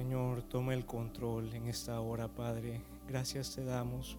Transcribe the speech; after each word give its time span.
Señor, 0.00 0.40
toma 0.44 0.72
el 0.72 0.86
control 0.86 1.52
en 1.52 1.66
esta 1.66 2.00
hora, 2.00 2.26
Padre. 2.26 2.80
Gracias 3.06 3.54
te 3.54 3.62
damos 3.62 4.16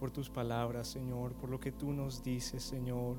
por 0.00 0.10
tus 0.10 0.28
palabras, 0.28 0.88
Señor, 0.88 1.34
por 1.34 1.50
lo 1.50 1.60
que 1.60 1.70
tú 1.70 1.92
nos 1.92 2.24
dices, 2.24 2.64
Señor. 2.64 3.18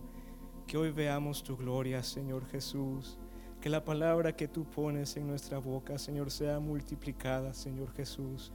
Que 0.67 0.75
hoy 0.75 0.91
veamos 0.91 1.41
tu 1.41 1.55
gloria, 1.55 2.03
Señor 2.03 2.45
Jesús. 2.47 3.17
Que 3.61 3.69
la 3.69 3.85
palabra 3.85 4.35
que 4.35 4.49
tú 4.49 4.65
pones 4.65 5.15
en 5.15 5.25
nuestra 5.25 5.57
boca, 5.57 5.97
Señor, 5.97 6.31
sea 6.31 6.59
multiplicada, 6.59 7.53
Señor 7.53 7.93
Jesús. 7.93 8.51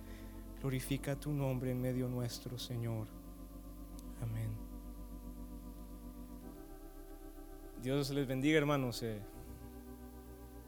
Glorifica 0.60 1.18
tu 1.18 1.32
nombre 1.32 1.70
en 1.70 1.80
medio 1.80 2.08
nuestro, 2.08 2.58
Señor. 2.58 3.06
Amén. 4.20 4.50
Dios 7.82 8.10
les 8.10 8.28
bendiga, 8.28 8.58
hermanos. 8.58 9.02
Eh, 9.02 9.18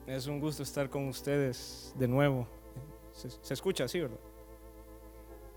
es 0.07 0.27
un 0.27 0.41
gusto 0.41 0.63
estar 0.63 0.89
con 0.89 1.07
ustedes 1.09 1.95
de 1.99 2.09
nuevo. 2.09 2.62
Se, 3.13 3.55
escucha, 3.55 3.87
sí, 3.89 4.01
¿verdad? 4.01 4.19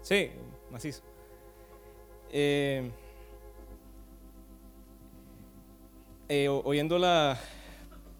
Sí, 0.02 0.30
macizo. 0.72 1.02
Eh, 2.32 2.92
eh, 6.28 6.50
oyendo 6.50 6.98
la, 6.98 7.40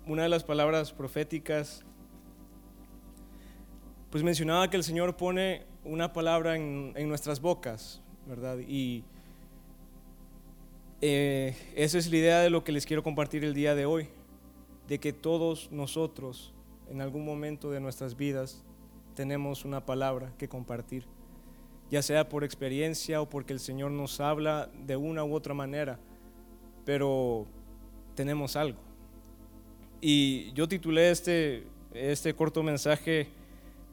una 0.08 0.24
de 0.24 0.30
las 0.30 0.44
palabras 0.44 0.94
proféticas, 0.94 1.84
pues 4.10 4.24
mencionaba 4.24 4.70
que 4.70 4.78
el 4.78 4.84
Señor 4.84 5.18
pone 5.18 5.66
una 5.84 6.14
palabra 6.14 6.56
en, 6.56 6.94
nuestras 7.10 7.42
bocas, 7.42 8.02
¿verdad? 8.28 8.60
Y 8.60 9.04
eh, 11.02 11.56
esa 11.76 11.98
es 11.98 12.10
la 12.10 12.18
idea 12.18 12.40
de 12.40 12.50
lo 12.50 12.64
que 12.64 12.72
les 12.72 12.86
quiero 12.86 13.04
compartir 13.04 13.44
el 13.44 13.54
día 13.54 13.76
de 13.76 13.86
hoy, 13.86 14.08
de 14.88 15.00
que 15.00 15.12
todos 15.12 15.72
nosotros 15.72 16.54
en 16.90 17.02
algún 17.02 17.26
momento 17.26 17.72
de 17.72 17.80
nuestras 17.80 18.16
vidas 18.16 18.64
tenemos 19.16 19.66
una 19.66 19.86
palabra 19.86 20.32
que 20.38 20.48
compartir, 20.48 21.06
ya 21.90 22.02
sea 22.02 22.30
por 22.30 22.44
experiencia 22.44 23.22
o 23.22 23.30
porque 23.30 23.54
el 23.54 23.60
Señor 23.60 23.92
nos 23.92 24.20
habla 24.20 24.70
de 24.86 24.96
una 24.96 25.24
u 25.24 25.34
otra 25.34 25.54
manera, 25.54 26.00
pero 26.86 27.48
tenemos 28.14 28.56
algo. 28.56 28.80
Y 30.02 30.52
yo 30.54 30.68
titulé 30.68 31.10
este, 31.10 31.66
este 31.94 32.34
corto 32.36 32.62
mensaje, 32.62 33.28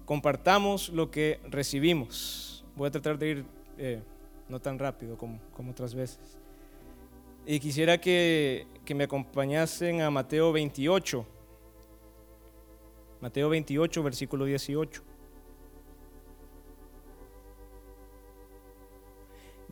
Compartamos 0.05 0.89
lo 0.89 1.11
que 1.11 1.41
recibimos. 1.49 2.65
Voy 2.77 2.89
a 2.89 2.91
tratar 2.91 3.19
de 3.19 3.29
ir 3.29 3.45
eh, 3.79 4.03
no 4.49 4.61
tan 4.61 4.79
rápido 4.79 5.17
como, 5.17 5.41
como 5.55 5.71
otras 5.71 5.95
veces. 5.95 6.39
Y 7.47 7.61
quisiera 7.61 7.99
que, 7.99 8.67
que 8.85 8.95
me 8.95 9.05
acompañasen 9.05 10.01
a 10.01 10.11
Mateo 10.11 10.53
28. 10.53 11.25
Mateo 13.21 13.49
28, 13.49 14.03
versículo 14.03 14.45
18. 14.45 15.03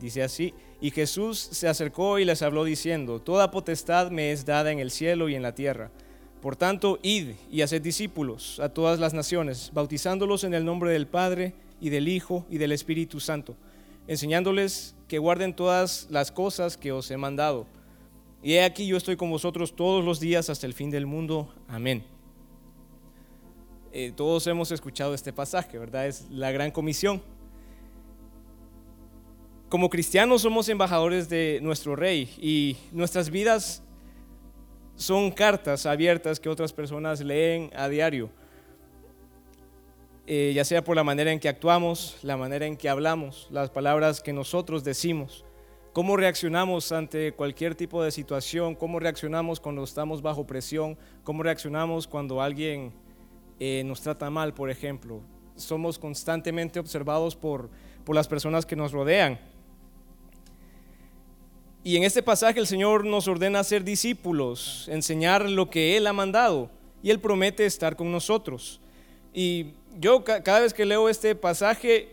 Dice 0.00 0.22
así, 0.22 0.54
y 0.80 0.90
Jesús 0.90 1.38
se 1.38 1.68
acercó 1.68 2.18
y 2.18 2.24
les 2.24 2.40
habló 2.40 2.64
diciendo, 2.64 3.20
Toda 3.20 3.50
potestad 3.50 4.10
me 4.10 4.32
es 4.32 4.46
dada 4.46 4.72
en 4.72 4.78
el 4.78 4.90
cielo 4.90 5.28
y 5.28 5.34
en 5.34 5.42
la 5.42 5.54
tierra. 5.54 5.90
Por 6.40 6.56
tanto, 6.56 6.98
id 7.02 7.32
y 7.50 7.60
haced 7.60 7.82
discípulos 7.82 8.60
a 8.60 8.70
todas 8.70 8.98
las 8.98 9.12
naciones, 9.12 9.70
bautizándolos 9.74 10.42
en 10.44 10.54
el 10.54 10.64
nombre 10.64 10.90
del 10.90 11.06
Padre 11.06 11.52
y 11.82 11.90
del 11.90 12.08
Hijo 12.08 12.46
y 12.48 12.56
del 12.56 12.72
Espíritu 12.72 13.20
Santo, 13.20 13.56
enseñándoles 14.08 14.94
que 15.06 15.18
guarden 15.18 15.54
todas 15.54 16.06
las 16.10 16.32
cosas 16.32 16.78
que 16.78 16.92
os 16.92 17.10
he 17.10 17.18
mandado. 17.18 17.66
Y 18.42 18.54
he 18.54 18.64
aquí 18.64 18.86
yo 18.86 18.96
estoy 18.96 19.16
con 19.16 19.30
vosotros 19.30 19.76
todos 19.76 20.02
los 20.02 20.18
días 20.18 20.48
hasta 20.48 20.66
el 20.66 20.72
fin 20.72 20.88
del 20.90 21.04
mundo. 21.04 21.52
Amén. 21.68 22.02
Eh, 23.92 24.12
todos 24.16 24.46
hemos 24.46 24.72
escuchado 24.72 25.12
este 25.12 25.34
pasaje, 25.34 25.76
¿verdad? 25.76 26.06
Es 26.06 26.26
la 26.30 26.52
gran 26.52 26.70
comisión. 26.70 27.20
Como 29.70 29.88
cristianos 29.88 30.42
somos 30.42 30.68
embajadores 30.68 31.28
de 31.28 31.60
nuestro 31.62 31.94
rey 31.94 32.28
y 32.38 32.76
nuestras 32.90 33.30
vidas 33.30 33.84
son 34.96 35.30
cartas 35.30 35.86
abiertas 35.86 36.40
que 36.40 36.48
otras 36.48 36.72
personas 36.72 37.20
leen 37.20 37.70
a 37.76 37.88
diario, 37.88 38.30
eh, 40.26 40.50
ya 40.56 40.64
sea 40.64 40.82
por 40.82 40.96
la 40.96 41.04
manera 41.04 41.30
en 41.30 41.38
que 41.38 41.48
actuamos, 41.48 42.18
la 42.22 42.36
manera 42.36 42.66
en 42.66 42.76
que 42.76 42.88
hablamos, 42.88 43.46
las 43.52 43.70
palabras 43.70 44.20
que 44.20 44.32
nosotros 44.32 44.82
decimos, 44.82 45.44
cómo 45.92 46.16
reaccionamos 46.16 46.90
ante 46.90 47.30
cualquier 47.30 47.76
tipo 47.76 48.02
de 48.02 48.10
situación, 48.10 48.74
cómo 48.74 48.98
reaccionamos 48.98 49.60
cuando 49.60 49.84
estamos 49.84 50.20
bajo 50.20 50.48
presión, 50.48 50.98
cómo 51.22 51.44
reaccionamos 51.44 52.08
cuando 52.08 52.42
alguien 52.42 52.92
eh, 53.60 53.84
nos 53.86 54.00
trata 54.00 54.30
mal, 54.30 54.52
por 54.52 54.68
ejemplo. 54.68 55.20
Somos 55.54 55.96
constantemente 55.96 56.80
observados 56.80 57.36
por, 57.36 57.70
por 58.04 58.16
las 58.16 58.26
personas 58.26 58.66
que 58.66 58.74
nos 58.74 58.90
rodean. 58.90 59.38
Y 61.82 61.96
en 61.96 62.02
este 62.02 62.22
pasaje 62.22 62.60
el 62.60 62.66
Señor 62.66 63.06
nos 63.06 63.26
ordena 63.26 63.64
ser 63.64 63.84
discípulos, 63.84 64.86
enseñar 64.88 65.48
lo 65.48 65.70
que 65.70 65.96
Él 65.96 66.06
ha 66.06 66.12
mandado 66.12 66.70
y 67.02 67.10
Él 67.10 67.20
promete 67.20 67.64
estar 67.64 67.96
con 67.96 68.12
nosotros. 68.12 68.80
Y 69.32 69.72
yo 69.98 70.22
cada 70.22 70.60
vez 70.60 70.74
que 70.74 70.84
leo 70.84 71.08
este 71.08 71.34
pasaje, 71.34 72.10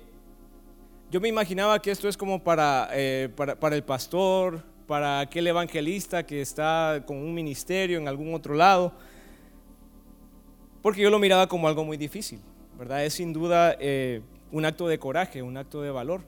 yo 1.11 1.19
me 1.19 1.27
imaginaba 1.27 1.81
que 1.81 1.91
esto 1.91 2.07
es 2.07 2.15
como 2.15 2.41
para, 2.41 2.89
eh, 2.93 3.29
para, 3.35 3.59
para, 3.59 3.75
el 3.75 3.83
pastor, 3.83 4.63
para 4.87 5.19
aquel 5.19 5.47
evangelista 5.47 6.25
que 6.25 6.41
está 6.41 7.03
con 7.05 7.17
un 7.17 7.33
ministerio 7.33 7.97
en 7.97 8.07
algún 8.07 8.33
otro 8.33 8.55
lado, 8.55 8.93
porque 10.81 11.01
yo 11.01 11.09
lo 11.09 11.19
miraba 11.19 11.47
como 11.47 11.67
algo 11.67 11.83
muy 11.83 11.97
difícil, 11.97 12.39
¿verdad? 12.77 13.03
Es 13.03 13.15
sin 13.15 13.33
duda 13.33 13.75
eh, 13.81 14.21
un 14.51 14.63
acto 14.63 14.87
de 14.87 14.97
coraje, 14.97 15.41
un 15.41 15.57
acto 15.57 15.81
de 15.81 15.91
valor. 15.91 16.21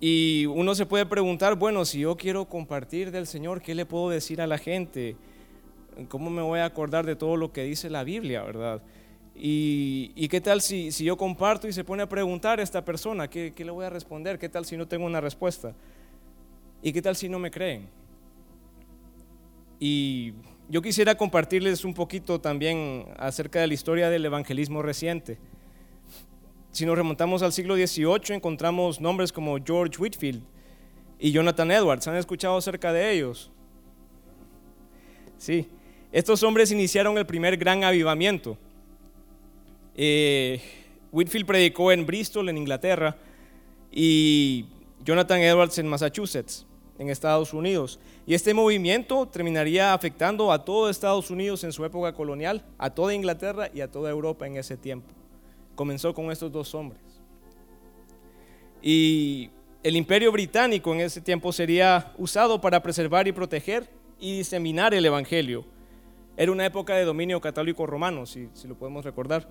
Y 0.00 0.46
uno 0.46 0.74
se 0.74 0.86
puede 0.86 1.06
preguntar, 1.06 1.56
bueno, 1.56 1.84
si 1.84 2.00
yo 2.00 2.16
quiero 2.16 2.44
compartir 2.48 3.10
del 3.10 3.26
Señor, 3.26 3.60
¿qué 3.60 3.74
le 3.74 3.84
puedo 3.84 4.10
decir 4.10 4.40
a 4.40 4.46
la 4.46 4.58
gente? 4.58 5.16
¿Cómo 6.08 6.30
me 6.30 6.42
voy 6.42 6.60
a 6.60 6.66
acordar 6.66 7.04
de 7.04 7.16
todo 7.16 7.36
lo 7.36 7.52
que 7.52 7.64
dice 7.64 7.90
la 7.90 8.04
Biblia, 8.04 8.42
verdad? 8.42 8.80
¿Y, 9.34 10.28
qué 10.28 10.40
tal 10.40 10.60
si, 10.60 10.90
si, 10.92 11.04
yo 11.04 11.16
comparto 11.16 11.68
y 11.68 11.72
se 11.72 11.84
pone 11.84 12.02
a 12.02 12.08
preguntar 12.08 12.58
a 12.58 12.62
esta 12.62 12.84
persona, 12.84 13.28
¿qué, 13.28 13.52
¿qué 13.54 13.64
le 13.64 13.70
voy 13.70 13.84
a 13.84 13.90
responder? 13.90 14.38
¿Qué 14.38 14.48
tal 14.48 14.64
si 14.64 14.76
no 14.76 14.86
tengo 14.86 15.06
una 15.06 15.20
respuesta? 15.20 15.74
¿Y 16.82 16.92
qué 16.92 17.02
tal 17.02 17.16
si 17.16 17.28
no 17.28 17.38
me 17.38 17.50
creen? 17.50 17.88
Y 19.80 20.32
yo 20.68 20.82
quisiera 20.82 21.14
compartirles 21.16 21.84
un 21.84 21.94
poquito 21.94 22.40
también 22.40 23.06
acerca 23.16 23.60
de 23.60 23.68
la 23.68 23.74
historia 23.74 24.10
del 24.10 24.24
evangelismo 24.24 24.82
reciente. 24.82 25.38
Si 26.70 26.84
nos 26.84 26.96
remontamos 26.96 27.42
al 27.42 27.52
siglo 27.52 27.76
XVIII, 27.76 28.36
encontramos 28.36 29.00
nombres 29.00 29.32
como 29.32 29.56
George 29.64 29.98
Whitfield 29.98 30.42
y 31.18 31.32
Jonathan 31.32 31.70
Edwards. 31.70 32.06
¿Han 32.06 32.16
escuchado 32.16 32.56
acerca 32.56 32.92
de 32.92 33.12
ellos? 33.12 33.50
Sí, 35.38 35.68
estos 36.12 36.42
hombres 36.42 36.70
iniciaron 36.70 37.16
el 37.16 37.26
primer 37.26 37.56
gran 37.56 37.84
avivamiento. 37.84 38.58
Eh, 39.94 40.60
Whitfield 41.10 41.46
predicó 41.46 41.90
en 41.90 42.04
Bristol, 42.04 42.48
en 42.48 42.58
Inglaterra, 42.58 43.16
y 43.90 44.66
Jonathan 45.04 45.40
Edwards 45.40 45.78
en 45.78 45.88
Massachusetts, 45.88 46.66
en 46.98 47.08
Estados 47.08 47.54
Unidos. 47.54 47.98
Y 48.26 48.34
este 48.34 48.52
movimiento 48.52 49.26
terminaría 49.26 49.94
afectando 49.94 50.52
a 50.52 50.64
todo 50.64 50.90
Estados 50.90 51.30
Unidos 51.30 51.64
en 51.64 51.72
su 51.72 51.84
época 51.84 52.12
colonial, 52.12 52.62
a 52.76 52.90
toda 52.90 53.14
Inglaterra 53.14 53.70
y 53.72 53.80
a 53.80 53.90
toda 53.90 54.10
Europa 54.10 54.46
en 54.46 54.58
ese 54.58 54.76
tiempo 54.76 55.14
comenzó 55.78 56.12
con 56.12 56.32
estos 56.32 56.50
dos 56.50 56.74
hombres. 56.74 57.00
Y 58.82 59.48
el 59.84 59.94
imperio 59.94 60.32
británico 60.32 60.92
en 60.92 61.02
ese 61.02 61.20
tiempo 61.20 61.52
sería 61.52 62.12
usado 62.18 62.60
para 62.60 62.82
preservar 62.82 63.28
y 63.28 63.32
proteger 63.32 63.88
y 64.18 64.38
diseminar 64.38 64.92
el 64.92 65.06
Evangelio. 65.06 65.64
Era 66.36 66.50
una 66.50 66.66
época 66.66 66.96
de 66.96 67.04
dominio 67.04 67.40
católico 67.40 67.86
romano, 67.86 68.26
si, 68.26 68.48
lo 68.66 68.74
podemos 68.74 69.04
recordar. 69.04 69.48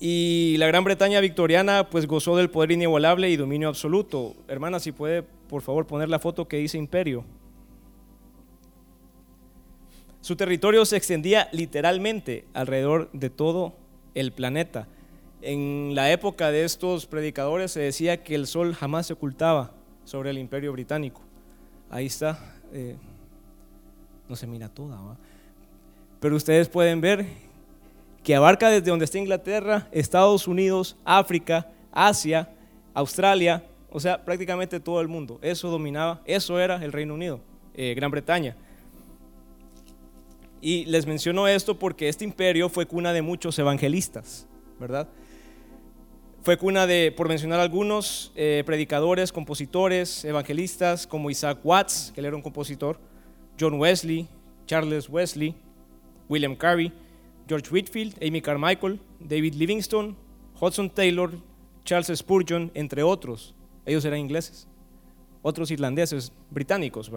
Y 0.00 0.56
la 0.58 0.66
Gran 0.66 0.82
Bretaña 0.82 1.20
victoriana 1.20 1.88
pues 1.90 2.08
gozó 2.08 2.36
del 2.36 2.50
poder 2.50 2.72
inigualable 2.72 3.30
y 3.30 3.36
dominio 3.36 3.68
absoluto. 3.68 4.34
Hermana, 4.48 4.80
si 4.80 4.90
puede 4.90 5.22
por 5.22 5.62
favor 5.62 5.86
poner 5.86 6.08
la 6.08 6.18
foto 6.18 6.48
que 6.48 6.56
dice 6.56 6.76
imperio. 6.76 7.24
Su 10.20 10.34
territorio 10.34 10.84
se 10.84 10.96
extendía 10.96 11.48
literalmente 11.52 12.46
alrededor 12.52 13.10
de 13.12 13.30
todo 13.30 13.76
el 14.20 14.32
planeta. 14.32 14.88
En 15.40 15.94
la 15.94 16.10
época 16.10 16.50
de 16.50 16.64
estos 16.64 17.06
predicadores 17.06 17.72
se 17.72 17.80
decía 17.80 18.22
que 18.22 18.34
el 18.34 18.46
sol 18.46 18.74
jamás 18.74 19.06
se 19.06 19.12
ocultaba 19.12 19.72
sobre 20.04 20.30
el 20.30 20.38
imperio 20.38 20.72
británico. 20.72 21.20
Ahí 21.90 22.06
está, 22.06 22.56
eh, 22.72 22.96
no 24.28 24.36
se 24.36 24.46
mira 24.46 24.68
toda, 24.68 24.98
pero 26.20 26.36
ustedes 26.36 26.68
pueden 26.68 27.00
ver 27.00 27.26
que 28.24 28.34
abarca 28.34 28.68
desde 28.68 28.90
donde 28.90 29.04
está 29.04 29.18
Inglaterra, 29.18 29.88
Estados 29.92 30.48
Unidos, 30.48 30.96
África, 31.04 31.68
Asia, 31.92 32.50
Australia, 32.92 33.64
o 33.90 34.00
sea, 34.00 34.22
prácticamente 34.24 34.80
todo 34.80 35.00
el 35.00 35.08
mundo. 35.08 35.38
Eso 35.40 35.70
dominaba, 35.70 36.20
eso 36.26 36.58
era 36.58 36.84
el 36.84 36.92
Reino 36.92 37.14
Unido, 37.14 37.40
eh, 37.74 37.94
Gran 37.94 38.10
Bretaña. 38.10 38.56
Y 40.60 40.84
les 40.86 41.06
menciono 41.06 41.46
esto 41.46 41.78
porque 41.78 42.08
este 42.08 42.24
imperio 42.24 42.68
fue 42.68 42.86
cuna 42.86 43.12
de 43.12 43.22
muchos 43.22 43.58
evangelistas, 43.58 44.46
¿verdad? 44.80 45.08
Fue 46.42 46.56
cuna 46.56 46.86
de, 46.86 47.12
por 47.16 47.28
mencionar 47.28 47.60
algunos, 47.60 48.32
eh, 48.34 48.62
predicadores, 48.64 49.32
compositores, 49.32 50.24
evangelistas 50.24 51.06
como 51.06 51.30
Isaac 51.30 51.58
Watts, 51.62 52.12
que 52.14 52.20
él 52.20 52.26
era 52.26 52.36
un 52.36 52.42
compositor, 52.42 52.98
John 53.60 53.74
Wesley, 53.74 54.28
Charles 54.66 55.08
Wesley, 55.08 55.54
William 56.28 56.56
Carey, 56.56 56.92
George 57.48 57.70
Whitfield, 57.70 58.14
Amy 58.22 58.40
Carmichael, 58.40 59.00
David 59.20 59.54
Livingstone, 59.54 60.14
Hudson 60.60 60.90
Taylor, 60.90 61.30
Charles 61.84 62.12
Spurgeon, 62.18 62.70
entre 62.74 63.02
otros. 63.02 63.54
Ellos 63.86 64.04
eran 64.04 64.18
ingleses, 64.18 64.68
otros 65.42 65.70
irlandeses, 65.70 66.32
británicos. 66.50 67.10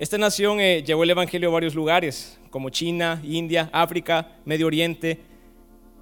Esta 0.00 0.16
nación 0.16 0.60
eh, 0.60 0.82
llevó 0.82 1.04
el 1.04 1.10
Evangelio 1.10 1.50
a 1.50 1.52
varios 1.52 1.74
lugares, 1.74 2.40
como 2.48 2.70
China, 2.70 3.20
India, 3.22 3.68
África, 3.70 4.28
Medio 4.46 4.66
Oriente, 4.66 5.20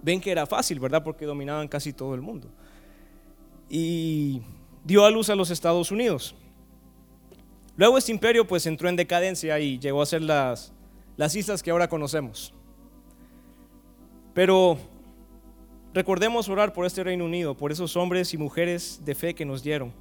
ven 0.01 0.21
que 0.21 0.31
era 0.31 0.47
fácil, 0.47 0.79
¿verdad? 0.79 1.03
Porque 1.03 1.27
dominaban 1.27 1.67
casi 1.67 1.93
todo 1.93 2.15
el 2.15 2.21
mundo. 2.21 2.49
Y 3.69 4.41
dio 4.85 5.05
a 5.05 5.11
luz 5.11 5.31
a 5.31 5.35
los 5.35 5.51
Estados 5.51 5.91
Unidos. 5.91 6.37
Luego 7.77 7.99
este 7.99 8.13
imperio 8.13 8.47
pues 8.47 8.67
entró 8.67 8.89
en 8.89 8.95
decadencia 8.95 9.59
y 9.59 9.81
llegó 9.81 10.01
a 10.01 10.07
ser 10.07 10.23
las, 10.23 10.73
las 11.17 11.35
islas 11.35 11.61
que 11.61 11.73
ahora 11.73 11.89
conocemos. 11.89 12.55
Pero 14.33 14.79
recordemos 15.93 16.49
orar 16.49 16.73
por 16.73 16.87
este 16.87 17.03
Reino 17.03 17.25
Unido, 17.25 17.57
por 17.57 17.73
esos 17.73 17.97
hombres 17.97 18.33
y 18.33 18.39
mujeres 18.39 19.01
de 19.05 19.17
fe 19.17 19.35
que 19.35 19.45
nos 19.45 19.65
dieron, 19.65 19.93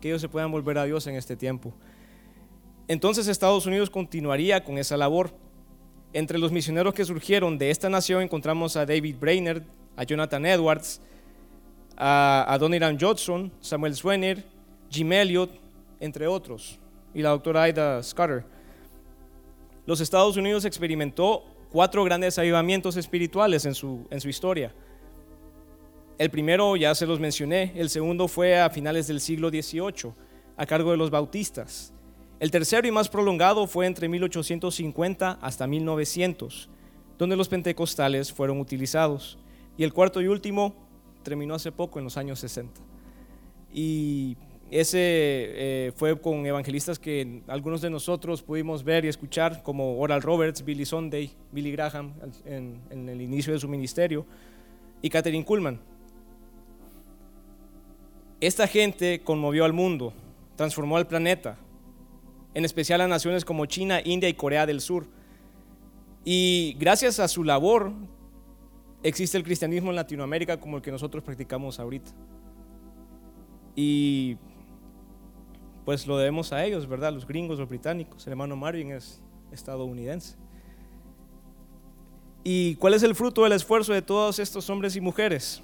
que 0.00 0.08
ellos 0.08 0.22
se 0.22 0.28
puedan 0.30 0.50
volver 0.50 0.78
a 0.78 0.84
Dios 0.84 1.06
en 1.06 1.16
este 1.16 1.36
tiempo. 1.36 1.74
Entonces 2.88 3.28
Estados 3.28 3.66
Unidos 3.66 3.90
continuaría 3.90 4.62
con 4.62 4.78
esa 4.78 4.96
labor 4.96 5.30
entre 6.16 6.38
los 6.38 6.50
misioneros 6.50 6.94
que 6.94 7.04
surgieron 7.04 7.58
de 7.58 7.70
esta 7.70 7.90
nación 7.90 8.22
encontramos 8.22 8.74
a 8.76 8.86
David 8.86 9.16
Brainerd, 9.20 9.62
a 9.96 10.04
Jonathan 10.04 10.46
Edwards, 10.46 11.00
a, 11.94 12.56
Donniran 12.58 12.98
Judson, 12.98 13.52
Samuel 13.60 13.94
Swenner, 13.94 14.42
Jim 14.88 15.12
Elliot, 15.12 15.50
entre 16.00 16.26
otros, 16.26 16.78
y 17.12 17.20
la 17.20 17.30
doctora 17.30 17.64
Aida 17.64 18.02
Scudder. 18.02 18.44
Los 19.84 20.00
Estados 20.00 20.38
Unidos 20.38 20.64
experimentó 20.64 21.44
cuatro 21.70 22.02
grandes 22.04 22.38
avivamientos 22.38 22.96
espirituales 22.96 23.66
en 23.66 23.74
su, 23.74 24.06
en 24.08 24.20
su 24.20 24.30
historia. 24.30 24.72
El 26.16 26.30
primero 26.30 26.76
ya 26.76 26.94
se 26.94 27.06
los 27.06 27.20
mencioné, 27.20 27.72
el 27.76 27.90
segundo 27.90 28.26
fue 28.26 28.58
a 28.58 28.70
finales 28.70 29.06
del 29.06 29.20
siglo 29.20 29.50
XVIII, 29.50 30.12
a 30.56 30.64
cargo 30.64 30.92
de 30.92 30.96
los 30.96 31.10
bautistas. 31.10 31.92
El 32.38 32.50
tercero 32.50 32.86
y 32.86 32.90
más 32.90 33.08
prolongado 33.08 33.66
fue 33.66 33.86
entre 33.86 34.08
1850 34.08 35.38
hasta 35.40 35.66
1900, 35.66 36.68
donde 37.18 37.36
los 37.36 37.48
pentecostales 37.48 38.30
fueron 38.30 38.60
utilizados. 38.60 39.38
Y 39.78 39.84
el 39.84 39.94
cuarto 39.94 40.20
y 40.20 40.26
último 40.26 40.74
terminó 41.22 41.54
hace 41.54 41.72
poco, 41.72 41.98
en 41.98 42.04
los 42.04 42.18
años 42.18 42.38
60. 42.40 42.80
Y 43.72 44.36
ese 44.70 44.98
eh, 44.98 45.92
fue 45.96 46.20
con 46.20 46.44
evangelistas 46.44 46.98
que 46.98 47.40
algunos 47.46 47.80
de 47.80 47.88
nosotros 47.88 48.42
pudimos 48.42 48.84
ver 48.84 49.04
y 49.04 49.08
escuchar, 49.08 49.62
como 49.62 49.98
Oral 49.98 50.20
Roberts, 50.20 50.64
Billy 50.64 50.84
Sunday, 50.84 51.30
Billy 51.52 51.72
Graham 51.72 52.12
en, 52.44 53.08
el 53.08 53.20
inicio 53.20 53.52
de 53.52 53.60
su 53.60 53.68
ministerio, 53.68 54.26
y 55.00 55.08
Catherine 55.08 55.44
Kuhlman. 55.44 55.80
Esta 58.40 58.66
gente 58.66 59.22
conmovió 59.24 59.64
al 59.64 59.72
mundo, 59.72 60.12
transformó 60.56 60.96
al 60.96 61.06
planeta, 61.06 61.56
en 62.56 62.64
especial 62.64 63.02
a 63.02 63.06
naciones 63.06 63.44
como 63.44 63.66
China, 63.66 64.00
India 64.02 64.30
y 64.30 64.32
Corea 64.32 64.64
del 64.64 64.80
Sur. 64.80 65.06
Y 66.24 66.74
gracias 66.80 67.20
a 67.20 67.28
su 67.28 67.44
labor 67.44 67.92
existe 69.02 69.36
el 69.36 69.44
cristianismo 69.44 69.90
en 69.90 69.96
Latinoamérica 69.96 70.58
como 70.58 70.78
el 70.78 70.82
que 70.82 70.90
nosotros 70.90 71.22
practicamos 71.22 71.78
ahorita. 71.78 72.12
Y 73.74 74.38
pues 75.84 76.06
lo 76.06 76.16
debemos 76.16 76.54
a 76.54 76.64
ellos, 76.64 76.86
¿verdad? 76.88 77.12
Los 77.12 77.26
gringos, 77.26 77.58
los 77.58 77.68
británicos. 77.68 78.26
El 78.26 78.30
hermano 78.30 78.56
Marvin 78.56 78.92
es 78.92 79.20
estadounidense. 79.52 80.38
¿Y 82.42 82.76
cuál 82.76 82.94
es 82.94 83.02
el 83.02 83.14
fruto 83.14 83.42
del 83.42 83.52
esfuerzo 83.52 83.92
de 83.92 84.00
todos 84.00 84.38
estos 84.38 84.70
hombres 84.70 84.96
y 84.96 85.02
mujeres? 85.02 85.62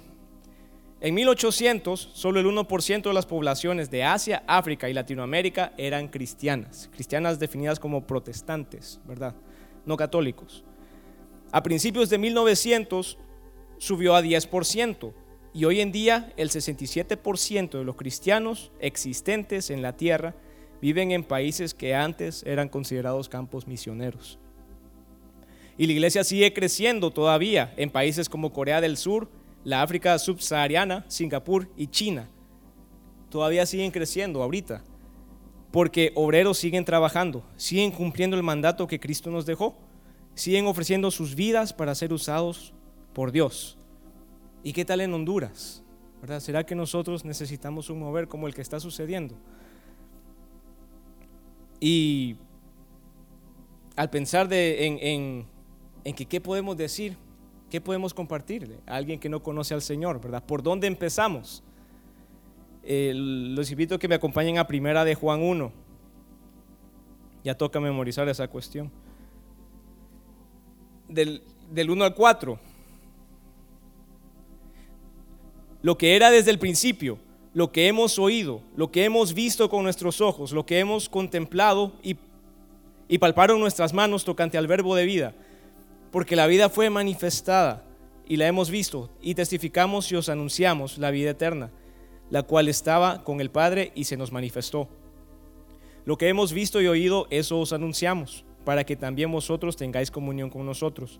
En 1.03 1.15
1800, 1.15 2.11
solo 2.13 2.39
el 2.39 2.45
1% 2.45 3.01
de 3.01 3.13
las 3.13 3.25
poblaciones 3.25 3.91
de 3.91 4.05
Asia, 4.05 4.41
África 4.47 4.87
y 4.87 4.93
Latinoamérica 4.93 5.73
eran 5.77 6.07
cristianas, 6.07 6.89
cristianas 6.93 7.39
definidas 7.39 7.77
como 7.77 8.07
protestantes, 8.07 9.01
¿verdad? 9.05 9.35
No 9.85 9.97
católicos. 9.97 10.63
A 11.51 11.61
principios 11.61 12.09
de 12.09 12.19
1900 12.19 13.17
subió 13.79 14.15
a 14.15 14.23
10% 14.23 15.13
y 15.53 15.65
hoy 15.65 15.81
en 15.81 15.91
día 15.91 16.31
el 16.37 16.49
67% 16.49 17.77
de 17.77 17.83
los 17.83 17.97
cristianos 17.97 18.71
existentes 18.79 19.71
en 19.71 19.81
la 19.81 19.97
tierra 19.97 20.35
viven 20.81 21.11
en 21.11 21.25
países 21.25 21.73
que 21.73 21.93
antes 21.95 22.43
eran 22.43 22.69
considerados 22.69 23.27
campos 23.27 23.67
misioneros. 23.67 24.39
Y 25.77 25.85
la 25.85 25.91
iglesia 25.91 26.23
sigue 26.23 26.53
creciendo 26.53 27.11
todavía 27.11 27.73
en 27.75 27.89
países 27.89 28.29
como 28.29 28.53
Corea 28.53 28.79
del 28.79 28.95
Sur, 28.95 29.42
la 29.63 29.81
África 29.81 30.17
subsahariana, 30.19 31.05
Singapur 31.07 31.69
y 31.77 31.87
China 31.87 32.29
todavía 33.29 33.65
siguen 33.65 33.89
creciendo 33.89 34.43
ahorita, 34.43 34.83
porque 35.71 36.11
obreros 36.13 36.59
siguen 36.59 36.85
trabajando, 36.85 37.43
siguen 37.55 37.91
cumpliendo 37.91 38.37
el 38.37 38.43
mandato 38.43 38.85
que 38.85 38.99
Cristo 38.99 39.31
nos 39.31 39.47
dejó, 39.47 39.75
siguen 40.35 40.67
ofreciendo 40.67 41.09
sus 41.09 41.33
vidas 41.33 41.73
para 41.73 41.95
ser 41.95 42.13
usados 42.13 42.73
por 43.13 43.31
Dios. 43.31 43.77
¿Y 44.63 44.73
qué 44.73 44.85
tal 44.85 45.01
en 45.01 45.13
Honduras? 45.13 45.83
¿Verdad? 46.21 46.41
¿Será 46.41 46.63
que 46.63 46.75
nosotros 46.75 47.25
necesitamos 47.25 47.89
un 47.89 47.99
mover 47.99 48.27
como 48.27 48.47
el 48.47 48.53
que 48.53 48.61
está 48.61 48.79
sucediendo? 48.79 49.35
Y 51.79 52.35
al 53.95 54.09
pensar 54.09 54.47
en, 54.53 55.47
en 56.03 56.13
que 56.13 56.25
qué 56.25 56.39
podemos 56.39 56.77
decir, 56.77 57.17
¿Qué 57.73 57.81
podemos 57.81 58.13
compartirle 58.13 58.77
a 58.85 58.97
alguien 58.97 59.19
que 59.19 59.29
no 59.29 59.41
conoce 59.41 59.73
al 59.73 59.81
Señor, 59.81 60.21
verdad? 60.21 60.43
¿Por 60.45 60.61
dónde 60.61 60.85
empezamos? 60.85 61.63
los 62.85 63.71
invito 63.71 63.95
a 63.95 63.97
que 63.97 64.07
me 64.07 64.13
acompañen 64.13 64.59
a 64.59 64.67
primera 64.67 65.03
de 65.03 65.15
Juan 65.15 65.41
1. 65.41 65.71
Ya 67.43 67.57
toca 67.57 67.79
memorizar 67.79 68.29
esa 68.29 68.47
cuestión. 68.47 68.91
Del, 71.07 71.41
del 71.71 71.89
1 71.89 72.03
al 72.03 72.13
4. 72.13 72.59
Lo 75.81 75.97
que 75.97 76.15
era 76.15 76.29
desde 76.29 76.51
el 76.51 76.59
principio, 76.59 77.17
lo 77.55 77.71
que 77.71 77.87
hemos 77.87 78.19
oído, 78.19 78.61
lo 78.75 78.91
que 78.91 79.03
hemos 79.03 79.33
visto 79.33 79.67
con 79.67 79.81
nuestros 79.81 80.21
ojos, 80.21 80.51
lo 80.51 80.63
que 80.63 80.77
hemos 80.77 81.09
contemplado 81.09 81.93
y, 82.03 82.17
y 83.07 83.17
palparon 83.17 83.59
nuestras 83.59 83.93
manos 83.93 84.23
tocante 84.25 84.59
al 84.59 84.67
verbo 84.67 84.93
de 84.95 85.05
vida 85.05 85.33
porque 86.13 86.35
la 86.35 86.45
vida 86.45 86.69
fue 86.69 86.91
manifestada 86.91 87.87
y 88.27 88.37
la 88.37 88.45
hemos 88.45 88.69
visto 88.69 89.09
y 89.19 89.33
testificamos 89.33 90.11
y 90.11 90.15
os 90.15 90.29
anunciamos 90.29 90.99
la 90.99 91.09
vida 91.09 91.31
eterna, 91.31 91.71
la 92.29 92.43
cual 92.43 92.69
estaba 92.69 93.23
con 93.23 93.41
el 93.41 93.49
Padre 93.49 93.91
y 93.95 94.03
se 94.03 94.15
nos 94.15 94.31
manifestó. 94.31 94.87
Lo 96.05 96.15
que 96.19 96.27
hemos 96.27 96.53
visto 96.53 96.79
y 96.81 96.87
oído, 96.87 97.25
eso 97.31 97.59
os 97.59 97.73
anunciamos, 97.73 98.45
para 98.63 98.83
que 98.83 98.95
también 98.95 99.31
vosotros 99.31 99.75
tengáis 99.75 100.11
comunión 100.11 100.51
con 100.51 100.67
nosotros. 100.67 101.19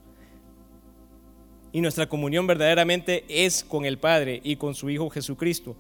Y 1.72 1.82
nuestra 1.82 2.08
comunión 2.08 2.46
verdaderamente 2.46 3.26
es 3.28 3.64
con 3.64 3.86
el 3.86 3.98
Padre 3.98 4.42
y 4.44 4.58
con 4.58 4.76
su 4.76 4.92
Hijo 4.92 5.10
Jesucristo. 5.10 5.76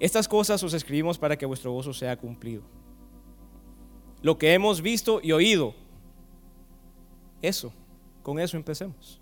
Estas 0.00 0.28
cosas 0.28 0.62
os 0.62 0.74
escribimos 0.74 1.16
para 1.16 1.38
que 1.38 1.46
vuestro 1.46 1.72
gozo 1.72 1.94
sea 1.94 2.18
cumplido. 2.18 2.62
Lo 4.20 4.36
que 4.36 4.52
hemos 4.52 4.82
visto 4.82 5.18
y 5.22 5.32
oído, 5.32 5.74
eso 7.40 7.72
con 8.22 8.38
eso 8.38 8.56
empecemos. 8.56 9.20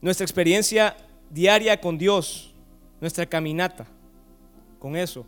Nuestra 0.00 0.24
experiencia 0.24 0.96
diaria 1.30 1.80
con 1.80 1.98
Dios, 1.98 2.54
nuestra 3.00 3.26
caminata, 3.26 3.86
con 4.78 4.96
eso. 4.96 5.26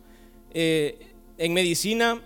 Eh, 0.51 1.13
en 1.37 1.53
medicina, 1.53 2.21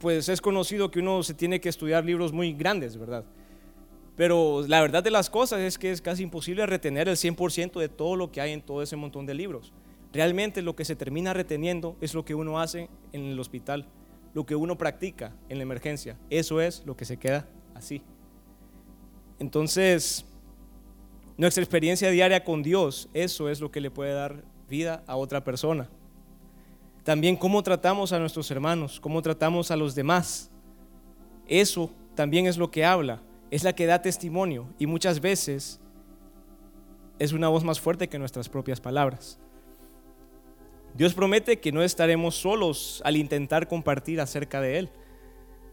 pues 0.00 0.28
es 0.28 0.40
conocido 0.40 0.90
que 0.90 1.00
uno 1.00 1.22
se 1.22 1.34
tiene 1.34 1.60
que 1.60 1.68
estudiar 1.68 2.04
libros 2.04 2.32
muy 2.32 2.52
grandes, 2.52 2.96
¿verdad? 2.96 3.24
Pero 4.16 4.64
la 4.68 4.80
verdad 4.80 5.02
de 5.02 5.10
las 5.10 5.28
cosas 5.28 5.60
es 5.60 5.78
que 5.78 5.90
es 5.90 6.00
casi 6.00 6.22
imposible 6.22 6.66
retener 6.66 7.08
el 7.08 7.16
100% 7.16 7.80
de 7.80 7.88
todo 7.88 8.14
lo 8.14 8.30
que 8.30 8.40
hay 8.40 8.52
en 8.52 8.62
todo 8.62 8.82
ese 8.82 8.96
montón 8.96 9.26
de 9.26 9.34
libros. 9.34 9.72
Realmente 10.12 10.62
lo 10.62 10.76
que 10.76 10.84
se 10.84 10.94
termina 10.94 11.32
reteniendo 11.32 11.96
es 12.00 12.14
lo 12.14 12.24
que 12.24 12.36
uno 12.36 12.60
hace 12.60 12.88
en 13.12 13.24
el 13.24 13.40
hospital, 13.40 13.88
lo 14.32 14.46
que 14.46 14.54
uno 14.54 14.78
practica 14.78 15.34
en 15.48 15.58
la 15.58 15.64
emergencia. 15.64 16.16
Eso 16.30 16.60
es 16.60 16.84
lo 16.86 16.96
que 16.96 17.04
se 17.04 17.16
queda 17.16 17.48
así. 17.74 18.02
Entonces, 19.44 20.24
nuestra 21.36 21.62
experiencia 21.62 22.10
diaria 22.10 22.42
con 22.42 22.62
Dios, 22.62 23.10
eso 23.12 23.50
es 23.50 23.60
lo 23.60 23.70
que 23.70 23.82
le 23.82 23.90
puede 23.90 24.14
dar 24.14 24.42
vida 24.70 25.04
a 25.06 25.16
otra 25.16 25.44
persona. 25.44 25.90
También 27.02 27.36
cómo 27.36 27.62
tratamos 27.62 28.14
a 28.14 28.18
nuestros 28.18 28.50
hermanos, 28.50 28.98
cómo 29.00 29.20
tratamos 29.20 29.70
a 29.70 29.76
los 29.76 29.94
demás. 29.94 30.50
Eso 31.46 31.90
también 32.14 32.46
es 32.46 32.56
lo 32.56 32.70
que 32.70 32.86
habla, 32.86 33.20
es 33.50 33.64
la 33.64 33.74
que 33.74 33.84
da 33.84 34.00
testimonio 34.00 34.66
y 34.78 34.86
muchas 34.86 35.20
veces 35.20 35.78
es 37.18 37.32
una 37.32 37.50
voz 37.50 37.64
más 37.64 37.78
fuerte 37.78 38.08
que 38.08 38.18
nuestras 38.18 38.48
propias 38.48 38.80
palabras. 38.80 39.38
Dios 40.94 41.12
promete 41.12 41.60
que 41.60 41.70
no 41.70 41.82
estaremos 41.82 42.34
solos 42.34 43.02
al 43.04 43.18
intentar 43.18 43.68
compartir 43.68 44.22
acerca 44.22 44.62
de 44.62 44.78
Él. 44.78 44.90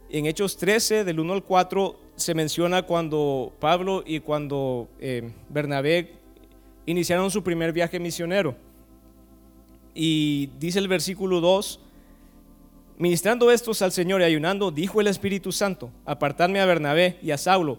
En 0.09 0.25
Hechos 0.25 0.57
13, 0.57 1.05
del 1.05 1.21
1 1.21 1.31
al 1.31 1.43
4, 1.45 2.10
se 2.21 2.33
menciona 2.33 2.83
cuando 2.83 3.51
Pablo 3.59 4.03
y 4.05 4.19
cuando 4.19 4.87
eh, 4.99 5.31
Bernabé 5.49 6.13
iniciaron 6.85 7.29
su 7.31 7.43
primer 7.43 7.73
viaje 7.73 7.99
misionero. 7.99 8.55
Y 9.93 10.49
dice 10.59 10.79
el 10.79 10.87
versículo 10.87 11.41
2, 11.41 11.79
ministrando 12.97 13.51
estos 13.51 13.81
al 13.81 13.91
Señor 13.91 14.21
y 14.21 14.25
ayunando, 14.25 14.71
dijo 14.71 15.01
el 15.01 15.07
Espíritu 15.07 15.51
Santo, 15.51 15.91
apartadme 16.05 16.61
a 16.61 16.65
Bernabé 16.65 17.17
y 17.21 17.31
a 17.31 17.37
Saulo 17.37 17.77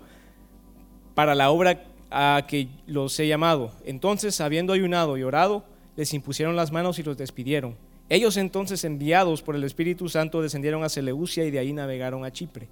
para 1.15 1.35
la 1.35 1.51
obra 1.51 1.85
a 2.11 2.45
que 2.47 2.69
los 2.87 3.19
he 3.19 3.27
llamado. 3.27 3.73
Entonces, 3.85 4.41
habiendo 4.41 4.73
ayunado 4.73 5.17
y 5.17 5.23
orado, 5.23 5.65
les 5.97 6.13
impusieron 6.13 6.57
las 6.57 6.73
manos 6.73 6.99
y 6.99 7.03
los 7.03 7.17
despidieron. 7.17 7.77
Ellos 8.09 8.37
entonces, 8.37 8.85
enviados 8.85 9.43
por 9.43 9.57
el 9.57 9.65
Espíritu 9.65 10.09
Santo, 10.09 10.43
descendieron 10.43 10.85
a 10.85 10.89
Seleucia 10.89 11.45
y 11.45 11.51
de 11.51 11.59
ahí 11.59 11.73
navegaron 11.73 12.25
a 12.25 12.31
Chipre. 12.31 12.69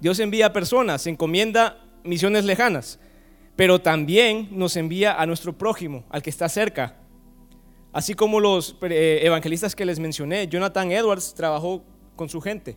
Dios 0.00 0.18
envía 0.20 0.52
personas, 0.52 1.06
encomienda 1.06 1.82
misiones 2.04 2.44
lejanas, 2.44 2.98
pero 3.56 3.80
también 3.80 4.48
nos 4.50 4.76
envía 4.76 5.20
a 5.20 5.26
nuestro 5.26 5.56
prójimo, 5.56 6.04
al 6.10 6.22
que 6.22 6.30
está 6.30 6.48
cerca. 6.48 6.96
Así 7.92 8.14
como 8.14 8.40
los 8.40 8.76
eh, 8.82 9.20
evangelistas 9.22 9.74
que 9.74 9.86
les 9.86 9.98
mencioné, 9.98 10.46
Jonathan 10.48 10.92
Edwards 10.92 11.34
trabajó 11.34 11.82
con 12.14 12.28
su 12.28 12.40
gente, 12.40 12.76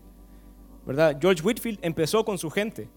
¿verdad? 0.85 1.17
George 1.19 1.43
Whitfield 1.43 1.79
empezó 1.81 2.23
con 2.23 2.37
su 2.37 2.49
gente. 2.49 2.87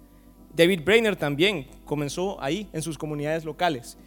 David 0.55 0.83
Brainer 0.85 1.17
también 1.17 1.67
comenzó 1.85 2.41
ahí, 2.41 2.69
en 2.73 2.83
sus 2.83 2.97
comunidades 2.97 3.45
locales. 3.45 3.99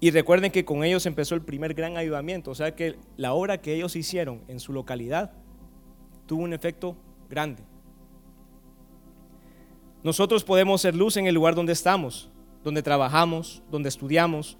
Y 0.00 0.10
recuerden 0.10 0.50
que 0.50 0.66
con 0.66 0.84
ellos 0.84 1.06
empezó 1.06 1.34
el 1.34 1.42
primer 1.42 1.72
gran 1.72 1.96
ayudamiento, 1.96 2.50
o 2.50 2.54
sea 2.54 2.74
que 2.74 2.96
la 3.16 3.32
obra 3.32 3.62
que 3.62 3.74
ellos 3.74 3.96
hicieron 3.96 4.42
en 4.48 4.60
su 4.60 4.74
localidad 4.74 5.32
tuvo 6.26 6.42
un 6.42 6.52
efecto 6.52 6.96
grande. 7.30 7.62
Nosotros 10.04 10.44
podemos 10.44 10.82
ser 10.82 10.94
luz 10.94 11.16
en 11.16 11.26
el 11.26 11.34
lugar 11.34 11.54
donde 11.54 11.72
estamos, 11.72 12.28
donde 12.62 12.82
trabajamos, 12.82 13.62
donde 13.70 13.88
estudiamos. 13.88 14.58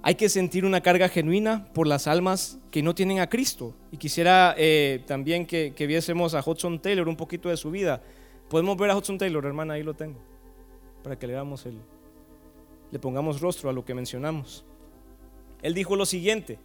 Hay 0.00 0.14
que 0.14 0.30
sentir 0.30 0.64
una 0.64 0.80
carga 0.80 1.10
genuina 1.10 1.68
por 1.74 1.86
las 1.86 2.06
almas 2.06 2.58
que 2.70 2.82
no 2.82 2.94
tienen 2.94 3.20
a 3.20 3.28
Cristo. 3.28 3.74
Y 3.92 3.98
quisiera 3.98 4.54
eh, 4.56 5.04
también 5.06 5.44
que, 5.44 5.74
viésemos 5.86 6.32
a 6.32 6.42
Hudson 6.44 6.80
Taylor 6.80 7.08
un 7.08 7.16
poquito 7.16 7.50
de 7.50 7.58
su 7.58 7.70
vida. 7.70 8.02
Podemos 8.48 8.78
ver 8.78 8.88
a 8.88 8.96
Hudson 8.96 9.18
Taylor, 9.18 9.44
hermana, 9.44 9.74
ahí 9.74 9.82
lo 9.82 9.92
tengo, 9.92 10.18
para 11.02 11.18
que 11.18 11.26
le 11.26 11.34
damos 11.34 11.66
el, 11.66 11.78
le 12.90 12.98
pongamos 12.98 13.42
rostro 13.42 13.68
a 13.68 13.74
lo 13.74 13.84
que 13.84 13.92
mencionamos. 13.92 14.64
Él 15.60 15.74
dijo 15.74 15.94
lo 15.94 16.06
siguiente, 16.06 16.58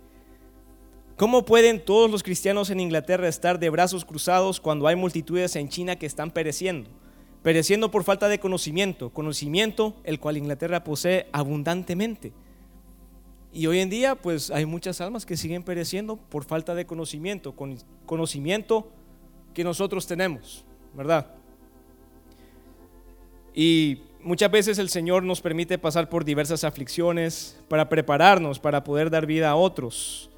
¿cómo 1.17 1.43
pueden 1.43 1.83
todos 1.83 2.09
los 2.09 2.23
cristianos 2.23 2.69
en 2.69 2.79
Inglaterra 2.79 3.27
estar 3.27 3.59
de 3.59 3.69
brazos 3.69 4.05
cruzados 4.05 4.61
cuando 4.61 4.87
hay 4.87 4.95
multitudes 4.95 5.57
en 5.57 5.67
China 5.67 5.97
que 5.97 6.05
están 6.05 6.31
pereciendo? 6.31 7.02
Pereciendo 7.43 7.91
por 7.91 8.05
falta 8.05 8.29
de 8.29 8.39
conocimiento, 8.39 9.09
conocimiento 9.09 9.95
el 10.05 10.19
cual 10.19 10.37
Inglaterra 10.37 10.83
posee 10.83 11.27
abundantemente. 11.33 12.31
Y 13.51 13.67
hoy 13.67 13.79
en 13.79 13.89
día 13.89 14.15
pues 14.15 14.49
hay 14.49 14.65
muchas 14.65 15.01
almas 15.01 15.25
que 15.25 15.37
siguen 15.37 15.61
pereciendo 15.61 16.15
por 16.15 16.45
falta 16.45 16.73
de 16.73 16.85
conocimiento, 16.85 17.55
con 17.55 17.77
conocimiento 18.05 18.89
que 19.53 19.63
nosotros 19.63 20.07
tenemos, 20.07 20.65
¿verdad? 20.95 21.35
Y 23.53 23.99
muchas 24.21 24.49
veces 24.49 24.79
el 24.79 24.89
Señor 24.89 25.23
nos 25.23 25.41
permite 25.41 25.77
pasar 25.77 26.09
por 26.09 26.25
diversas 26.25 26.63
aflicciones 26.63 27.59
para 27.67 27.89
prepararnos, 27.89 28.57
para 28.57 28.83
poder 28.83 29.09
dar 29.09 29.25
vida 29.25 29.49
a 29.49 29.55
otros. 29.55 30.31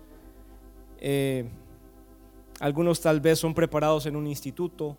Eh, 0.99 1.45
algunos 2.59 2.99
tal 2.99 3.21
vez 3.21 3.39
son 3.39 3.53
preparados 3.53 4.05
en 4.07 4.15
un 4.15 4.27
instituto, 4.27 4.97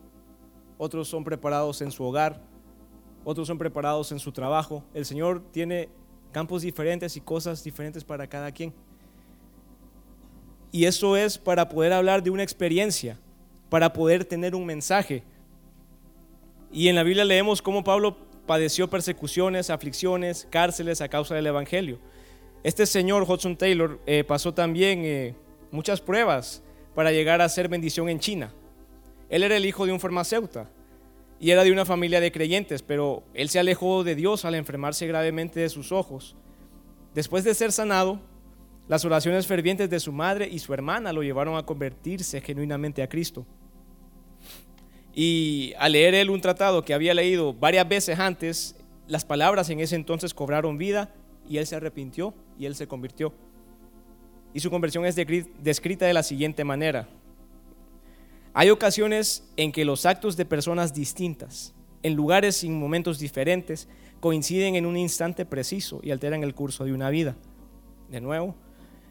otros 0.79 1.09
son 1.09 1.25
preparados 1.25 1.81
en 1.81 1.91
su 1.91 2.05
hogar, 2.05 2.41
otros 3.25 3.47
son 3.49 3.59
preparados 3.59 4.13
en 4.13 4.19
su 4.19 4.33
trabajo. 4.33 4.85
El 4.95 5.05
Señor 5.05 5.43
tiene 5.53 5.89
campos 6.33 6.63
diferentes 6.63 7.17
y 7.17 7.21
cosas 7.21 7.65
diferentes 7.65 8.05
para 8.05 8.27
cada 8.27 8.53
quien. 8.53 8.73
Y 10.71 10.85
eso 10.85 11.17
es 11.17 11.39
para 11.39 11.69
poder 11.69 11.93
hablar 11.93 12.23
de 12.23 12.31
una 12.31 12.43
experiencia, 12.43 13.19
para 13.71 13.93
poder 13.93 14.25
tener 14.25 14.55
un 14.55 14.67
mensaje. 14.67 15.23
Y 16.71 16.89
en 16.89 16.95
la 16.95 17.03
Biblia 17.03 17.25
leemos 17.25 17.63
cómo 17.63 17.83
Pablo 17.83 18.17
padeció 18.47 18.89
persecuciones, 18.89 19.71
aflicciones, 19.71 20.47
cárceles 20.51 21.01
a 21.01 21.09
causa 21.09 21.35
del 21.35 21.47
Evangelio. 21.47 21.99
Este 22.63 22.87
señor 22.87 23.25
Hudson 23.29 23.57
Taylor 23.57 24.01
eh, 24.07 24.25
pasó 24.25 24.53
también 24.53 25.01
eh, 25.05 25.35
muchas 25.71 26.01
pruebas 26.01 26.63
para 26.95 27.13
llegar 27.13 27.41
a 27.41 27.49
ser 27.49 27.69
bendición 27.69 28.09
en 28.09 28.21
China. 28.21 28.53
Él 29.29 29.43
era 29.43 29.57
el 29.57 29.67
hijo 29.67 29.87
de 29.87 29.93
un 29.93 30.01
farmacéutico 30.01 30.67
y 31.39 31.51
era 31.51 31.65
de 31.65 31.73
una 31.73 31.85
familia 31.85 32.21
de 32.21 32.33
creyentes, 32.33 32.83
pero 32.83 33.23
él 33.35 33.49
se 33.49 33.59
alejó 33.59 34.05
de 34.05 34.15
Dios 34.15 34.45
al 34.45 34.55
enfermarse 34.55 35.07
gravemente 35.07 35.61
de 35.61 35.69
sus 35.69 35.93
ojos. 35.93 36.37
Después 37.15 37.45
de 37.45 37.55
ser 37.55 37.73
sanado, 37.73 38.21
las 38.89 39.05
oraciones 39.05 39.47
fervientes 39.47 39.91
de 39.91 40.01
su 40.01 40.13
madre 40.13 40.49
y 40.49 40.59
su 40.59 40.73
hermana 40.73 41.13
lo 41.13 41.23
llevaron 41.23 41.57
a 41.57 41.65
convertirse 41.65 42.41
genuinamente 42.41 43.03
a 43.03 43.09
Cristo. 43.09 43.45
Y 45.13 45.73
al 45.79 45.93
leer 45.93 46.15
él 46.15 46.31
un 46.31 46.41
tratado 46.41 46.85
que 46.85 46.95
había 46.95 47.15
leído 47.15 47.53
varias 47.53 47.89
veces 47.89 48.19
antes, 48.19 48.77
las 49.09 49.25
palabras 49.25 49.71
en 49.71 49.81
ese 49.81 49.97
entonces 49.97 50.35
cobraron 50.35 50.79
vida 50.79 51.13
y 51.49 51.59
él 51.59 51.67
se 51.67 51.77
arrepintió 51.77 52.35
y 52.59 52.67
él 52.67 52.75
se 52.75 52.87
convirtió. 52.87 53.33
Y 54.55 54.61
su 54.61 54.71
conversión 54.71 55.05
es 55.05 55.17
descrita 55.17 56.07
de 56.07 56.15
la 56.15 56.23
siguiente 56.23 56.65
manera. 56.65 57.09
Hay 58.59 58.71
ocasiones 58.71 59.45
en 59.59 59.71
que 59.71 59.85
los 59.85 60.07
actos 60.07 60.35
de 60.35 60.47
personas 60.47 60.95
distintas, 60.95 61.75
en 62.03 62.15
lugares 62.15 62.65
y 62.65 62.71
momentos 62.71 63.19
diferentes, 63.19 63.87
coinciden 64.19 64.77
en 64.77 64.87
un 64.87 64.97
instante 64.97 65.45
preciso 65.45 66.01
y 66.03 66.11
alteran 66.11 66.43
el 66.43 66.55
curso 66.55 66.87
de 66.87 66.95
una 66.95 67.11
vida. 67.11 67.37
De 68.09 68.23
nuevo, 68.23 68.55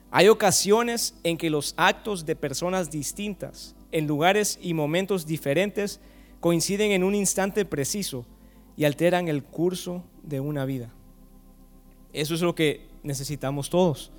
hay 0.09 0.29
ocasiones 0.29 1.13
en 1.23 1.37
que 1.37 1.51
los 1.51 1.75
actos 1.77 2.25
de 2.25 2.35
personas 2.35 2.89
distintas, 2.89 3.75
en 3.91 4.07
lugares 4.07 4.57
y 4.59 4.73
momentos 4.73 5.27
diferentes, 5.27 5.99
coinciden 6.39 6.91
en 6.91 7.03
un 7.03 7.13
instante 7.13 7.65
preciso 7.65 8.25
y 8.75 8.85
alteran 8.85 9.27
el 9.27 9.43
curso 9.43 10.03
de 10.23 10.39
una 10.39 10.65
vida. 10.65 10.91
Eso 12.13 12.33
es 12.33 12.41
lo 12.41 12.55
que 12.55 12.87
necesitamos 13.03 13.69
todos. 13.69 14.11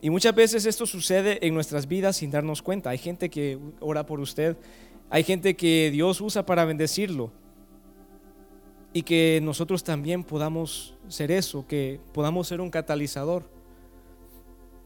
Y 0.00 0.10
muchas 0.10 0.34
veces 0.34 0.64
esto 0.66 0.86
sucede 0.86 1.44
en 1.46 1.54
nuestras 1.54 1.88
vidas 1.88 2.16
sin 2.16 2.30
darnos 2.30 2.62
cuenta. 2.62 2.90
Hay 2.90 2.98
gente 2.98 3.30
que 3.30 3.58
ora 3.80 4.06
por 4.06 4.20
usted, 4.20 4.56
hay 5.10 5.24
gente 5.24 5.56
que 5.56 5.90
Dios 5.90 6.20
usa 6.20 6.46
para 6.46 6.64
bendecirlo. 6.64 7.32
Y 8.92 9.02
que 9.02 9.40
nosotros 9.42 9.84
también 9.84 10.24
podamos 10.24 10.94
ser 11.08 11.30
eso, 11.30 11.66
que 11.66 12.00
podamos 12.12 12.48
ser 12.48 12.60
un 12.60 12.70
catalizador, 12.70 13.44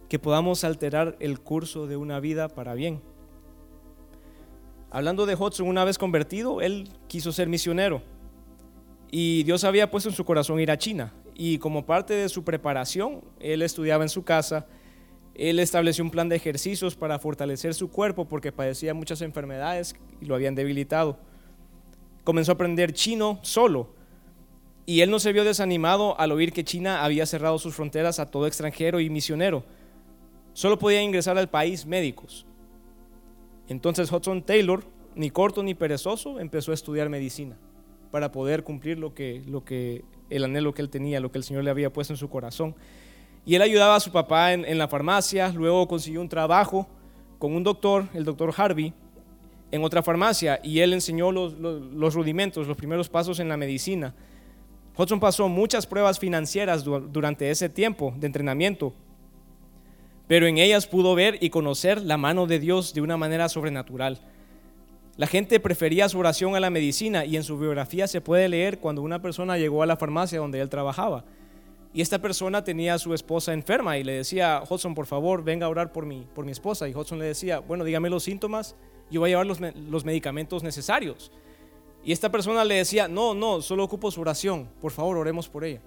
que 0.08 0.18
podamos 0.18 0.64
alterar 0.64 1.16
el 1.20 1.40
curso 1.40 1.86
de 1.86 1.96
una 1.96 2.18
vida 2.18 2.48
para 2.48 2.74
bien. 2.74 3.00
Hablando 4.90 5.24
de 5.24 5.34
Hudson, 5.34 5.68
una 5.68 5.84
vez 5.84 5.98
convertido, 5.98 6.60
él 6.60 6.88
quiso 7.06 7.32
ser 7.32 7.48
misionero. 7.48 8.02
Y 9.10 9.42
Dios 9.44 9.64
había 9.64 9.90
puesto 9.90 10.08
en 10.10 10.14
su 10.14 10.24
corazón 10.24 10.58
ir 10.60 10.70
a 10.70 10.78
China. 10.78 11.14
Y 11.34 11.58
como 11.58 11.86
parte 11.86 12.14
de 12.14 12.28
su 12.28 12.44
preparación, 12.44 13.22
él 13.40 13.62
estudiaba 13.62 14.04
en 14.04 14.10
su 14.10 14.24
casa. 14.24 14.66
Él 15.34 15.58
estableció 15.58 16.04
un 16.04 16.10
plan 16.10 16.28
de 16.28 16.36
ejercicios 16.36 16.94
para 16.94 17.18
fortalecer 17.18 17.74
su 17.74 17.90
cuerpo 17.90 18.26
porque 18.26 18.52
padecía 18.52 18.94
muchas 18.94 19.22
enfermedades 19.22 19.96
y 20.20 20.26
lo 20.26 20.34
habían 20.34 20.54
debilitado. 20.54 21.18
Comenzó 22.24 22.52
a 22.52 22.54
aprender 22.54 22.92
chino 22.92 23.38
solo. 23.42 23.94
Y 24.84 25.00
él 25.00 25.10
no 25.10 25.20
se 25.20 25.32
vio 25.32 25.44
desanimado 25.44 26.18
al 26.18 26.32
oír 26.32 26.52
que 26.52 26.64
China 26.64 27.04
había 27.04 27.24
cerrado 27.24 27.58
sus 27.58 27.74
fronteras 27.74 28.18
a 28.18 28.30
todo 28.30 28.46
extranjero 28.46 29.00
y 29.00 29.08
misionero. 29.10 29.64
Solo 30.54 30.78
podía 30.78 31.02
ingresar 31.02 31.38
al 31.38 31.48
país 31.48 31.86
médicos. 31.86 32.46
Entonces 33.68 34.10
Hudson 34.10 34.42
Taylor, 34.42 34.84
ni 35.14 35.30
corto 35.30 35.62
ni 35.62 35.74
perezoso, 35.74 36.40
empezó 36.40 36.72
a 36.72 36.74
estudiar 36.74 37.08
medicina 37.08 37.56
para 38.10 38.32
poder 38.32 38.64
cumplir 38.64 38.98
lo 38.98 39.14
que, 39.14 39.42
lo 39.46 39.64
que 39.64 40.04
el 40.28 40.44
anhelo 40.44 40.74
que 40.74 40.82
él 40.82 40.90
tenía, 40.90 41.20
lo 41.20 41.32
que 41.32 41.38
el 41.38 41.44
Señor 41.44 41.64
le 41.64 41.70
había 41.70 41.92
puesto 41.92 42.12
en 42.12 42.18
su 42.18 42.28
corazón. 42.28 42.74
Y 43.44 43.54
él 43.54 43.62
ayudaba 43.62 43.96
a 43.96 44.00
su 44.00 44.12
papá 44.12 44.52
en, 44.52 44.78
la 44.78 44.88
farmacia, 44.88 45.48
luego 45.50 45.88
consiguió 45.88 46.20
un 46.20 46.28
trabajo 46.28 46.86
con 47.38 47.54
un 47.54 47.64
doctor, 47.64 48.06
el 48.14 48.24
doctor 48.24 48.54
Harvey, 48.56 48.92
en 49.70 49.82
otra 49.82 50.02
farmacia, 50.02 50.60
y 50.62 50.80
él 50.80 50.92
enseñó 50.92 51.32
los, 51.32 51.54
los, 51.54 52.14
rudimentos, 52.14 52.68
los 52.68 52.76
primeros 52.76 53.08
pasos 53.08 53.40
en 53.40 53.48
la 53.48 53.56
medicina. 53.56 54.14
Hudson 54.96 55.18
pasó 55.18 55.48
muchas 55.48 55.86
pruebas 55.86 56.18
financieras 56.18 56.84
durante 56.84 57.50
ese 57.50 57.68
tiempo 57.68 58.14
de 58.16 58.26
entrenamiento 58.26 58.92
pero 60.32 60.46
en 60.46 60.56
ellas 60.56 60.86
pudo 60.86 61.14
ver 61.14 61.36
y 61.42 61.50
conocer 61.50 62.00
la 62.00 62.16
mano 62.16 62.46
de 62.46 62.58
Dios 62.58 62.94
de 62.94 63.02
una 63.02 63.18
manera 63.18 63.50
sobrenatural. 63.50 64.18
La 65.18 65.26
gente 65.26 65.60
prefería 65.60 66.08
su 66.08 66.18
oración 66.18 66.56
a 66.56 66.60
la 66.60 66.70
medicina 66.70 67.26
y 67.26 67.36
en 67.36 67.44
su 67.44 67.58
biografía 67.58 68.06
se 68.06 68.22
puede 68.22 68.48
leer 68.48 68.78
cuando 68.78 69.02
una 69.02 69.20
persona 69.20 69.58
llegó 69.58 69.82
a 69.82 69.86
la 69.86 69.98
farmacia 69.98 70.38
donde 70.38 70.60
él 70.60 70.70
trabajaba 70.70 71.24
y 71.94 72.00
esta 72.00 72.18
persona 72.20 72.64
tenía 72.64 72.94
a 72.94 72.98
su 72.98 73.12
esposa 73.12 73.52
enferma 73.52 73.98
y 73.98 74.04
le 74.04 74.12
decía, 74.12 74.62
Hudson, 74.68 74.94
por 74.94 75.06
favor, 75.06 75.44
venga 75.44 75.66
a 75.66 75.68
orar 75.68 75.92
por 75.92 76.06
mi, 76.06 76.26
por 76.34 76.46
mi 76.46 76.52
esposa. 76.52 76.88
Y 76.88 76.94
Hudson 76.94 77.18
le 77.18 77.26
decía, 77.26 77.58
bueno, 77.58 77.84
dígame 77.84 78.08
los 78.08 78.22
síntomas, 78.22 78.74
yo 79.10 79.20
voy 79.20 79.28
a 79.28 79.32
llevar 79.32 79.46
los, 79.46 79.60
los 79.60 80.04
medicamentos 80.04 80.62
necesarios. 80.62 81.30
Y 82.02 82.12
esta 82.12 82.32
persona 82.32 82.64
le 82.64 82.76
decía, 82.76 83.08
no, 83.08 83.34
no, 83.34 83.60
solo 83.60 83.84
ocupo 83.84 84.10
su 84.10 84.22
oración, 84.22 84.68
por 84.80 84.90
favor, 84.90 85.18
oremos 85.18 85.48
por 85.48 85.64
ella. 85.64 85.80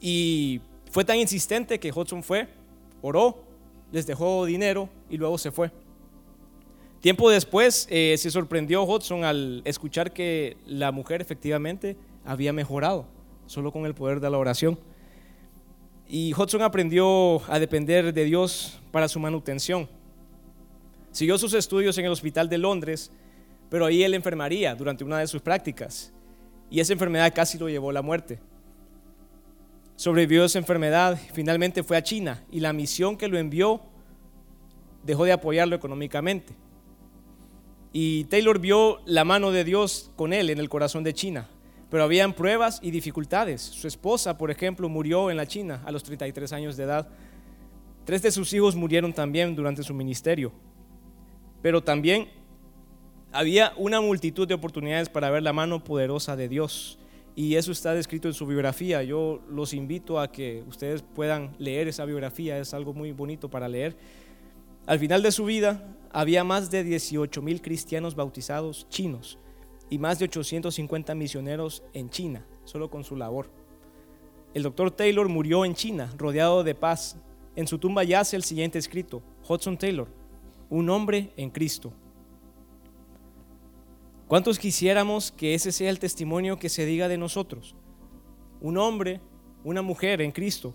Y 0.00 0.60
fue 0.92 1.04
tan 1.04 1.18
insistente 1.18 1.80
que 1.80 1.90
Hudson 1.90 2.22
fue, 2.22 2.46
oró, 3.02 3.42
les 3.90 4.06
dejó 4.06 4.44
dinero 4.44 4.88
y 5.10 5.16
luego 5.16 5.38
se 5.38 5.50
fue. 5.50 5.72
Tiempo 7.00 7.28
después 7.30 7.88
eh, 7.90 8.14
se 8.16 8.30
sorprendió 8.30 8.84
Hudson 8.84 9.24
al 9.24 9.60
escuchar 9.64 10.12
que 10.12 10.56
la 10.66 10.92
mujer 10.92 11.20
efectivamente 11.20 11.96
había 12.24 12.52
mejorado 12.52 13.06
solo 13.46 13.72
con 13.72 13.86
el 13.86 13.94
poder 13.94 14.20
de 14.20 14.30
la 14.30 14.38
oración. 14.38 14.78
Y 16.06 16.32
Hudson 16.34 16.62
aprendió 16.62 17.42
a 17.50 17.58
depender 17.58 18.12
de 18.12 18.24
Dios 18.24 18.78
para 18.90 19.08
su 19.08 19.18
manutención. 19.18 19.88
Siguió 21.10 21.38
sus 21.38 21.54
estudios 21.54 21.96
en 21.98 22.04
el 22.04 22.12
Hospital 22.12 22.48
de 22.48 22.58
Londres, 22.58 23.10
pero 23.70 23.86
ahí 23.86 24.02
él 24.02 24.14
enfermaría 24.14 24.74
durante 24.74 25.04
una 25.04 25.18
de 25.18 25.26
sus 25.26 25.40
prácticas. 25.40 26.12
Y 26.70 26.80
esa 26.80 26.92
enfermedad 26.92 27.32
casi 27.34 27.58
lo 27.58 27.68
llevó 27.68 27.90
a 27.90 27.94
la 27.94 28.02
muerte. 28.02 28.38
Sobrevivió 29.96 30.44
esa 30.44 30.58
enfermedad, 30.58 31.18
finalmente 31.32 31.84
fue 31.84 31.96
a 31.96 32.02
China 32.02 32.42
y 32.50 32.60
la 32.60 32.72
misión 32.72 33.16
que 33.16 33.28
lo 33.28 33.38
envió 33.38 33.80
dejó 35.04 35.24
de 35.24 35.32
apoyarlo 35.32 35.76
económicamente. 35.76 36.54
Y 37.92 38.24
Taylor 38.24 38.58
vio 38.58 39.00
la 39.06 39.24
mano 39.24 39.52
de 39.52 39.62
Dios 39.62 40.10
con 40.16 40.32
él 40.32 40.50
en 40.50 40.58
el 40.58 40.68
corazón 40.68 41.04
de 41.04 41.14
China 41.14 41.48
pero 41.94 42.02
habían 42.02 42.32
pruebas 42.32 42.80
y 42.82 42.90
dificultades. 42.90 43.62
Su 43.62 43.86
esposa, 43.86 44.36
por 44.36 44.50
ejemplo, 44.50 44.88
murió 44.88 45.30
en 45.30 45.36
la 45.36 45.46
China 45.46 45.80
a 45.84 45.92
los 45.92 46.02
33 46.02 46.52
años 46.52 46.76
de 46.76 46.82
edad. 46.82 47.06
Tres 48.04 48.20
de 48.20 48.32
sus 48.32 48.52
hijos 48.52 48.74
murieron 48.74 49.12
también 49.12 49.54
durante 49.54 49.84
su 49.84 49.94
ministerio. 49.94 50.50
Pero 51.62 51.84
también 51.84 52.30
había 53.30 53.74
una 53.76 54.00
multitud 54.00 54.48
de 54.48 54.54
oportunidades 54.54 55.08
para 55.08 55.30
ver 55.30 55.44
la 55.44 55.52
mano 55.52 55.84
poderosa 55.84 56.34
de 56.34 56.48
Dios. 56.48 56.98
Y 57.36 57.54
eso 57.54 57.70
está 57.70 57.94
descrito 57.94 58.26
en 58.26 58.34
su 58.34 58.44
biografía. 58.44 59.04
Yo 59.04 59.40
los 59.48 59.72
invito 59.72 60.18
a 60.18 60.32
que 60.32 60.64
ustedes 60.66 61.00
puedan 61.00 61.54
leer 61.60 61.86
esa 61.86 62.04
biografía. 62.04 62.58
Es 62.58 62.74
algo 62.74 62.92
muy 62.92 63.12
bonito 63.12 63.48
para 63.48 63.68
leer. 63.68 63.96
Al 64.86 64.98
final 64.98 65.22
de 65.22 65.30
su 65.30 65.44
vida 65.44 65.94
había 66.10 66.42
más 66.42 66.72
de 66.72 66.82
18 66.82 67.40
mil 67.40 67.62
cristianos 67.62 68.16
bautizados 68.16 68.88
chinos 68.88 69.38
y 69.94 69.98
más 69.98 70.18
de 70.18 70.24
850 70.24 71.14
misioneros 71.14 71.84
en 71.92 72.10
China, 72.10 72.44
solo 72.64 72.90
con 72.90 73.04
su 73.04 73.14
labor. 73.14 73.48
El 74.52 74.64
doctor 74.64 74.90
Taylor 74.90 75.28
murió 75.28 75.64
en 75.64 75.76
China, 75.76 76.12
rodeado 76.18 76.64
de 76.64 76.74
paz. 76.74 77.16
En 77.54 77.68
su 77.68 77.78
tumba 77.78 78.02
yace 78.02 78.34
el 78.34 78.42
siguiente 78.42 78.76
escrito, 78.76 79.22
Hudson 79.48 79.78
Taylor, 79.78 80.08
un 80.68 80.90
hombre 80.90 81.30
en 81.36 81.48
Cristo. 81.48 81.92
¿Cuántos 84.26 84.58
quisiéramos 84.58 85.30
que 85.30 85.54
ese 85.54 85.70
sea 85.70 85.90
el 85.90 86.00
testimonio 86.00 86.58
que 86.58 86.70
se 86.70 86.84
diga 86.86 87.06
de 87.06 87.16
nosotros? 87.16 87.76
Un 88.60 88.78
hombre, 88.78 89.20
una 89.62 89.80
mujer 89.82 90.20
en 90.22 90.32
Cristo, 90.32 90.74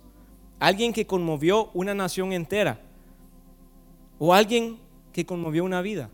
alguien 0.59 0.93
que 0.93 1.05
conmovió 1.05 1.71
una 1.73 1.93
nación 1.93 2.31
entera, 2.31 2.81
o 4.17 4.33
alguien 4.33 4.79
que 5.11 5.25
conmovió 5.25 5.65
una 5.65 5.81
vida, 5.81 6.09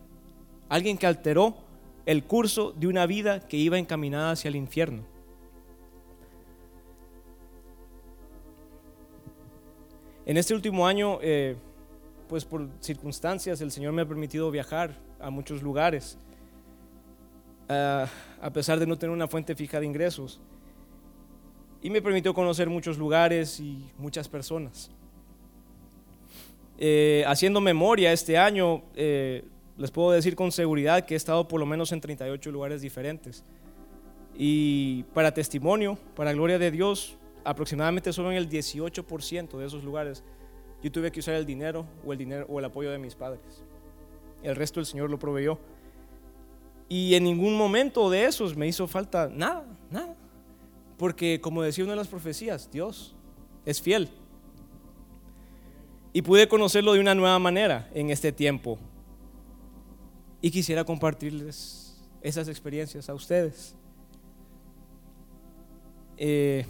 alguien 0.70 0.98
que 0.98 1.06
alteró 1.06 1.65
el 2.06 2.24
curso 2.24 2.72
de 2.74 2.88
una 2.88 3.06
vida 3.06 3.40
que 3.40 3.58
iba 3.58 3.78
encaminada 3.78 4.32
hacia 4.32 4.50
el 4.50 4.56
infierno. 4.56 5.04
En 10.26 10.38
este 10.38 10.54
último 10.56 10.88
año, 10.88 11.20
eh, 11.22 11.56
pues 12.28 12.46
por 12.46 12.68
circunstancias, 12.80 13.62
el 13.62 13.72
Señor 13.72 13.94
me 13.94 14.02
ha 14.02 14.08
permitido 14.08 14.50
viajar 14.50 14.96
a 15.20 15.30
muchos 15.30 15.62
lugares, 15.62 16.18
a 17.68 18.52
pesar 18.54 18.80
de 18.80 18.88
no 18.88 18.98
tener 18.98 19.14
una 19.14 19.28
fuente 19.28 19.56
fija 19.56 19.80
de 19.80 19.86
ingresos. 19.86 20.40
Y 21.82 21.90
me 21.92 22.02
permitió 22.02 22.34
conocer 22.34 22.70
muchos 22.70 22.98
lugares 22.98 23.60
y 23.60 23.92
muchas 23.98 24.28
personas. 24.28 24.90
Eh, 26.78 27.24
haciendo 27.28 27.62
memoria 27.62 28.12
este 28.12 28.38
año, 28.38 28.84
eh, 28.96 29.46
les 29.78 29.92
puedo 29.92 30.12
decir 30.12 30.36
con 30.36 30.52
seguridad 30.52 31.06
que 31.06 31.14
he 31.14 31.18
estado 31.18 31.48
por 31.48 31.60
lo 31.60 31.66
menos 31.66 31.92
en 31.92 32.02
38 32.02 32.52
lugares 32.52 32.82
diferentes. 32.82 33.44
Y 34.38 35.04
para 35.14 35.34
testimonio, 35.34 35.98
para 36.16 36.34
gloria 36.34 36.60
de 36.60 36.72
Dios, 36.72 37.18
aproximadamente 37.44 38.12
solo 38.14 38.32
en 38.32 38.38
el 38.38 38.50
18% 38.50 39.58
de 39.58 39.66
esos 39.66 39.84
lugares 39.84 40.24
yo 40.86 40.92
tuve 40.92 41.12
que 41.12 41.20
usar 41.20 41.34
el 41.34 41.48
dinero 41.48 41.84
o 42.06 42.12
el 42.12 42.20
dinero 42.20 42.46
o 42.48 42.60
el 42.60 42.66
apoyo 42.66 42.92
de 42.92 43.00
mis 43.00 43.16
padres. 43.16 43.42
El 44.44 44.56
resto 44.56 44.80
el 44.80 44.86
Señor 44.86 45.10
lo 45.10 45.18
proveyó. 45.18 45.58
Y 46.88 47.16
en 47.16 47.24
ningún 47.24 47.58
momento 47.58 48.08
de 48.12 48.26
esos 48.26 48.56
me 48.56 48.68
hizo 48.68 48.88
falta 48.88 49.28
nada, 49.28 49.66
nada. 49.90 50.16
Porque 51.00 51.42
como 51.42 51.64
decía 51.64 51.84
una 51.84 51.94
de 51.94 51.98
las 51.98 52.08
profecías, 52.08 52.70
Dios 52.72 53.16
es 53.66 53.82
fiel. 53.82 54.10
Y 56.14 56.22
pude 56.22 56.48
conocerlo 56.48 56.94
de 56.94 57.00
una 57.00 57.16
nueva 57.16 57.40
manera 57.40 57.90
en 57.96 58.12
este 58.12 58.32
tiempo 58.32 58.78
y 60.42 60.52
quisiera 60.52 60.84
compartirles 60.84 61.86
esas 62.22 62.48
experiencias 62.48 63.10
a 63.10 63.14
ustedes. 63.14 63.76
Eh, 66.18 66.66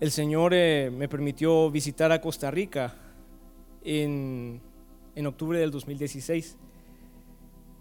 el 0.00 0.10
Señor 0.10 0.52
eh, 0.54 0.90
me 0.92 1.08
permitió 1.08 1.70
visitar 1.70 2.12
a 2.12 2.20
Costa 2.20 2.50
Rica 2.50 2.94
en, 3.82 4.60
octubre 5.26 5.58
del 5.58 5.70
2016. 5.70 6.58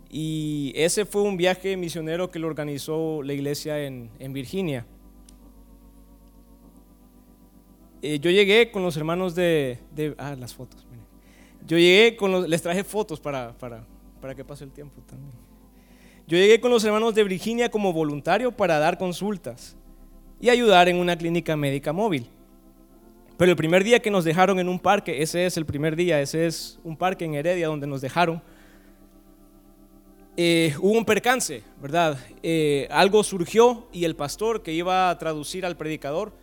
Y 0.09 0.71
ese 0.75 1.05
fue 1.05 1.23
un 1.23 1.37
viaje 1.37 1.75
misionero 1.75 2.29
que 2.29 2.37
lo 2.37 2.47
organizó 2.47 3.23
la 3.23 3.33
iglesia 3.33 3.83
en, 3.83 4.33
Virginia. 4.33 4.85
Eh, 8.03 8.19
yo 8.19 8.29
llegué 8.29 8.69
con 8.69 8.83
los 8.83 8.95
hermanos 8.95 9.33
de, 9.33 9.79
ah, 10.19 10.35
las 10.37 10.53
fotos. 10.53 10.85
Yo 11.65 11.77
llegué 11.77 12.15
con 12.15 12.31
los, 12.31 12.47
les 12.47 12.61
traje 12.61 12.83
fotos 12.83 13.19
para, 13.19 13.53
para, 13.57 13.85
para 14.21 14.35
que 14.35 14.43
pase 14.43 14.63
el 14.63 14.71
tiempo 14.71 15.01
también. 15.07 15.33
Yo 16.27 16.37
llegué 16.37 16.59
con 16.59 16.71
los 16.71 16.83
hermanos 16.83 17.15
de 17.15 17.23
Virginia 17.23 17.69
como 17.69 17.91
voluntario 17.91 18.51
para 18.51 18.79
dar 18.79 18.97
consultas 18.97 19.75
y 20.39 20.49
ayudar 20.49 20.89
en 20.89 20.97
una 20.97 21.17
clínica 21.17 21.55
médica 21.55 21.93
móvil. 21.93 22.27
Pero 23.37 23.51
el 23.51 23.57
primer 23.57 23.83
día 23.83 23.99
que 23.99 24.11
nos 24.11 24.23
dejaron 24.23 24.59
en 24.59 24.69
un 24.69 24.79
parque, 24.79 25.21
ese 25.21 25.45
es 25.45 25.57
el 25.57 25.65
primer 25.65 25.95
día, 25.95 26.21
ese 26.21 26.45
es 26.45 26.79
un 26.83 26.95
parque 26.95 27.25
en 27.25 27.33
Heredia 27.33 27.67
donde 27.67 27.87
nos 27.87 28.01
dejaron, 28.01 28.41
eh, 30.35 30.73
hubo 30.79 30.97
un 30.97 31.05
percance, 31.05 31.61
¿verdad? 31.81 32.17
Eh, 32.41 32.87
algo 32.89 33.23
surgió 33.23 33.87
y 33.91 34.05
el 34.05 34.15
pastor 34.15 34.63
que 34.63 34.73
iba 34.73 35.09
a 35.09 35.17
traducir 35.17 35.65
al 35.65 35.77
predicador 35.77 36.33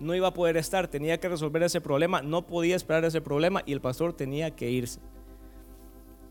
no 0.00 0.14
iba 0.14 0.28
a 0.28 0.34
poder 0.34 0.56
estar, 0.56 0.88
tenía 0.88 1.20
que 1.20 1.28
resolver 1.28 1.62
ese 1.62 1.80
problema, 1.80 2.22
no 2.22 2.46
podía 2.46 2.74
esperar 2.74 3.04
ese 3.04 3.20
problema 3.20 3.62
y 3.66 3.72
el 3.72 3.80
pastor 3.80 4.12
tenía 4.14 4.50
que 4.50 4.70
irse. 4.70 4.98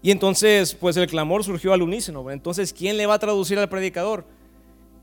Y 0.02 0.12
entonces, 0.12 0.76
pues 0.76 0.98
el 0.98 1.08
clamor 1.08 1.44
surgió 1.44 1.74
al 1.74 1.82
unísono. 1.82 2.32
Entonces, 2.32 2.74
¿quién 2.74 2.98
le 2.98 3.06
va 3.06 3.16
a 3.16 3.20
traducir 3.20 3.60
al 3.60 3.70
predicador? 3.70 4.26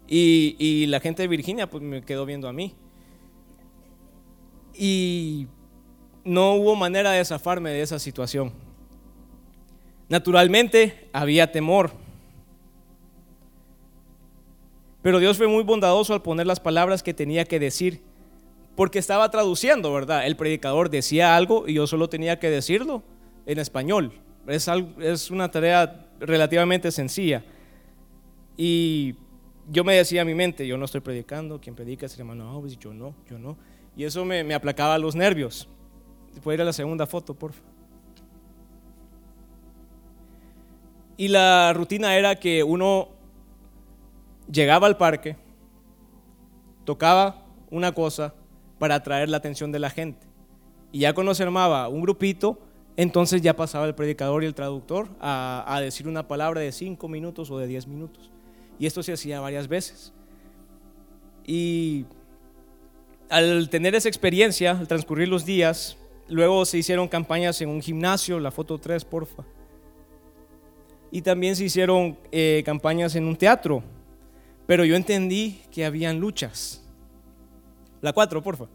Y, 0.09 0.87
la 0.87 1.01
gente 1.01 1.23
de 1.23 1.29
Virginia, 1.29 1.69
pues 1.69 1.83
me 1.83 2.03
quedó 2.03 2.25
viendo 2.25 2.49
a 2.49 2.53
mí. 2.53 2.75
Y 4.75 5.49
no 6.25 6.55
hubo 6.55 6.77
manera 6.77 7.11
de 7.11 7.25
zafarme 7.25 7.71
de 7.71 7.83
esa 7.83 7.99
situación. 7.99 8.53
Naturalmente, 10.09 11.09
había 11.13 11.51
temor. 11.51 11.91
Pero 15.03 15.19
Dios 15.19 15.37
fue 15.37 15.47
muy 15.47 15.63
bondadoso 15.63 16.15
al 16.15 16.23
poner 16.23 16.47
las 16.47 16.61
palabras 16.61 17.03
que 17.03 17.15
tenía 17.15 17.45
que 17.45 17.61
decir 17.61 18.01
porque 18.77 18.99
estaba 18.99 19.31
traduciendo, 19.31 19.93
¿verdad? 19.93 20.27
El 20.27 20.37
predicador 20.37 20.91
decía 20.91 21.35
algo 21.37 21.67
y 21.67 21.75
yo 21.75 21.87
solo 21.87 22.09
tenía 22.09 22.39
que 22.39 22.51
decirlo 22.51 23.03
en 23.47 23.59
español. 23.59 24.13
Es, 24.47 24.69
es 25.01 25.31
una 25.31 25.51
tarea 25.51 26.07
relativamente 26.21 26.93
sencilla. 26.93 27.43
Y 28.57 29.17
yo 29.69 29.83
me 29.83 29.95
decía 29.95 30.23
a 30.23 30.25
mi 30.25 30.35
mente, 30.35 30.67
yo 30.67 30.77
no 30.77 30.85
estoy 30.85 31.01
predicando, 31.01 31.61
quien 31.61 31.75
predica 31.75 32.07
es 32.07 32.15
el 32.15 32.21
hermano 32.21 32.55
Alves, 32.55 32.79
yo 32.79 32.93
no, 32.93 33.15
yo 33.29 33.39
no. 33.39 33.57
Y 33.97 34.05
eso 34.05 34.25
me, 34.25 34.45
me 34.45 34.55
aplacaba 34.55 34.99
los 34.99 35.17
nervios. 35.17 35.69
Puede 36.43 36.57
ir 36.57 36.63
a 36.63 36.65
la 36.65 36.73
segunda 36.73 37.07
foto, 37.07 37.35
por 37.35 37.53
favor. 37.53 37.77
Y 41.17 41.29
la 41.29 41.73
rutina 41.73 42.15
era 42.15 42.37
que 42.37 42.63
uno 42.63 43.09
llegaba 44.53 44.87
al 44.87 44.99
parque, 44.99 45.37
tocaba 46.85 47.43
una 47.71 47.93
cosa, 47.93 48.35
para 48.79 48.97
atraer 48.97 49.29
la 49.29 49.39
atención 49.39 49.73
de 49.73 49.79
la 49.79 49.91
gente. 49.91 50.27
Y 50.93 51.01
ya 51.01 51.15
cuando 51.15 51.35
se 51.35 51.43
armaba 51.43 51.89
un 51.89 52.01
grupito, 52.03 52.59
entonces 52.97 53.43
ya 53.43 53.55
pasaba 53.55 53.87
el 53.87 53.95
predicador 53.95 54.43
y 54.43 54.47
el 54.47 54.55
traductor 54.55 55.09
a, 55.21 55.79
decir 55.83 56.09
una 56.09 56.27
palabra 56.27 56.61
de 56.61 56.73
cinco 56.73 57.09
minutos 57.09 57.51
o 57.51 57.59
de 57.59 57.67
diez 57.67 57.87
minutos. 57.87 58.31
Y 58.79 58.87
esto 58.87 59.03
se 59.03 59.13
hacía 59.13 59.41
varias 59.41 59.69
veces. 59.69 60.13
Y 61.45 62.07
al 63.29 63.69
tener 63.69 63.95
esa 63.95 64.09
experiencia, 64.09 64.73
al 64.73 64.89
transcurrir 64.89 65.29
los 65.29 65.45
días, 65.45 65.99
luego 66.29 66.65
se 66.65 66.79
hicieron 66.79 67.09
campañas 67.09 67.61
en 67.61 67.69
un 67.69 67.83
gimnasio, 67.83 68.41
la 68.41 68.51
foto 68.51 68.79
3, 68.79 69.05
porfa. 69.05 69.45
Y 71.11 71.23
también 71.23 71.57
se 71.57 71.65
hicieron 71.65 72.19
eh, 72.33 72.63
campañas 72.65 73.15
en 73.15 73.25
un 73.25 73.37
teatro. 73.37 73.83
Pero 74.67 74.85
yo 74.85 74.97
entendí 74.97 75.61
que 75.71 75.85
habían 75.85 76.19
luchas. 76.19 76.86
La 78.01 78.13
4, 78.13 78.43
porfa. 78.43 78.67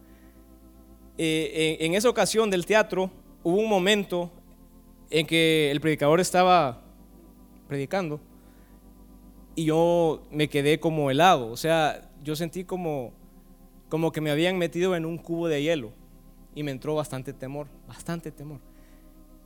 Eh, 1.17 1.77
en, 1.81 1.93
esa 1.93 2.09
ocasión 2.09 2.49
del 2.49 2.65
teatro 2.65 3.11
hubo 3.43 3.57
un 3.57 3.69
momento 3.69 4.31
en 5.09 5.27
que 5.27 5.69
el 5.69 5.79
predicador 5.81 6.19
estaba 6.19 6.81
predicando 7.67 8.19
y 9.55 9.65
yo 9.65 10.23
me 10.31 10.47
quedé 10.47 10.79
como 10.79 11.11
helado. 11.11 11.51
O 11.51 11.57
sea, 11.57 12.09
yo 12.23 12.35
sentí 12.35 12.63
como, 12.63 13.13
como 13.89 14.11
que 14.11 14.21
me 14.21 14.31
habían 14.31 14.57
metido 14.57 14.95
en 14.95 15.05
un 15.05 15.17
cubo 15.17 15.47
de 15.47 15.61
hielo 15.61 15.91
y 16.55 16.63
me 16.63 16.71
entró 16.71 16.95
bastante 16.95 17.33
temor, 17.33 17.67
bastante 17.87 18.31
temor. 18.31 18.59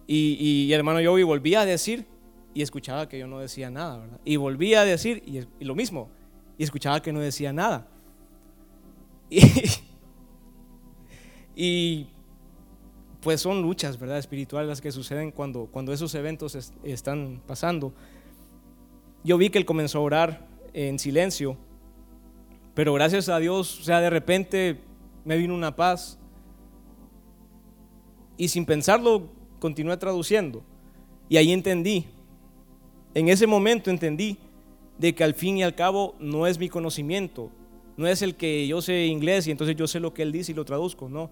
Y, 0.07 0.37
y, 0.39 0.71
hermano 0.71 1.01
yo 1.01 1.13
volvía 1.25 1.61
a 1.61 1.65
decir 1.65 2.05
y 2.53 2.61
escuchaba 2.61 3.09
que 3.09 3.17
yo 3.17 3.27
no 3.27 3.39
decía 3.39 3.71
nada, 3.71 3.97
¿verdad? 3.97 4.19
Y 4.23 4.35
volvía 4.37 4.81
a 4.81 4.85
decir 4.85 5.23
y, 5.25 5.39
y 5.59 5.65
lo 5.65 5.73
mismo, 5.73 6.09
y 6.57 6.63
escuchaba 6.63 7.01
que 7.01 7.11
no 7.11 7.19
decía 7.19 7.51
nada. 7.51 7.87
Y, 9.29 9.41
y, 11.55 12.07
pues 13.21 13.41
son 13.41 13.61
luchas, 13.61 13.99
¿verdad? 13.99 14.19
Espirituales 14.19 14.67
las 14.67 14.81
que 14.81 14.91
suceden 14.91 15.31
cuando, 15.31 15.65
cuando 15.65 15.93
esos 15.93 16.13
eventos 16.15 16.73
están 16.83 17.41
pasando. 17.47 17.93
Yo 19.23 19.37
vi 19.37 19.49
que 19.49 19.57
él 19.57 19.65
comenzó 19.65 19.99
a 19.99 20.01
orar 20.01 20.47
en 20.73 20.99
silencio 20.99 21.57
pero 22.75 22.93
gracias 22.93 23.29
a 23.29 23.39
Dios, 23.39 23.79
o 23.79 23.83
sea, 23.83 24.01
de 24.01 24.09
repente 24.09 24.81
me 25.23 25.37
vino 25.37 25.55
una 25.55 25.75
paz. 25.75 26.19
Y 28.37 28.49
sin 28.49 28.65
pensarlo, 28.65 29.29
continué 29.59 29.95
traduciendo. 29.95 30.61
Y 31.29 31.37
ahí 31.37 31.53
entendí, 31.53 32.05
en 33.13 33.29
ese 33.29 33.47
momento 33.47 33.89
entendí 33.89 34.37
de 34.97 35.15
que 35.15 35.23
al 35.23 35.33
fin 35.33 35.57
y 35.57 35.63
al 35.63 35.73
cabo 35.73 36.15
no 36.19 36.47
es 36.47 36.59
mi 36.59 36.67
conocimiento, 36.67 37.49
no 37.97 38.07
es 38.07 38.21
el 38.21 38.35
que 38.35 38.67
yo 38.67 38.81
sé 38.81 39.05
inglés 39.05 39.47
y 39.47 39.51
entonces 39.51 39.75
yo 39.75 39.87
sé 39.87 39.99
lo 39.99 40.13
que 40.13 40.21
él 40.21 40.31
dice 40.31 40.51
y 40.51 40.55
lo 40.55 40.65
traduzco, 40.65 41.09
no, 41.09 41.29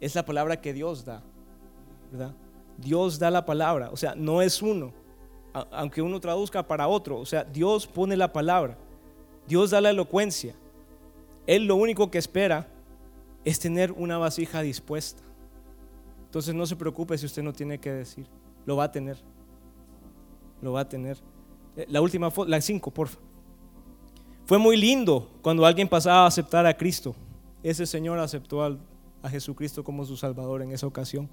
es 0.00 0.14
la 0.14 0.24
palabra 0.24 0.60
que 0.60 0.72
Dios 0.72 1.04
da, 1.04 1.22
¿verdad? 2.10 2.34
Dios 2.78 3.18
da 3.18 3.30
la 3.30 3.44
palabra, 3.44 3.90
o 3.90 3.96
sea, 3.96 4.14
no 4.14 4.42
es 4.42 4.62
uno, 4.62 4.92
aunque 5.70 6.02
uno 6.02 6.20
traduzca 6.20 6.66
para 6.66 6.88
otro, 6.88 7.18
o 7.18 7.26
sea, 7.26 7.44
Dios 7.44 7.86
pone 7.86 8.16
la 8.16 8.32
palabra, 8.32 8.76
Dios 9.46 9.70
da 9.70 9.80
la 9.80 9.90
elocuencia, 9.90 10.54
él 11.46 11.66
lo 11.66 11.76
único 11.76 12.10
que 12.10 12.18
espera 12.18 12.68
es 13.44 13.58
tener 13.58 13.92
una 13.92 14.18
vasija 14.18 14.62
dispuesta. 14.62 15.22
Entonces 16.26 16.54
no 16.54 16.64
se 16.66 16.76
preocupe 16.76 17.18
si 17.18 17.26
usted 17.26 17.42
no 17.42 17.52
tiene 17.52 17.78
que 17.78 17.92
decir. 17.92 18.26
Lo 18.64 18.76
va 18.76 18.84
a 18.84 18.92
tener. 18.92 19.18
Lo 20.60 20.72
va 20.72 20.80
a 20.80 20.88
tener. 20.88 21.18
Eh, 21.76 21.86
la 21.88 22.00
última 22.00 22.30
foto, 22.30 22.48
la 22.48 22.60
5, 22.60 22.90
porfa. 22.90 23.18
Fue 24.44 24.58
muy 24.58 24.76
lindo 24.76 25.28
cuando 25.40 25.64
alguien 25.64 25.88
pasaba 25.88 26.24
a 26.24 26.26
aceptar 26.26 26.66
a 26.66 26.76
Cristo. 26.76 27.14
Ese 27.62 27.86
señor 27.86 28.18
aceptó 28.18 28.62
a 28.62 29.28
Jesucristo 29.28 29.84
como 29.84 30.04
su 30.04 30.16
Salvador 30.16 30.62
en 30.62 30.72
esa 30.72 30.86
ocasión. 30.86 31.28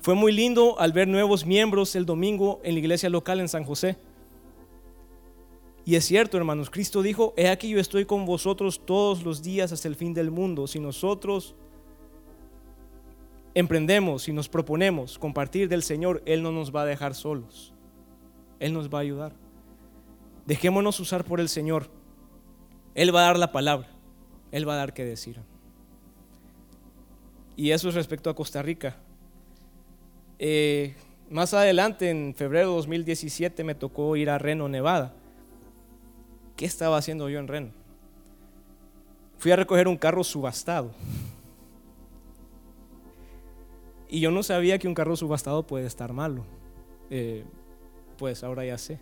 Fue 0.00 0.14
muy 0.14 0.32
lindo 0.32 0.78
al 0.78 0.92
ver 0.92 1.08
nuevos 1.08 1.44
miembros 1.44 1.96
el 1.96 2.06
domingo 2.06 2.60
en 2.62 2.74
la 2.74 2.80
iglesia 2.80 3.08
local 3.08 3.40
en 3.40 3.48
San 3.48 3.64
José. 3.64 3.96
Y 5.84 5.96
es 5.96 6.04
cierto, 6.04 6.36
hermanos, 6.36 6.68
Cristo 6.68 7.02
dijo, 7.02 7.32
he 7.36 7.48
aquí 7.48 7.70
yo 7.70 7.80
estoy 7.80 8.04
con 8.04 8.26
vosotros 8.26 8.82
todos 8.84 9.24
los 9.24 9.42
días 9.42 9.72
hasta 9.72 9.88
el 9.88 9.96
fin 9.96 10.12
del 10.12 10.30
mundo. 10.30 10.66
Si 10.66 10.78
nosotros 10.78 11.54
emprendemos 13.54 14.28
y 14.28 14.32
nos 14.32 14.48
proponemos 14.48 15.18
compartir 15.18 15.68
del 15.68 15.82
Señor, 15.82 16.22
Él 16.26 16.42
no 16.42 16.52
nos 16.52 16.74
va 16.74 16.82
a 16.82 16.86
dejar 16.86 17.14
solos. 17.14 17.72
Él 18.60 18.74
nos 18.74 18.90
va 18.90 18.98
a 18.98 19.02
ayudar. 19.02 19.47
Dejémonos 20.48 20.98
usar 20.98 21.26
por 21.26 21.40
el 21.40 21.50
Señor. 21.50 21.90
Él 22.94 23.14
va 23.14 23.20
a 23.20 23.26
dar 23.26 23.38
la 23.38 23.52
palabra. 23.52 23.86
Él 24.50 24.66
va 24.66 24.72
a 24.72 24.76
dar 24.78 24.94
que 24.94 25.04
decir. 25.04 25.42
Y 27.54 27.72
eso 27.72 27.90
es 27.90 27.94
respecto 27.94 28.30
a 28.30 28.34
Costa 28.34 28.62
Rica. 28.62 28.96
Eh, 30.38 30.96
más 31.28 31.52
adelante, 31.52 32.08
en 32.08 32.34
febrero 32.34 32.70
de 32.70 32.76
2017, 32.76 33.62
me 33.62 33.74
tocó 33.74 34.16
ir 34.16 34.30
a 34.30 34.38
Reno, 34.38 34.70
Nevada. 34.70 35.14
¿Qué 36.56 36.64
estaba 36.64 36.96
haciendo 36.96 37.28
yo 37.28 37.40
en 37.40 37.48
Ren? 37.48 37.72
Fui 39.36 39.52
a 39.52 39.56
recoger 39.56 39.86
un 39.86 39.98
carro 39.98 40.24
subastado. 40.24 40.92
Y 44.08 44.20
yo 44.20 44.30
no 44.30 44.42
sabía 44.42 44.78
que 44.78 44.88
un 44.88 44.94
carro 44.94 45.14
subastado 45.14 45.66
puede 45.66 45.84
estar 45.84 46.14
malo. 46.14 46.46
Eh, 47.10 47.44
pues 48.16 48.42
ahora 48.42 48.64
ya 48.64 48.78
sé. 48.78 48.98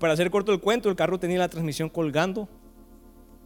Para 0.00 0.14
hacer 0.14 0.30
corto 0.30 0.50
el 0.52 0.60
cuento, 0.60 0.88
el 0.88 0.96
carro 0.96 1.20
tenía 1.20 1.38
la 1.38 1.50
transmisión 1.50 1.90
colgando 1.90 2.48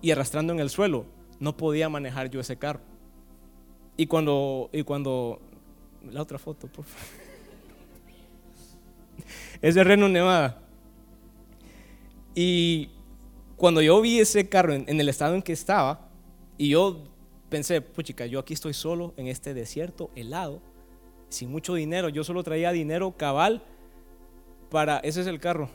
y 0.00 0.12
arrastrando 0.12 0.52
en 0.52 0.60
el 0.60 0.70
suelo. 0.70 1.04
No 1.40 1.56
podía 1.56 1.88
manejar 1.88 2.30
yo 2.30 2.38
ese 2.38 2.56
carro. 2.56 2.80
Y 3.96 4.06
cuando, 4.06 4.70
y 4.72 4.84
cuando, 4.84 5.40
la 6.10 6.22
otra 6.22 6.38
foto, 6.38 6.68
por 6.68 6.84
favor. 6.84 7.08
Es 9.60 9.74
de 9.74 9.82
Reno, 9.82 10.08
Nevada. 10.08 10.60
Y 12.34 12.90
cuando 13.56 13.82
yo 13.82 14.00
vi 14.00 14.20
ese 14.20 14.48
carro 14.48 14.74
en, 14.74 15.00
el 15.00 15.08
estado 15.08 15.34
en 15.34 15.42
que 15.42 15.52
estaba, 15.52 16.08
y 16.56 16.68
yo 16.70 17.02
pensé, 17.48 17.80
puchica, 17.80 18.26
yo 18.26 18.38
aquí 18.38 18.54
estoy 18.54 18.74
solo 18.74 19.12
en 19.16 19.26
este 19.26 19.54
desierto 19.54 20.10
helado, 20.14 20.60
sin 21.30 21.50
mucho 21.50 21.74
dinero, 21.74 22.08
yo 22.08 22.22
solo 22.22 22.44
traía 22.44 22.70
dinero 22.72 23.12
cabal 23.16 23.62
para, 24.70 24.98
ese 24.98 25.20
es 25.20 25.26
el 25.26 25.40
carro, 25.40 25.68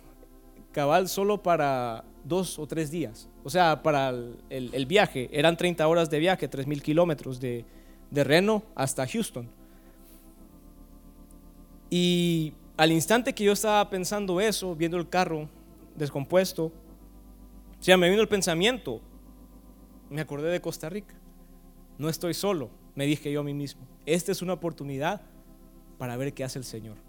cabal 0.71 1.09
solo 1.09 1.41
para 1.41 2.03
dos 2.23 2.59
o 2.59 2.67
tres 2.67 2.91
días. 2.91 3.29
O 3.43 3.49
sea, 3.49 3.81
para 3.81 4.13
el, 4.49 4.85
viaje, 4.85 5.29
eran 5.31 5.57
30 5.57 5.87
horas 5.87 6.09
de 6.09 6.19
viaje, 6.19 6.49
3.000 6.49 6.81
kilómetros 6.81 7.39
de, 7.39 7.65
de 8.11 8.23
Reno 8.23 8.63
hasta 8.75 9.07
Houston. 9.07 9.49
Y 11.89 12.53
al 12.77 12.91
instante 12.91 13.33
que 13.33 13.43
yo 13.43 13.53
estaba 13.53 13.89
pensando 13.89 14.39
eso, 14.39 14.75
viendo 14.75 14.97
el 14.97 15.09
carro, 15.09 15.49
descompuesto. 15.95 16.65
O 16.65 17.83
sea, 17.83 17.97
me 17.97 18.09
vino 18.09 18.21
el 18.21 18.27
pensamiento, 18.27 19.01
me 20.09 20.21
acordé 20.21 20.49
de 20.49 20.61
Costa 20.61 20.89
Rica. 20.89 21.15
No 21.97 22.09
estoy 22.09 22.33
solo, 22.33 22.69
me 22.95 23.05
dije 23.05 23.31
yo 23.31 23.41
a 23.41 23.43
mí 23.43 23.53
mismo. 23.53 23.81
Esta 24.05 24.31
es 24.31 24.41
una 24.41 24.53
oportunidad 24.53 25.21
para 25.97 26.15
ver 26.17 26.33
qué 26.33 26.43
hace 26.43 26.59
el 26.59 26.65
Señor. 26.65 27.08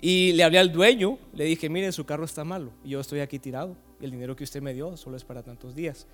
Y 0.00 0.32
le 0.32 0.44
hablé 0.44 0.58
al 0.58 0.72
dueño, 0.72 1.18
le 1.34 1.44
dije, 1.44 1.68
mire, 1.68 1.90
su 1.92 2.04
carro 2.04 2.24
está 2.24 2.44
malo, 2.44 2.70
yo 2.84 3.00
estoy 3.00 3.20
aquí 3.20 3.38
tirado, 3.38 3.76
y 4.00 4.04
el 4.04 4.12
dinero 4.12 4.36
que 4.36 4.44
usted 4.44 4.62
me 4.62 4.72
dio 4.72 4.96
solo 4.96 5.16
es 5.16 5.24
para 5.24 5.42
tantos 5.42 5.74
días. 5.74 6.06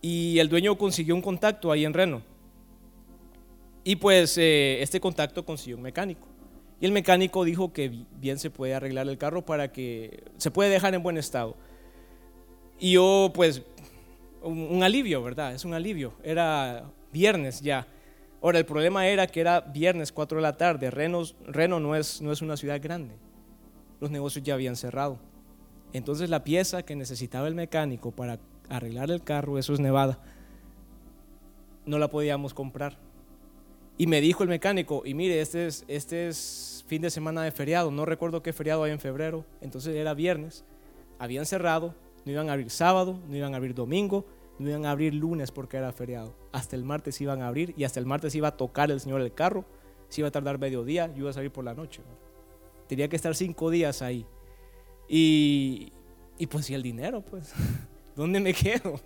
Y 0.00 0.38
el 0.38 0.48
dueño 0.48 0.76
consiguió 0.76 1.14
un 1.14 1.22
contacto 1.22 1.70
ahí 1.70 1.84
en 1.84 1.94
Reno. 1.94 2.22
Y 3.84 3.96
pues 3.96 4.36
eh, 4.38 4.82
este 4.82 5.00
contacto 5.00 5.44
consiguió 5.44 5.76
un 5.76 5.82
mecánico. 5.82 6.28
Y 6.80 6.86
el 6.86 6.92
mecánico 6.92 7.44
dijo 7.44 7.72
que 7.72 7.90
bien 8.20 8.38
se 8.38 8.50
puede 8.50 8.74
arreglar 8.74 9.08
el 9.08 9.18
carro 9.18 9.44
para 9.44 9.72
que 9.72 10.24
se 10.36 10.50
puede 10.50 10.70
dejar 10.70 10.94
en 10.94 11.02
buen 11.02 11.16
estado. 11.16 11.56
Y 12.78 12.92
yo, 12.92 13.32
pues, 13.34 13.62
un, 14.42 14.82
alivio, 14.82 15.22
¿verdad? 15.22 15.54
Es 15.54 15.64
un 15.64 15.74
alivio. 15.74 16.12
Era 16.22 16.84
viernes 17.12 17.60
ya. 17.60 17.86
Ahora, 18.40 18.58
el 18.58 18.66
problema 18.66 19.06
era 19.08 19.26
que 19.26 19.40
era 19.40 19.60
viernes 19.60 20.12
4 20.12 20.38
de 20.38 20.42
la 20.42 20.56
tarde. 20.56 20.90
Reno, 20.90 21.22
Reno 21.44 21.80
no, 21.80 21.96
es, 21.96 22.22
no 22.22 22.32
es 22.32 22.40
una 22.40 22.56
ciudad 22.56 22.80
grande. 22.80 23.16
Los 24.00 24.10
negocios 24.10 24.44
ya 24.44 24.54
habían 24.54 24.76
cerrado. 24.76 25.18
Entonces 25.92 26.28
la 26.28 26.44
pieza 26.44 26.82
que 26.82 26.94
necesitaba 26.94 27.48
el 27.48 27.54
mecánico 27.54 28.10
para 28.10 28.38
arreglar 28.68 29.10
el 29.10 29.22
carro, 29.22 29.58
eso 29.58 29.72
es 29.72 29.80
Nevada, 29.80 30.18
no 31.86 31.98
la 31.98 32.08
podíamos 32.08 32.52
comprar. 32.52 32.98
Y 33.96 34.06
me 34.06 34.20
dijo 34.20 34.42
el 34.42 34.48
mecánico, 34.48 35.02
y 35.04 35.14
mire, 35.14 35.40
este 35.40 35.66
es, 35.66 35.84
este 35.88 36.28
es 36.28 36.84
fin 36.86 37.02
de 37.02 37.10
semana 37.10 37.42
de 37.42 37.50
feriado, 37.50 37.90
no 37.90 38.04
recuerdo 38.04 38.42
qué 38.42 38.52
feriado 38.52 38.84
hay 38.84 38.92
en 38.92 39.00
febrero, 39.00 39.44
entonces 39.60 39.96
era 39.96 40.14
viernes, 40.14 40.64
habían 41.18 41.46
cerrado, 41.46 41.94
no 42.24 42.32
iban 42.32 42.50
a 42.50 42.52
abrir 42.52 42.70
sábado, 42.70 43.18
no 43.26 43.34
iban 43.34 43.54
a 43.54 43.56
abrir 43.56 43.74
domingo, 43.74 44.26
no 44.58 44.68
iban 44.68 44.86
a 44.86 44.90
abrir 44.90 45.14
lunes 45.14 45.50
porque 45.50 45.76
era 45.76 45.92
feriado. 45.92 46.34
Hasta 46.52 46.76
el 46.76 46.84
martes 46.84 47.20
iban 47.20 47.42
a 47.42 47.48
abrir 47.48 47.74
y 47.76 47.84
hasta 47.84 48.00
el 48.00 48.06
martes 48.06 48.34
iba 48.34 48.48
a 48.48 48.56
tocar 48.56 48.90
el 48.90 49.00
señor 49.00 49.20
el 49.20 49.32
carro, 49.32 49.64
se 50.08 50.20
iba 50.20 50.28
a 50.28 50.30
tardar 50.32 50.58
mediodía, 50.58 51.06
yo 51.08 51.20
iba 51.20 51.30
a 51.30 51.34
salir 51.34 51.50
por 51.50 51.64
la 51.64 51.74
noche. 51.74 52.02
Tenía 52.88 53.08
que 53.08 53.16
estar 53.16 53.34
cinco 53.34 53.70
días 53.70 54.02
ahí. 54.02 54.26
Y, 55.08 55.92
y 56.38 56.46
pues, 56.46 56.68
¿y 56.70 56.74
el 56.74 56.82
dinero? 56.82 57.22
Pues, 57.22 57.52
¿dónde 58.16 58.40
me 58.40 58.52
quedo? 58.52 59.00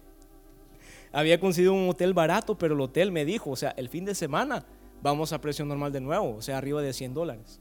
Había 1.12 1.38
conseguido 1.38 1.74
un 1.74 1.90
hotel 1.90 2.14
barato, 2.14 2.56
pero 2.56 2.74
el 2.74 2.80
hotel 2.80 3.12
me 3.12 3.24
dijo, 3.24 3.50
o 3.50 3.56
sea, 3.56 3.70
el 3.76 3.88
fin 3.88 4.04
de 4.04 4.14
semana 4.14 4.64
vamos 5.02 5.32
a 5.32 5.40
precio 5.40 5.64
normal 5.64 5.92
de 5.92 6.00
nuevo, 6.00 6.36
o 6.36 6.42
sea, 6.42 6.58
arriba 6.58 6.80
de 6.80 6.92
100 6.92 7.12
dólares. 7.12 7.60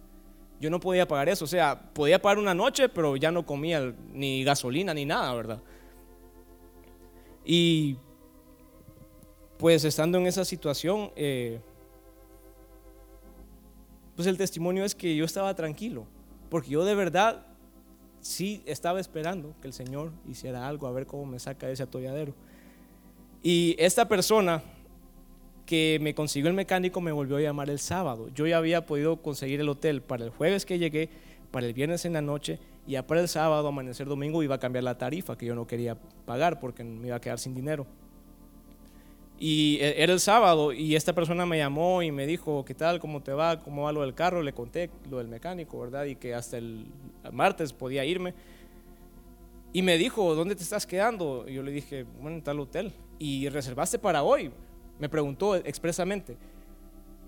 Yo 0.60 0.70
no 0.70 0.80
podía 0.80 1.08
pagar 1.08 1.28
eso, 1.28 1.46
o 1.46 1.48
sea, 1.48 1.92
podía 1.94 2.22
pagar 2.22 2.38
una 2.38 2.54
noche, 2.54 2.88
pero 2.88 3.18
ya 3.18 3.32
no 3.32 3.46
comía 3.46 3.94
ni 4.14 4.44
gasolina 4.44 4.94
ni 4.94 5.06
nada, 5.06 5.34
¿verdad? 5.34 5.62
Y 7.46 7.98
pues 9.58 9.84
estando 9.84 10.18
en 10.18 10.28
esa 10.28 10.46
situación, 10.46 11.12
eh, 11.16 11.60
pues 14.16 14.28
el 14.28 14.38
testimonio 14.38 14.86
es 14.86 14.96
que 14.96 15.16
yo 15.16 15.26
estaba 15.26 15.56
tranquilo, 15.56 16.06
porque 16.50 16.70
yo 16.70 16.84
de 16.86 16.96
verdad 16.96 17.46
sí 18.20 18.62
estaba 18.66 19.00
esperando 19.00 19.56
que 19.62 19.68
el 19.68 19.74
Señor 19.74 20.12
hiciera 20.28 20.68
algo, 20.68 20.88
a 20.88 20.92
ver 20.92 21.06
cómo 21.06 21.26
me 21.26 21.40
saca 21.40 21.68
de 21.68 21.74
ese 21.74 21.84
atolladero. 21.84 22.34
Y 23.44 23.76
esta 23.80 24.08
persona 24.08 24.64
que 25.66 26.00
me 26.02 26.14
consiguió 26.14 26.50
el 26.50 26.56
mecánico 26.56 27.02
me 27.02 27.12
volvió 27.12 27.38
a 27.38 27.42
llamar 27.42 27.70
el 27.70 27.80
sábado. 27.80 28.30
Yo 28.36 28.46
ya 28.46 28.58
había 28.58 28.86
podido 28.86 29.22
conseguir 29.22 29.60
el 29.60 29.70
hotel 29.70 30.02
para 30.02 30.26
el 30.26 30.30
jueves 30.30 30.66
que 30.66 30.78
llegué, 30.78 31.10
para 31.50 31.66
el 31.66 31.74
viernes 31.74 32.06
en 32.06 32.14
la 32.14 32.22
noche, 32.22 32.60
y 32.88 33.00
para 33.02 33.22
el 33.22 33.28
sábado, 33.28 33.68
amanecer 33.68 34.08
domingo, 34.08 34.42
iba 34.44 34.56
a 34.56 34.60
cambiar 34.60 34.84
la 34.84 34.98
tarifa 34.98 35.38
que 35.38 35.46
yo 35.46 35.56
no 35.56 35.68
quería 35.68 35.98
pagar 36.26 36.60
porque 36.60 36.84
me 36.84 37.08
iba 37.08 37.16
a 37.16 37.22
quedar 37.22 37.40
sin 37.40 37.54
dinero. 37.54 37.86
Y 39.40 39.78
e, 39.82 40.04
era 40.04 40.14
el 40.14 40.20
sábado 40.20 40.72
y 40.72 40.96
esta 40.96 41.14
persona 41.14 41.46
me 41.46 41.58
llamó 41.58 42.02
y 42.02 42.12
me 42.12 42.28
dijo, 42.28 42.64
¿qué 42.66 42.74
tal? 42.74 43.00
¿Cómo 43.00 43.22
te 43.22 43.34
va? 43.34 43.60
¿Cómo 43.62 43.84
va 43.84 43.92
lo 43.92 44.02
del 44.02 44.14
carro? 44.14 44.42
Le 44.42 44.54
conté 44.54 44.90
lo 45.10 45.18
del 45.18 45.28
mecánico, 45.28 45.80
¿verdad? 45.80 46.06
Y 46.06 46.16
que 46.16 46.34
hasta 46.34 46.58
el 46.58 46.86
martes 47.32 47.74
podía 47.74 48.06
irme. 48.06 48.34
Y 49.74 49.82
me 49.84 49.98
dijo, 49.98 50.36
¿dónde 50.36 50.56
te 50.56 50.64
estás 50.64 50.86
quedando? 50.86 51.46
Y 51.48 51.54
yo 51.54 51.64
le 51.64 51.72
dije, 51.72 52.06
bueno, 52.20 52.38
en 52.38 52.44
tal 52.44 52.60
hotel. 52.60 52.92
¿Y 53.20 53.48
reservaste 53.50 53.98
para 53.98 54.22
hoy? 54.22 54.52
Me 55.00 55.08
preguntó 55.08 55.56
expresamente. 55.56 56.38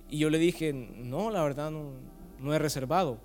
Y 0.10 0.20
yo 0.20 0.30
le 0.30 0.38
dije, 0.38 0.74
no, 0.74 1.32
la 1.32 1.42
verdad 1.42 1.72
no, 1.72 1.92
no 2.40 2.54
he 2.54 2.60
reservado. 2.60 3.18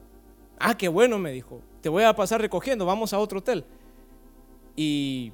Ah, 0.59 0.77
qué 0.77 0.88
bueno, 0.88 1.19
me 1.19 1.33
dijo. 1.33 1.61
Te 1.81 1.88
voy 1.88 2.03
a 2.03 2.14
pasar 2.14 2.41
recogiendo, 2.41 2.85
vamos 2.85 3.12
a 3.12 3.19
otro 3.19 3.38
hotel. 3.38 3.64
Y 4.75 5.33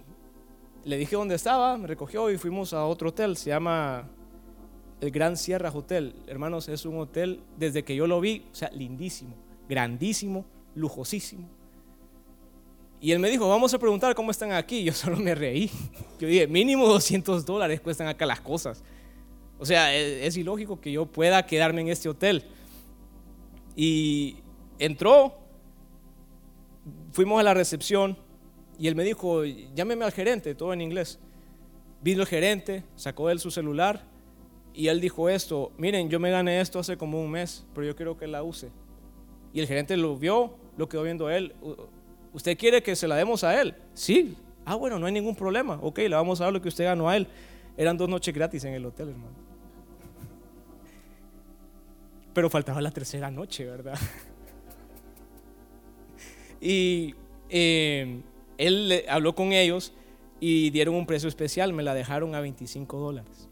le 0.85 0.97
dije 0.99 1.17
dónde 1.17 1.35
estaba, 1.35 1.77
me 1.79 1.87
recogió 1.87 2.31
y 2.31 2.39
fuimos 2.39 2.73
a 2.73 2.85
otro 2.85 3.09
hotel, 3.09 3.37
se 3.37 3.51
llama 3.51 4.09
el 5.01 5.11
Gran 5.11 5.37
Sierra 5.37 5.71
Hotel. 5.71 6.15
Hermanos, 6.27 6.69
es 6.69 6.85
un 6.85 6.99
hotel, 6.99 7.41
desde 7.59 7.83
que 7.83 7.97
yo 7.97 8.07
lo 8.07 8.21
vi, 8.21 8.45
o 8.51 8.55
sea, 8.55 8.71
lindísimo, 8.71 9.35
grandísimo, 9.69 10.45
lujosísimo. 10.75 11.49
Y 13.01 13.13
él 13.13 13.19
me 13.19 13.29
dijo, 13.29 13.47
vamos 13.49 13.73
a 13.75 13.79
preguntar 13.79 14.15
cómo 14.15 14.31
están 14.31 14.53
aquí. 14.53 14.83
Yo 14.85 14.95
solo 14.95 15.19
me 15.19 15.35
reí. 15.35 15.71
Yo 16.19 16.27
dije, 16.27 16.47
mínimo 16.47 16.89
200 16.89 17.45
dólares 17.45 17.83
cuestan 17.83 18.07
acá 18.09 18.25
las 18.25 18.41
cosas. 18.41 18.83
O 19.59 19.67
sea, 19.67 19.95
es, 19.95 20.29
es 20.29 20.37
ilógico 20.39 20.81
que 20.81 20.91
yo 20.91 21.05
pueda 21.05 21.45
quedarme 21.45 21.83
en 21.83 21.89
este 21.89 22.09
hotel. 22.09 22.45
Y 23.77 24.37
entró, 24.79 25.37
fuimos 27.15 27.39
a 27.39 27.45
la 27.45 27.55
recepción 27.55 28.17
y 28.77 28.89
él 28.89 28.97
me 28.97 29.05
dijo, 29.05 29.45
llámeme 29.45 30.05
al 30.05 30.11
gerente, 30.11 30.57
todo 30.57 30.73
en 30.73 30.81
inglés. 30.81 31.21
Vino 32.03 32.23
el 32.23 32.27
gerente, 32.27 32.83
sacó 32.97 33.31
él 33.31 33.39
su 33.39 33.53
celular 33.53 34.03
y 34.75 34.89
él 34.89 35.01
dijo 35.01 35.29
esto, 35.29 35.71
miren, 35.79 36.11
yo 36.11 36.19
me 36.19 36.33
gané 36.33 36.61
esto 36.61 36.81
hace 36.81 36.97
como 36.97 37.23
un 37.23 37.31
mes, 37.31 37.65
pero 37.73 37.87
yo 37.87 37.95
quiero 37.95 38.17
que 38.17 38.27
la 38.27 38.43
use. 38.43 38.73
Y 39.53 39.61
el 39.61 39.69
gerente 39.69 39.97
lo 39.97 40.17
vio, 40.17 40.57
lo 40.77 40.89
quedó 40.89 41.05
viendo 41.05 41.31
él. 41.31 41.55
¿Usted 42.33 42.59
quiere 42.59 42.83
que 42.83 42.97
se 42.97 43.07
la 43.07 43.15
demos 43.15 43.45
a 43.45 43.61
él? 43.61 43.77
Sí. 43.93 44.37
Ah, 44.65 44.75
bueno, 44.75 44.99
no 44.99 45.07
hay 45.07 45.13
ningún 45.13 45.37
problema. 45.37 45.79
Ok, 45.83 45.99
le 45.99 46.17
vamos 46.17 46.41
a 46.41 46.45
dar 46.45 46.53
lo 46.53 46.61
que 46.61 46.67
usted 46.67 46.83
ganó 46.83 47.09
a 47.09 47.17
él. 47.17 47.29
Eran 47.77 47.97
dos 47.97 48.09
noches 48.09 48.35
gratis 48.35 48.65
en 48.65 48.75
el 48.75 48.85
hotel, 48.85 49.11
hermano. 49.11 49.37
Pero 52.33 52.51
faltaba 52.51 52.83
la 52.83 52.91
tercera 52.91 53.31
noche, 53.31 53.65
¿verdad? 53.67 53.97
y 56.65 57.15
eh, 57.51 58.23
él 58.57 59.05
habló 59.09 59.35
con 59.35 59.53
ellos 59.53 59.93
y 60.41 60.71
dieron 60.71 60.95
un 60.95 61.05
precio 61.05 61.29
especial, 61.29 61.75
me 61.75 61.83
la 61.83 61.95
dejaron 61.95 62.35
a 62.35 62.41
25 62.41 62.99
dólares. 62.99 63.51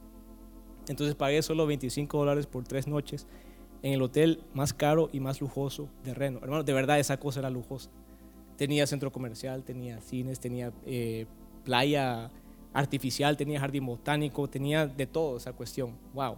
Entonces 0.89 1.15
pagué 1.15 1.43
solo 1.43 1.67
25 1.67 2.19
dólares 2.19 2.47
por 2.47 2.65
tres 2.65 2.89
noches 2.89 3.27
en 3.83 3.93
el 3.93 4.03
hotel 4.03 4.43
más 4.55 4.73
caro 4.73 5.11
y 5.13 5.21
más 5.21 5.43
lujoso 5.43 5.91
de 6.05 6.15
Reno. 6.15 6.41
Hermano, 6.43 6.65
de 6.65 6.73
verdad 6.73 6.99
esa 6.99 7.19
cosa 7.19 7.41
era 7.41 7.51
lujosa. 7.51 7.91
Tenía 8.57 8.87
centro 8.87 9.13
comercial, 9.13 9.63
tenía 9.63 10.01
cines, 10.01 10.41
tenía 10.41 10.73
eh, 10.87 11.27
playa 11.65 12.31
artificial, 12.73 13.37
tenía 13.37 13.61
jardín 13.61 13.85
botánico, 13.85 14.49
tenía 14.49 14.87
de 14.87 15.07
todo 15.07 15.37
esa 15.37 15.53
cuestión. 15.53 15.99
Wow, 16.15 16.37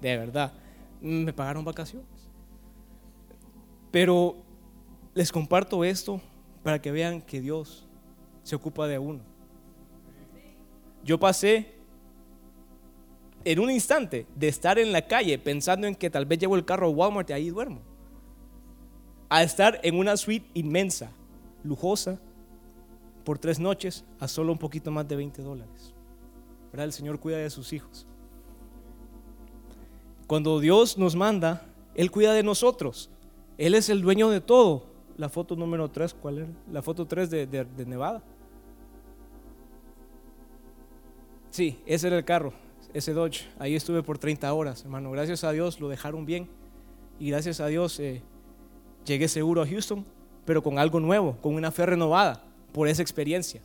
de 0.00 0.16
verdad. 0.16 0.52
Me 1.00 1.32
pagaron 1.32 1.64
vacaciones. 1.64 2.06
Pero 3.90 4.43
les 5.14 5.30
comparto 5.30 5.84
esto 5.84 6.20
para 6.62 6.80
que 6.80 6.90
vean 6.90 7.20
que 7.20 7.40
Dios 7.40 7.86
se 8.42 8.56
ocupa 8.56 8.86
de 8.86 8.98
uno. 8.98 9.20
Yo 11.04 11.18
pasé 11.18 11.74
en 13.44 13.58
un 13.58 13.70
instante 13.70 14.26
de 14.34 14.48
estar 14.48 14.78
en 14.78 14.92
la 14.92 15.06
calle 15.06 15.38
pensando 15.38 15.86
en 15.86 15.94
que 15.94 16.10
tal 16.10 16.26
vez 16.26 16.38
llevo 16.38 16.56
el 16.56 16.64
carro 16.64 16.86
a 16.86 16.90
Walmart 16.90 17.30
y 17.30 17.32
ahí 17.34 17.50
duermo, 17.50 17.80
a 19.28 19.42
estar 19.42 19.80
en 19.82 19.96
una 19.96 20.16
suite 20.16 20.48
inmensa, 20.54 21.10
lujosa, 21.62 22.18
por 23.24 23.38
tres 23.38 23.58
noches 23.58 24.04
a 24.20 24.28
solo 24.28 24.52
un 24.52 24.58
poquito 24.58 24.90
más 24.90 25.08
de 25.08 25.16
20 25.16 25.42
dólares. 25.42 25.94
¿Verdad? 26.70 26.86
El 26.86 26.92
Señor 26.92 27.18
cuida 27.18 27.38
de 27.38 27.50
sus 27.50 27.72
hijos. 27.72 28.06
Cuando 30.26 30.60
Dios 30.60 30.98
nos 30.98 31.14
manda, 31.16 31.66
Él 31.94 32.10
cuida 32.10 32.32
de 32.32 32.42
nosotros. 32.42 33.10
Él 33.56 33.74
es 33.74 33.88
el 33.88 34.02
dueño 34.02 34.30
de 34.30 34.40
todo. 34.40 34.93
La 35.16 35.28
foto 35.28 35.56
número 35.56 35.90
3, 35.90 36.14
¿cuál 36.14 36.38
era? 36.38 36.48
La 36.72 36.82
foto 36.82 37.06
3 37.06 37.30
de, 37.30 37.46
de 37.46 37.86
Nevada. 37.86 38.22
Sí, 41.50 41.78
ese 41.86 42.08
era 42.08 42.16
el 42.16 42.24
carro, 42.24 42.52
ese 42.92 43.12
Dodge. 43.12 43.46
Ahí 43.60 43.76
estuve 43.76 44.02
por 44.02 44.18
30 44.18 44.52
horas, 44.52 44.82
hermano. 44.82 45.12
Gracias 45.12 45.44
a 45.44 45.52
Dios 45.52 45.78
lo 45.78 45.88
dejaron 45.88 46.26
bien. 46.26 46.48
Y 47.20 47.30
gracias 47.30 47.60
a 47.60 47.68
Dios 47.68 48.00
eh, 48.00 48.22
llegué 49.04 49.28
seguro 49.28 49.62
a 49.62 49.66
Houston, 49.66 50.04
pero 50.44 50.62
con 50.62 50.78
algo 50.78 50.98
nuevo, 50.98 51.36
con 51.40 51.54
una 51.54 51.70
fe 51.70 51.86
renovada 51.86 52.42
por 52.72 52.88
esa 52.88 53.02
experiencia. 53.02 53.60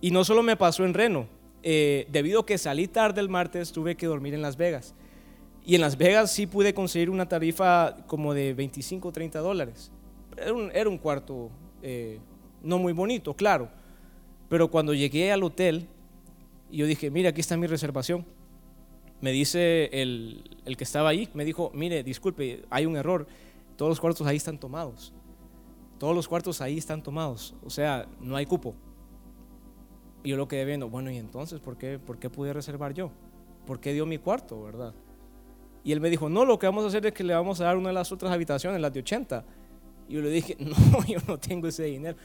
Y 0.00 0.10
no 0.10 0.24
solo 0.24 0.42
me 0.42 0.56
pasó 0.56 0.84
en 0.84 0.94
Reno, 0.94 1.28
eh, 1.62 2.08
debido 2.10 2.40
a 2.40 2.46
que 2.46 2.58
salí 2.58 2.88
tarde 2.88 3.20
el 3.20 3.28
martes, 3.28 3.70
tuve 3.70 3.96
que 3.96 4.06
dormir 4.06 4.34
en 4.34 4.42
Las 4.42 4.56
Vegas. 4.56 4.94
Y 5.64 5.76
en 5.76 5.80
Las 5.80 5.96
Vegas 5.96 6.32
sí 6.32 6.48
pude 6.48 6.74
conseguir 6.74 7.08
una 7.08 7.28
tarifa 7.28 7.98
como 8.08 8.34
de 8.34 8.52
25 8.52 9.08
o 9.08 9.12
30 9.12 9.38
dólares. 9.38 9.92
Era 10.36 10.88
un, 10.88 10.98
cuarto 10.98 11.50
eh, 11.82 12.18
no 12.62 12.78
muy 12.78 12.92
bonito, 12.92 13.34
claro. 13.34 13.68
Pero 14.48 14.70
cuando 14.70 14.94
llegué 14.94 15.32
al 15.32 15.42
hotel, 15.42 15.86
yo 16.70 16.86
dije, 16.86 17.10
mire, 17.10 17.28
aquí 17.28 17.40
está 17.40 17.56
mi 17.56 17.66
reservación. 17.66 18.24
Me 19.20 19.30
dice 19.30 19.88
el, 19.92 20.42
que 20.76 20.84
estaba 20.84 21.10
ahí, 21.10 21.28
me 21.34 21.44
dijo, 21.44 21.70
mire, 21.74 22.02
disculpe, 22.02 22.64
hay 22.70 22.86
un 22.86 22.96
error. 22.96 23.26
Todos 23.76 23.90
los 23.90 24.00
cuartos 24.00 24.26
ahí 24.26 24.36
están 24.36 24.58
tomados. 24.58 25.12
Todos 25.98 26.14
los 26.14 26.26
cuartos 26.26 26.60
ahí 26.60 26.78
están 26.78 27.02
tomados. 27.02 27.54
O 27.64 27.70
sea, 27.70 28.06
no 28.20 28.36
hay 28.36 28.46
cupo. 28.46 28.74
Y 30.24 30.30
yo 30.30 30.36
lo 30.36 30.48
quedé 30.48 30.64
viendo, 30.64 30.88
bueno, 30.88 31.10
¿y 31.10 31.18
entonces 31.18 31.60
por 31.60 31.76
qué, 31.76 31.98
por 31.98 32.18
qué 32.18 32.30
pude 32.30 32.52
reservar 32.52 32.94
yo? 32.94 33.10
¿Por 33.66 33.80
qué 33.80 33.92
dio 33.92 34.06
mi 34.06 34.18
cuarto, 34.18 34.62
verdad? 34.62 34.94
Y 35.84 35.92
él 35.92 36.00
me 36.00 36.10
dijo, 36.10 36.28
no, 36.28 36.44
lo 36.44 36.58
que 36.58 36.66
vamos 36.66 36.84
a 36.84 36.88
hacer 36.88 37.06
es 37.06 37.12
que 37.12 37.24
le 37.24 37.34
vamos 37.34 37.60
a 37.60 37.64
dar 37.64 37.76
una 37.76 37.88
de 37.88 37.94
las 37.94 38.12
otras 38.12 38.32
habitaciones, 38.32 38.80
las 38.80 38.92
de 38.92 39.00
80. 39.00 39.44
Yo 40.08 40.20
le 40.20 40.30
dije, 40.30 40.56
no, 40.60 41.04
yo 41.06 41.18
no 41.26 41.38
tengo 41.38 41.68
ese 41.68 41.84
dinero. 41.84 42.16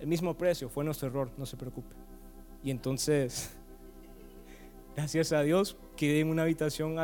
El 0.00 0.06
mismo 0.06 0.36
precio, 0.36 0.68
fue 0.68 0.84
nuestro 0.84 1.08
error, 1.08 1.30
no 1.36 1.46
se 1.46 1.56
preocupe. 1.56 1.94
Y 2.62 2.70
entonces 2.70 3.56
gracias 4.96 5.32
a 5.32 5.42
Dios, 5.42 5.76
quedé 5.96 6.20
en 6.20 6.28
una 6.28 6.42
habitación 6.42 6.96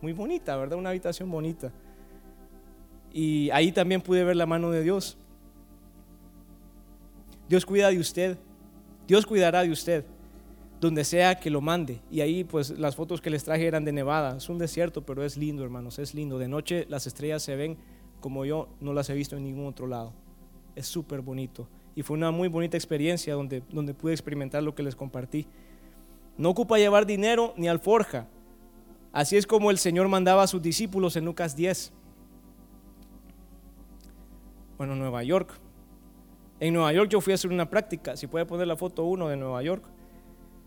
muy 0.00 0.12
bonita, 0.12 0.56
¿verdad? 0.56 0.78
Una 0.78 0.90
habitación 0.90 1.30
bonita. 1.30 1.72
Y 3.12 3.50
ahí 3.50 3.72
también 3.72 4.00
pude 4.00 4.24
ver 4.24 4.36
la 4.36 4.46
mano 4.46 4.70
de 4.70 4.82
Dios. 4.82 5.18
Dios 7.48 7.66
cuida 7.66 7.90
de 7.90 7.98
usted. 7.98 8.38
Dios 9.06 9.26
cuidará 9.26 9.62
de 9.62 9.70
usted 9.70 10.04
donde 10.82 11.04
sea 11.04 11.36
que 11.36 11.48
lo 11.48 11.60
mande. 11.60 12.00
Y 12.10 12.22
ahí 12.22 12.42
pues 12.42 12.70
las 12.70 12.96
fotos 12.96 13.20
que 13.20 13.30
les 13.30 13.44
traje 13.44 13.66
eran 13.66 13.84
de 13.84 13.92
Nevada. 13.92 14.36
Es 14.36 14.48
un 14.48 14.58
desierto, 14.58 15.06
pero 15.06 15.24
es 15.24 15.36
lindo, 15.36 15.62
hermanos, 15.62 16.00
es 16.00 16.12
lindo. 16.12 16.38
De 16.38 16.48
noche 16.48 16.86
las 16.88 17.06
estrellas 17.06 17.44
se 17.44 17.54
ven 17.54 17.78
como 18.22 18.46
yo 18.46 18.68
no 18.80 18.94
las 18.94 19.10
he 19.10 19.14
visto 19.14 19.36
en 19.36 19.44
ningún 19.44 19.66
otro 19.66 19.86
lado. 19.86 20.14
Es 20.74 20.86
súper 20.86 21.20
bonito. 21.20 21.68
Y 21.94 22.02
fue 22.02 22.16
una 22.16 22.30
muy 22.30 22.48
bonita 22.48 22.78
experiencia 22.78 23.34
donde, 23.34 23.62
donde 23.70 23.92
pude 23.92 24.14
experimentar 24.14 24.62
lo 24.62 24.74
que 24.74 24.82
les 24.82 24.96
compartí. 24.96 25.46
No 26.38 26.48
ocupa 26.48 26.78
llevar 26.78 27.04
dinero 27.04 27.52
ni 27.58 27.68
alforja. 27.68 28.26
Así 29.12 29.36
es 29.36 29.46
como 29.46 29.70
el 29.70 29.76
Señor 29.76 30.08
mandaba 30.08 30.42
a 30.42 30.46
sus 30.46 30.62
discípulos 30.62 31.16
en 31.16 31.26
Lucas 31.26 31.54
10. 31.54 31.92
Bueno, 34.78 34.96
Nueva 34.96 35.22
York. 35.22 35.52
En 36.58 36.72
Nueva 36.72 36.92
York 36.94 37.10
yo 37.10 37.20
fui 37.20 37.32
a 37.32 37.34
hacer 37.34 37.50
una 37.50 37.68
práctica. 37.68 38.16
Si 38.16 38.26
puede 38.26 38.46
poner 38.46 38.66
la 38.66 38.76
foto 38.76 39.04
1 39.04 39.28
de 39.28 39.36
Nueva 39.36 39.62
York. 39.62 39.84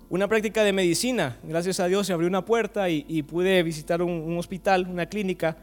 Una 0.08 0.28
práctica 0.28 0.64
de 0.64 0.72
medicina, 0.72 1.40
gracias 1.42 1.80
a 1.80 1.88
Dios 1.88 2.06
se 2.06 2.14
abrió 2.14 2.30
una 2.30 2.46
puerta 2.46 2.90
y, 2.90 3.24
pude 3.24 3.64
visitar 3.64 4.04
un, 4.04 4.38
hospital, 4.38 4.88
una 4.88 5.08
clínica. 5.08 5.58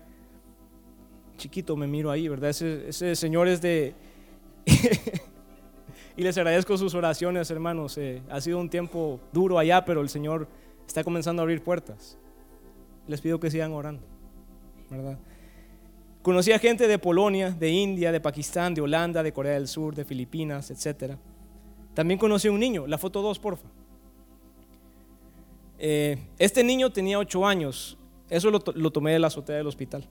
Chiquito 1.37 1.77
me 1.77 1.87
miro 1.87 2.11
ahí, 2.11 2.29
¿verdad? 2.29 2.51
Ese, 2.51 3.17
señor 3.17 3.49
es 3.49 3.61
de... 3.61 3.95
y 6.17 6.23
les 6.23 6.37
agradezco 6.37 6.77
sus 6.77 6.95
oraciones, 6.95 7.51
hermanos. 7.51 7.99
Eh, 7.99 8.23
ha 8.31 8.41
sido 8.41 8.59
un 8.59 8.69
tiempo 8.69 9.21
duro 9.33 9.59
allá, 9.59 9.85
pero 9.85 10.01
el 10.01 10.09
Señor 10.09 10.49
está 10.87 11.03
comenzando 11.03 11.43
a 11.43 11.45
abrir 11.45 11.63
puertas. 11.63 12.19
Les 13.09 13.21
pido 13.21 13.41
que 13.41 13.51
sigan 13.51 13.73
orando, 13.73 14.03
¿verdad? 14.91 15.19
Conocí 16.23 16.53
a 16.53 16.59
gente 16.61 16.87
de 16.87 16.99
Polonia, 17.01 17.51
de 17.51 17.71
India, 17.71 18.13
de 18.13 18.21
Pakistán, 18.21 18.75
de 18.75 18.81
Holanda, 18.81 19.25
de 19.25 19.33
Corea 19.33 19.55
del 19.55 19.67
Sur, 19.67 19.95
de 19.95 20.05
Filipinas, 20.05 20.71
etc. 20.71 21.17
También 21.95 22.19
conocí 22.19 22.47
a 22.47 22.53
un 22.53 22.61
niño, 22.61 22.87
la 22.87 22.97
foto 22.97 23.23
2, 23.23 23.39
porfa. 23.41 23.69
Eh, 25.79 26.17
este 26.39 26.63
niño 26.63 26.93
tenía 26.93 27.19
8 27.19 27.45
años, 27.45 27.99
eso 28.31 28.53
lo, 28.53 28.61
tomé 28.61 29.13
de 29.13 29.19
la 29.19 29.27
azotea 29.27 29.57
del 29.57 29.67
hospital. 29.67 30.09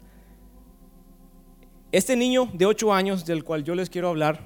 Este 1.92 2.16
niño 2.16 2.50
de 2.54 2.66
8 2.66 2.94
años, 2.94 3.26
del 3.26 3.44
cual 3.44 3.64
yo 3.64 3.76
les 3.76 3.90
quiero 3.90 4.08
hablar, 4.08 4.40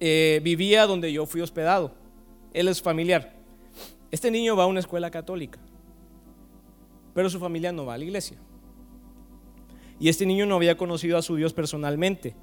eh, 0.00 0.40
vivía 0.42 0.86
donde 0.86 1.12
yo 1.12 1.24
fui 1.24 1.40
hospedado. 1.40 1.92
Él 2.52 2.66
es 2.66 2.82
familiar. 2.82 3.32
Este 4.10 4.30
niño 4.30 4.56
va 4.56 4.64
a 4.64 4.66
una 4.66 4.80
escuela 4.80 5.10
católica, 5.10 5.60
pero 7.14 7.30
su 7.30 7.38
familia 7.38 7.70
no 7.70 7.86
va 7.86 7.94
a 7.94 7.98
la 7.98 8.04
iglesia. 8.04 8.38
Y 10.00 10.08
este 10.08 10.26
niño 10.26 10.46
no 10.46 10.56
había 10.56 10.76
conocido 10.76 11.16
a 11.16 11.22
su 11.22 11.36
Dios 11.36 11.52
personalmente. 11.52 12.34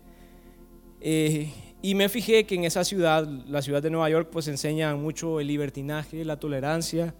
Eh, 1.01 1.51
y 1.81 1.93
me 1.95 2.07
fijé 2.07 2.45
que 2.45 2.55
en 2.55 2.63
esa 2.63 2.85
ciudad, 2.85 3.27
la 3.27 3.61
ciudad 3.61 3.83
de 3.83 3.89
Nueva 3.89 4.09
York, 4.09 4.29
pues 4.31 4.47
enseña 4.47 4.95
mucho 4.95 5.41
el 5.41 5.47
libertinaje, 5.47 6.23
la 6.23 6.39
tolerancia 6.39 7.13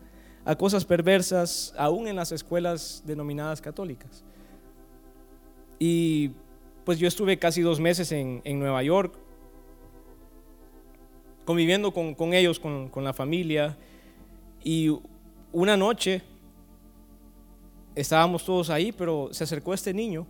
a 0.46 0.56
cosas 0.56 0.86
perversas, 0.86 1.74
aún 1.78 2.08
en 2.08 2.16
las 2.16 2.32
escuelas 2.32 3.04
denominadas 3.06 3.60
católicas. 3.60 4.24
Y 5.80 6.32
pues 6.84 7.00
yo 7.00 7.08
estuve 7.08 7.38
casi 7.38 7.62
dos 7.62 7.80
meses 7.80 8.12
en, 8.12 8.42
Nueva 8.60 8.82
York, 8.84 9.18
conviviendo 11.46 11.94
con, 11.94 12.34
ellos, 12.34 12.60
con, 12.60 12.90
con 12.90 13.04
la 13.04 13.14
familia. 13.14 13.78
Y 14.64 14.90
una 15.52 15.78
noche 15.78 16.22
estábamos 17.96 18.46
todos 18.46 18.70
ahí, 18.70 18.92
pero 18.92 19.30
se 19.32 19.44
acercó 19.44 19.74
este 19.74 19.94
niño 19.94 20.28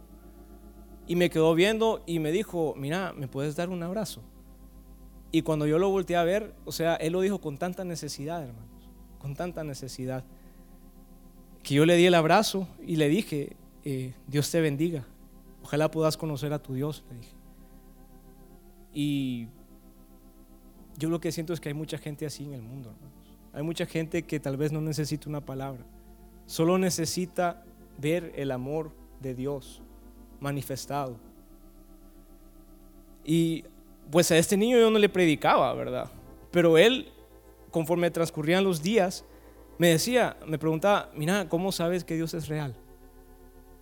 y 1.07 1.15
me 1.15 1.29
quedó 1.29 1.53
viendo 1.55 2.03
y 2.05 2.19
me 2.19 2.31
dijo, 2.31 2.73
mira, 2.77 3.13
¿me 3.13 3.27
puedes 3.27 3.55
dar 3.55 3.69
un 3.69 3.81
abrazo? 3.83 4.21
Y 5.31 5.41
cuando 5.41 5.67
yo 5.67 5.77
lo 5.79 5.89
volteé 5.89 6.15
a 6.15 6.23
ver, 6.23 6.53
o 6.65 6.71
sea, 6.71 6.95
él 6.95 7.13
lo 7.13 7.21
dijo 7.21 7.39
con 7.39 7.57
tanta 7.57 7.83
necesidad, 7.83 8.43
hermanos, 8.43 8.89
con 9.19 9.35
tanta 9.35 9.63
necesidad, 9.63 10.23
que 11.63 11.75
yo 11.75 11.85
le 11.85 11.95
di 11.97 12.05
el 12.05 12.13
abrazo 12.13 12.67
y 12.85 12.95
le 12.95 13.09
dije, 13.09 13.55
eh, 13.83 14.13
Dios 14.27 14.49
te 14.51 14.61
bendiga, 14.61 15.05
ojalá 15.67 15.91
puedas 15.91 16.15
conocer 16.15 16.53
a 16.53 16.59
tu 16.59 16.75
Dios, 16.75 17.03
le 17.09 17.17
dije. 17.17 17.35
Y 18.93 19.47
yo 20.97 21.09
lo 21.09 21.19
que 21.19 21.33
siento 21.33 21.51
es 21.51 21.59
que 21.59 21.67
hay 21.67 21.75
mucha 21.75 21.97
gente 21.97 22.25
así 22.25 22.45
en 22.45 22.53
el 22.53 22.61
mundo, 22.61 22.89
hermanos. 22.89 23.37
Hay 23.51 23.63
mucha 23.63 23.85
gente 23.85 24.23
que 24.23 24.39
tal 24.39 24.55
vez 24.55 24.71
no 24.71 24.79
necesita 24.79 25.27
una 25.27 25.41
palabra 25.41 25.85
Solo 26.45 26.77
necesita 26.77 27.65
ver 27.97 28.31
el 28.37 28.51
amor 28.51 28.91
de 29.19 29.35
Dios 29.35 29.81
manifestado. 30.39 31.17
Y 33.25 33.65
pues 34.09 34.31
a 34.31 34.37
este 34.37 34.55
niño 34.55 34.77
yo 34.77 34.89
no 34.89 34.99
le 34.99 35.09
predicaba, 35.09 35.73
¿verdad? 35.73 36.09
Pero 36.49 36.77
él, 36.77 37.09
conforme 37.71 38.09
transcurrían 38.09 38.63
los 38.63 38.81
días, 38.81 39.25
me 39.77 39.89
decía, 39.89 40.37
me 40.47 40.57
preguntaba, 40.57 41.11
mira, 41.13 41.49
¿cómo 41.49 41.73
sabes 41.73 42.05
que 42.05 42.15
Dios 42.15 42.33
es 42.33 42.47
real? 42.47 42.73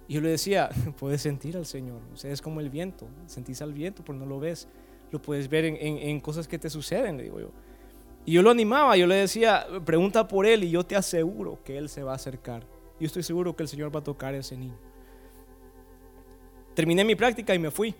Y 0.07 0.15
yo 0.15 0.21
le 0.21 0.29
decía, 0.29 0.69
puedes 0.99 1.21
sentir 1.21 1.57
al 1.57 1.65
Señor, 1.65 2.01
o 2.13 2.17
sea, 2.17 2.31
es 2.31 2.41
como 2.41 2.59
el 2.59 2.69
viento, 2.69 3.07
sentís 3.25 3.61
al 3.61 3.73
viento, 3.73 4.03
pero 4.05 4.17
no 4.17 4.25
lo 4.25 4.39
ves, 4.39 4.67
lo 5.11 5.21
puedes 5.21 5.49
ver 5.49 5.65
en, 5.65 5.77
en 5.79 6.19
cosas 6.19 6.47
que 6.47 6.59
te 6.59 6.69
suceden, 6.69 7.17
le 7.17 7.23
digo 7.23 7.39
yo. 7.39 7.51
Y 8.25 8.33
yo 8.33 8.41
lo 8.41 8.49
animaba, 8.49 8.97
yo 8.97 9.05
le 9.05 9.15
decía, 9.15 9.67
pregunta 9.85 10.27
por 10.27 10.47
él 10.47 10.63
y 10.63 10.71
yo 10.71 10.83
te 10.83 10.95
aseguro 10.95 11.59
que 11.63 11.77
él 11.77 11.89
se 11.89 12.01
va 12.01 12.13
a 12.13 12.15
acercar. 12.15 12.65
Yo 12.99 13.05
estoy 13.05 13.21
seguro 13.21 13.55
que 13.55 13.63
el 13.63 13.69
Señor 13.69 13.95
va 13.95 13.99
a 13.99 14.03
tocar 14.03 14.33
a 14.33 14.37
ese 14.37 14.57
niño. 14.57 14.77
Terminé 16.73 17.03
mi 17.03 17.15
práctica 17.15 17.53
y 17.53 17.59
me 17.59 17.69
fui. 17.69 17.93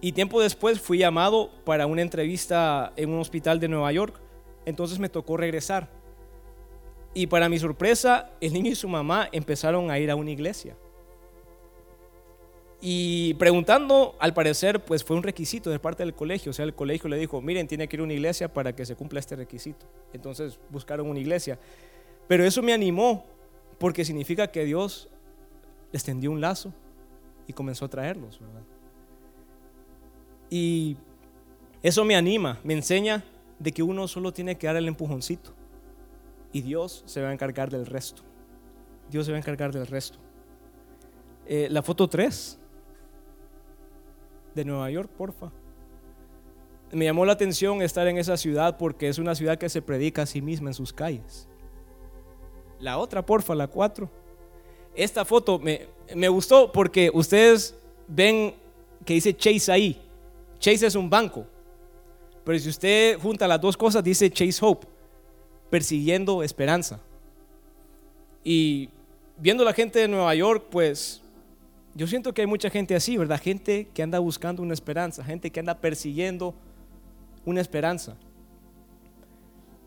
Y 0.00 0.12
tiempo 0.12 0.40
después 0.40 0.80
fui 0.80 0.98
llamado 0.98 1.50
para 1.64 1.86
una 1.86 2.02
entrevista 2.02 2.92
en 2.96 3.10
un 3.10 3.20
hospital 3.20 3.60
de 3.60 3.68
Nueva 3.68 3.92
York. 3.92 4.20
Entonces 4.66 4.98
me 4.98 5.08
tocó 5.08 5.36
regresar. 5.36 5.88
Y 7.14 7.28
para 7.28 7.48
mi 7.48 7.58
sorpresa, 7.58 8.32
el 8.40 8.52
niño 8.52 8.72
y 8.72 8.74
su 8.74 8.88
mamá 8.88 9.28
empezaron 9.30 9.90
a 9.90 9.98
ir 9.98 10.10
a 10.10 10.16
una 10.16 10.32
iglesia. 10.32 10.76
Y 12.86 13.32
preguntando, 13.34 14.14
al 14.20 14.34
parecer, 14.34 14.84
pues 14.84 15.04
fue 15.04 15.16
un 15.16 15.22
requisito 15.22 15.70
de 15.70 15.78
parte 15.78 16.02
del 16.02 16.12
colegio. 16.12 16.50
O 16.50 16.52
sea, 16.52 16.66
el 16.66 16.74
colegio 16.74 17.08
le 17.08 17.16
dijo, 17.16 17.40
miren, 17.40 17.66
tiene 17.66 17.88
que 17.88 17.96
ir 17.96 18.00
a 18.00 18.02
una 18.02 18.12
iglesia 18.12 18.52
para 18.52 18.76
que 18.76 18.84
se 18.84 18.94
cumpla 18.94 19.20
este 19.20 19.36
requisito. 19.36 19.86
Entonces 20.12 20.60
buscaron 20.68 21.08
una 21.08 21.18
iglesia. 21.18 21.58
Pero 22.28 22.44
eso 22.44 22.60
me 22.60 22.74
animó, 22.74 23.24
porque 23.78 24.04
significa 24.04 24.48
que 24.48 24.66
Dios 24.66 25.08
les 25.92 26.04
tendió 26.04 26.30
un 26.30 26.42
lazo 26.42 26.74
y 27.46 27.54
comenzó 27.54 27.86
a 27.86 27.88
traerlos, 27.88 28.38
¿verdad? 28.38 28.60
Y 30.50 30.98
eso 31.82 32.04
me 32.04 32.16
anima, 32.16 32.60
me 32.64 32.74
enseña 32.74 33.24
de 33.60 33.72
que 33.72 33.82
uno 33.82 34.06
solo 34.08 34.34
tiene 34.34 34.58
que 34.58 34.66
dar 34.66 34.76
el 34.76 34.88
empujoncito. 34.88 35.54
Y 36.52 36.60
Dios 36.60 37.02
se 37.06 37.22
va 37.22 37.30
a 37.30 37.32
encargar 37.32 37.70
del 37.70 37.86
resto. 37.86 38.20
Dios 39.10 39.24
se 39.24 39.32
va 39.32 39.38
a 39.38 39.40
encargar 39.40 39.72
del 39.72 39.86
resto. 39.86 40.18
Eh, 41.46 41.68
la 41.70 41.82
foto 41.82 42.08
3 42.08 42.58
de 44.54 44.64
Nueva 44.64 44.90
York, 44.90 45.10
porfa. 45.16 45.50
Me 46.92 47.06
llamó 47.06 47.24
la 47.24 47.32
atención 47.32 47.82
estar 47.82 48.06
en 48.06 48.18
esa 48.18 48.36
ciudad 48.36 48.76
porque 48.78 49.08
es 49.08 49.18
una 49.18 49.34
ciudad 49.34 49.58
que 49.58 49.68
se 49.68 49.82
predica 49.82 50.22
a 50.22 50.26
sí 50.26 50.40
misma 50.40 50.70
en 50.70 50.74
sus 50.74 50.92
calles. 50.92 51.48
La 52.78 52.98
otra, 52.98 53.24
porfa, 53.24 53.54
la 53.54 53.66
4. 53.66 54.08
Esta 54.94 55.24
foto 55.24 55.58
me, 55.58 55.88
me 56.14 56.28
gustó 56.28 56.70
porque 56.70 57.10
ustedes 57.12 57.74
ven 58.06 58.54
que 59.04 59.14
dice 59.14 59.36
Chase 59.36 59.72
ahí. 59.72 60.00
Chase 60.58 60.86
es 60.86 60.94
un 60.94 61.10
banco. 61.10 61.46
Pero 62.44 62.58
si 62.58 62.68
usted 62.68 63.18
junta 63.18 63.48
las 63.48 63.60
dos 63.60 63.76
cosas, 63.76 64.04
dice 64.04 64.30
Chase 64.30 64.58
Hope, 64.60 64.86
persiguiendo 65.70 66.42
esperanza. 66.42 67.00
Y 68.44 68.90
viendo 69.38 69.64
la 69.64 69.72
gente 69.72 69.98
de 69.98 70.08
Nueva 70.08 70.34
York, 70.34 70.66
pues 70.70 71.22
yo 71.94 72.06
siento 72.08 72.34
que 72.34 72.40
hay 72.40 72.46
mucha 72.46 72.70
gente 72.70 72.96
así, 72.96 73.16
¿verdad? 73.16 73.40
Gente 73.40 73.88
que 73.94 74.02
anda 74.02 74.18
buscando 74.18 74.62
una 74.62 74.74
esperanza, 74.74 75.22
gente 75.22 75.50
que 75.50 75.60
anda 75.60 75.78
persiguiendo 75.78 76.54
una 77.44 77.60
esperanza. 77.60 78.16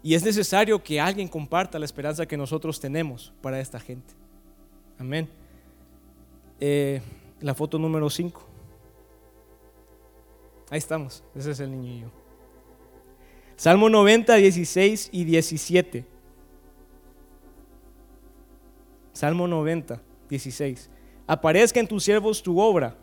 Y 0.02 0.14
es 0.14 0.24
necesario 0.24 0.82
que 0.82 1.02
alguien 1.02 1.28
comparta 1.28 1.78
la 1.78 1.86
esperanza 1.86 2.26
que 2.26 2.38
nosotros 2.38 2.80
tenemos 2.80 3.34
para 3.42 3.60
esta 3.60 3.80
gente. 3.80 4.14
Amén. 4.98 5.28
Eh, 6.62 7.02
la 7.42 7.54
foto 7.54 7.78
número 7.78 8.10
5. 8.10 8.42
Ahí 10.70 10.78
estamos, 10.78 11.24
ese 11.34 11.52
es 11.52 11.60
el 11.62 11.72
niño 11.72 12.12
Salmo 13.56 13.90
90, 13.90 14.36
16 14.36 15.10
y 15.12 15.24
17. 15.24 16.06
Salmo 19.14 19.48
90, 19.48 20.02
16 20.30 20.90
aparezca 21.28 21.80
en 21.80 21.88
tus 21.88 22.04
siervos 22.04 22.42
tu 22.42 22.60
obra 22.60 22.96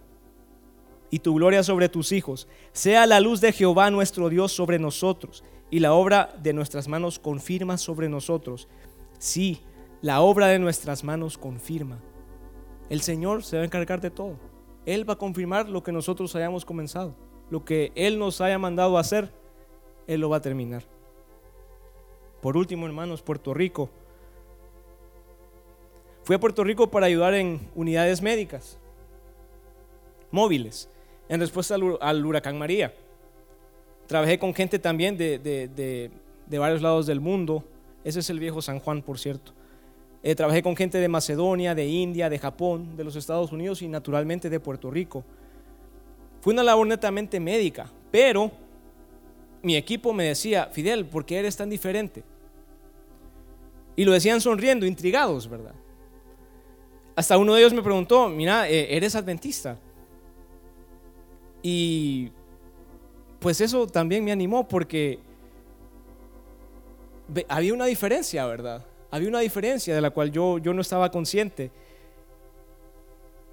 y 1.10 1.20
tu 1.20 1.34
gloria 1.34 1.62
sobre 1.62 1.88
tus 1.88 2.10
hijos. 2.10 2.48
Sea 2.72 3.06
la 3.06 3.20
luz 3.20 3.40
de 3.40 3.52
Jehová 3.52 3.90
nuestro 3.90 4.28
Dios 4.28 4.52
sobre 4.52 4.78
nosotros 4.78 5.44
y 5.70 5.78
la 5.78 5.92
obra 5.92 6.34
de 6.42 6.52
nuestras 6.52 6.88
manos 6.88 7.18
confirma 7.18 7.78
sobre 7.78 8.08
nosotros. 8.08 8.68
Sí, 9.18 9.60
la 10.02 10.22
obra 10.22 10.48
de 10.48 10.58
nuestras 10.58 11.04
manos 11.04 11.38
confirma. 11.38 12.00
El 12.90 13.00
Señor 13.00 13.44
se 13.44 13.56
va 13.56 13.62
a 13.62 13.66
encargar 13.66 14.00
de 14.00 14.10
todo. 14.10 14.38
Él 14.86 15.08
va 15.08 15.14
a 15.14 15.18
confirmar 15.18 15.68
lo 15.68 15.82
que 15.82 15.92
nosotros 15.92 16.34
hayamos 16.34 16.64
comenzado. 16.64 17.14
Lo 17.50 17.64
que 17.64 17.92
Él 17.94 18.18
nos 18.18 18.40
haya 18.40 18.58
mandado 18.58 18.98
hacer, 18.98 19.32
Él 20.06 20.20
lo 20.20 20.28
va 20.28 20.38
a 20.38 20.42
terminar. 20.42 20.84
Por 22.42 22.56
último, 22.56 22.86
hermanos, 22.86 23.22
Puerto 23.22 23.54
Rico 23.54 23.90
Fui 26.24 26.36
a 26.36 26.40
Puerto 26.40 26.64
Rico 26.64 26.90
para 26.90 27.06
ayudar 27.06 27.34
en 27.34 27.60
unidades 27.74 28.22
médicas 28.22 28.78
móviles 30.30 30.88
en 31.28 31.38
respuesta 31.38 31.76
al, 32.00 32.24
huracán 32.24 32.58
María. 32.58 32.94
Trabajé 34.06 34.38
con 34.38 34.54
gente 34.54 34.78
también 34.78 35.18
de, 35.18 36.10
varios 36.50 36.80
lados 36.80 37.06
del 37.06 37.20
mundo. 37.20 37.62
Ese 38.04 38.20
es 38.20 38.30
el 38.30 38.38
viejo 38.38 38.62
San 38.62 38.80
Juan, 38.80 39.02
por 39.02 39.18
cierto. 39.18 39.52
Eh, 40.22 40.34
trabajé 40.34 40.62
con 40.62 40.74
gente 40.74 40.96
de 40.96 41.08
Macedonia, 41.08 41.74
de 41.74 41.86
India, 41.86 42.30
de 42.30 42.38
Japón, 42.38 42.96
de 42.96 43.04
los 43.04 43.16
Estados 43.16 43.52
Unidos 43.52 43.82
y 43.82 43.88
naturalmente 43.88 44.48
de 44.48 44.60
Puerto 44.60 44.90
Rico. 44.90 45.22
Fue 46.40 46.54
una 46.54 46.62
labor 46.62 46.86
netamente 46.86 47.38
médica, 47.38 47.90
pero 48.10 48.50
mi 49.62 49.76
equipo 49.76 50.14
me 50.14 50.24
decía, 50.24 50.70
Fidel, 50.72 51.04
¿por 51.04 51.26
qué 51.26 51.38
eres 51.38 51.54
tan 51.54 51.68
diferente? 51.68 52.22
Y 53.94 54.06
lo 54.06 54.12
decían 54.12 54.40
sonriendo, 54.40 54.86
intrigados, 54.86 55.48
¿verdad? 55.48 55.74
Hasta 57.16 57.38
uno 57.38 57.54
de 57.54 57.60
ellos 57.60 57.72
me 57.72 57.82
preguntó, 57.82 58.28
mira, 58.28 58.68
eh, 58.68 58.96
¿eres 58.96 59.14
adventista? 59.14 59.78
Y 61.62 62.30
pues 63.38 63.60
eso 63.60 63.86
también 63.86 64.24
me 64.24 64.32
animó 64.32 64.66
porque 64.66 65.18
había 67.48 67.72
una 67.72 67.86
diferencia, 67.86 68.46
¿verdad? 68.46 68.84
Había 69.10 69.28
una 69.28 69.40
diferencia 69.40 69.94
de 69.94 70.00
la 70.00 70.10
cual 70.10 70.32
yo, 70.32 70.58
yo 70.58 70.74
no 70.74 70.80
estaba 70.80 71.10
consciente. 71.10 71.70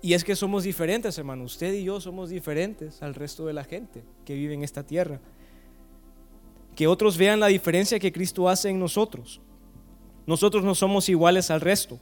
Y 0.02 0.14
es 0.14 0.24
que 0.24 0.36
somos 0.36 0.64
diferentes, 0.64 1.18
hermano. 1.18 1.44
Usted 1.44 1.74
y 1.74 1.84
yo 1.84 2.02
somos 2.02 2.30
diferentes 2.30 3.04
al 3.04 3.14
resto 3.14 3.46
de 3.46 3.54
la 3.54 3.64
gente 3.64 4.04
que 4.26 4.34
vive 4.34 4.56
en 4.56 4.64
esta 4.64 4.84
tierra. 4.84 5.20
Que 6.76 6.88
otros 6.88 7.18
vean 7.18 7.40
la 7.40 7.48
diferencia 7.48 8.00
que 8.00 8.12
Cristo 8.12 8.50
hace 8.50 8.70
en 8.70 8.80
nosotros. 8.80 9.40
Nosotros 10.26 10.64
no 10.64 10.74
somos 10.74 11.08
iguales 11.10 11.52
al 11.52 11.62
resto. 11.62 12.00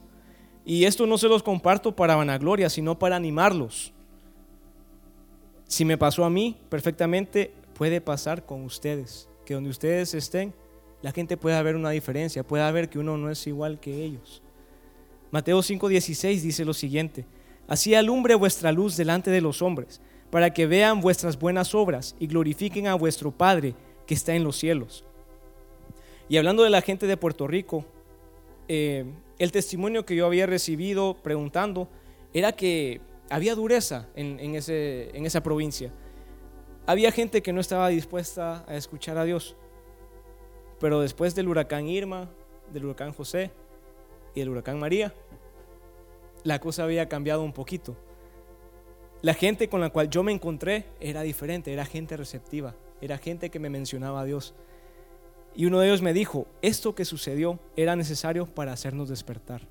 Y 0.64 0.84
esto 0.84 1.06
no 1.06 1.18
se 1.18 1.28
los 1.28 1.42
comparto 1.42 1.94
para 1.94 2.16
vanagloria, 2.16 2.68
sino 2.68 2.98
para 2.98 3.16
animarlos. 3.16 3.92
Si 5.66 5.84
me 5.84 5.96
pasó 5.96 6.24
a 6.24 6.30
mí, 6.30 6.56
perfectamente 6.68 7.52
puede 7.74 8.00
pasar 8.00 8.44
con 8.44 8.64
ustedes. 8.64 9.28
Que 9.46 9.54
donde 9.54 9.70
ustedes 9.70 10.14
estén, 10.14 10.52
la 11.02 11.12
gente 11.12 11.36
pueda 11.36 11.62
ver 11.62 11.76
una 11.76 11.90
diferencia, 11.90 12.42
pueda 12.42 12.70
ver 12.70 12.90
que 12.90 12.98
uno 12.98 13.16
no 13.16 13.30
es 13.30 13.46
igual 13.46 13.80
que 13.80 14.04
ellos. 14.04 14.42
Mateo 15.30 15.62
5:16 15.62 16.42
dice 16.42 16.64
lo 16.64 16.74
siguiente, 16.74 17.24
así 17.68 17.94
alumbre 17.94 18.34
vuestra 18.34 18.72
luz 18.72 18.96
delante 18.96 19.30
de 19.30 19.40
los 19.40 19.62
hombres, 19.62 20.00
para 20.30 20.52
que 20.52 20.66
vean 20.66 21.00
vuestras 21.00 21.38
buenas 21.38 21.74
obras 21.74 22.16
y 22.18 22.26
glorifiquen 22.26 22.86
a 22.86 22.94
vuestro 22.94 23.30
Padre 23.30 23.74
que 24.06 24.14
está 24.14 24.34
en 24.34 24.44
los 24.44 24.56
cielos. 24.56 25.04
Y 26.28 26.36
hablando 26.36 26.62
de 26.62 26.70
la 26.70 26.82
gente 26.82 27.06
de 27.06 27.16
Puerto 27.16 27.46
Rico, 27.46 27.84
eh, 28.68 29.04
el 29.40 29.52
testimonio 29.52 30.04
que 30.04 30.14
yo 30.14 30.26
había 30.26 30.44
recibido 30.44 31.16
preguntando 31.22 31.88
era 32.34 32.52
que 32.52 33.00
había 33.30 33.54
dureza 33.54 34.06
en, 34.14 34.54
esa 34.54 35.42
provincia. 35.42 35.90
Había 36.86 37.10
gente 37.10 37.42
que 37.42 37.54
no 37.54 37.62
estaba 37.62 37.88
dispuesta 37.88 38.66
a 38.68 38.76
escuchar 38.76 39.16
a 39.16 39.24
Dios. 39.24 39.56
Pero 40.78 41.00
después 41.00 41.34
del 41.34 41.48
huracán 41.48 41.88
Irma, 41.88 42.28
del 42.70 42.84
huracán 42.84 43.14
José 43.14 43.50
y 44.34 44.40
del 44.40 44.50
huracán 44.50 44.78
María, 44.78 45.14
la 46.44 46.58
cosa 46.58 46.84
había 46.84 47.08
cambiado 47.08 47.42
un 47.42 47.54
poquito. 47.54 47.96
La 49.22 49.32
gente 49.32 49.70
con 49.70 49.80
la 49.80 49.88
cual 49.88 50.10
yo 50.10 50.22
me 50.22 50.32
encontré 50.32 50.84
era 51.00 51.22
diferente, 51.22 51.72
era 51.72 51.86
gente 51.86 52.14
receptiva, 52.18 52.74
era 53.00 53.16
gente 53.16 53.48
que 53.48 53.58
me 53.58 53.70
mencionaba 53.70 54.20
a 54.20 54.24
Dios. 54.26 54.54
Y 55.54 55.66
uno 55.66 55.80
de 55.80 55.88
ellos 55.88 56.02
me 56.02 56.12
dijo, 56.12 56.46
esto 56.62 56.94
que 56.94 57.04
sucedió 57.04 57.58
era 57.76 57.96
necesario 57.96 58.46
para 58.46 58.72
hacernos 58.72 59.08
despertar. 59.08 59.62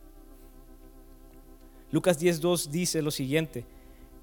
Lucas 1.91 2.21
10.2 2.21 2.67
dice 2.67 3.01
lo 3.01 3.11
siguiente, 3.11 3.65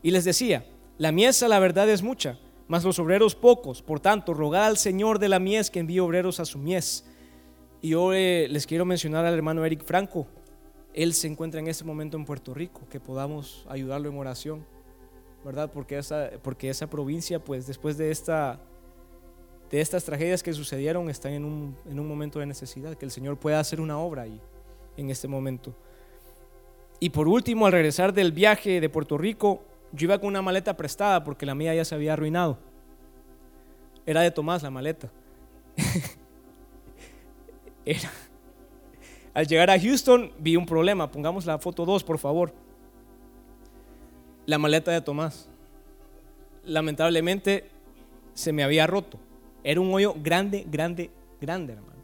y 0.03 0.11
les 0.11 0.25
decía, 0.25 0.65
la 0.99 1.13
miesa 1.13 1.49
la 1.49 1.59
verdad 1.59 1.89
es 1.89 2.03
mucha, 2.03 2.39
mas 2.69 2.85
los 2.85 2.99
obreros 2.99 3.35
pocos. 3.35 3.83
Por 3.83 4.01
tanto, 4.01 4.35
rogad 4.35 4.67
al 4.67 4.77
Señor 4.77 5.19
de 5.19 5.29
la 5.29 5.39
mies 5.39 5.71
que 5.71 5.81
envíe 5.81 6.01
obreros 6.01 6.41
a 6.41 6.45
su 6.45 6.59
mies. 6.59 7.05
Y 7.83 7.91
yo 7.91 8.13
eh, 8.13 8.47
les 8.49 8.67
quiero 8.67 8.85
mencionar 8.85 9.25
al 9.27 9.35
hermano 9.35 9.65
Eric 9.65 9.85
Franco. 9.85 10.27
Él 10.95 11.13
se 11.13 11.27
encuentra 11.27 11.61
en 11.61 11.69
este 11.69 11.85
momento 11.85 12.17
en 12.17 12.25
Puerto 12.25 12.55
Rico, 12.55 12.83
que 12.89 13.01
podamos 13.01 13.67
ayudarlo 13.69 14.09
en 14.09 14.17
oración, 14.17 14.65
¿verdad? 15.45 15.71
Porque 15.71 15.99
esa, 15.99 16.31
porque 16.43 16.71
esa 16.71 16.89
provincia, 16.89 17.39
pues 17.39 17.67
después 17.67 17.99
de, 17.99 18.11
esta, 18.11 18.61
de 19.71 19.81
estas 19.81 20.05
tragedias 20.05 20.43
que 20.43 20.53
sucedieron, 20.53 21.11
está 21.11 21.31
en 21.31 21.45
un, 21.45 21.77
en 21.89 21.99
un 21.99 22.07
momento 22.07 22.39
de 22.39 22.47
necesidad, 22.47 22.97
que 22.97 23.05
el 23.05 23.11
Señor 23.11 23.37
pueda 23.37 23.61
hacer 23.61 23.81
una 23.81 23.99
obra 23.99 24.23
ahí, 24.23 24.41
en 24.97 25.11
este 25.11 25.29
momento. 25.29 25.75
Y 27.01 27.11
por 27.11 27.29
último, 27.29 27.67
al 27.67 27.73
regresar 27.73 28.13
del 28.13 28.33
viaje 28.33 28.81
de 28.81 28.89
Puerto 28.89 29.19
Rico, 29.19 29.63
yo 29.93 30.07
iba 30.07 30.19
con 30.19 30.29
una 30.29 30.43
maleta 30.43 30.77
prestada 30.77 31.23
porque 31.25 31.47
la 31.47 31.55
mía 31.55 31.75
ya 31.75 31.85
se 31.85 31.95
había 31.95 32.15
arruinado. 32.15 32.59
Era 34.05 34.21
de 34.21 34.31
Tomás 34.31 34.63
la 34.63 34.71
maleta. 34.71 35.11
Era. 37.85 38.11
Al 39.35 39.47
llegar 39.47 39.71
a 39.71 39.79
Houston 39.79 40.33
vi 40.39 40.57
un 40.57 40.65
problema. 40.65 41.11
Pongamos 41.11 41.45
la 41.45 41.59
foto 41.59 41.85
2, 41.85 42.05
por 42.05 42.19
favor. 42.19 42.53
La 44.47 44.59
maleta 44.59 44.91
de 44.91 45.01
Tomás. 45.01 45.49
Lamentablemente 46.65 47.69
se 48.33 48.53
me 48.53 48.65
había 48.65 48.87
roto. 48.87 49.19
Era 49.69 49.81
un 49.81 49.93
hoyo 49.93 50.15
grande, 50.17 50.65
grande, 50.71 51.11
grande, 51.41 51.73
hermano. 51.73 52.01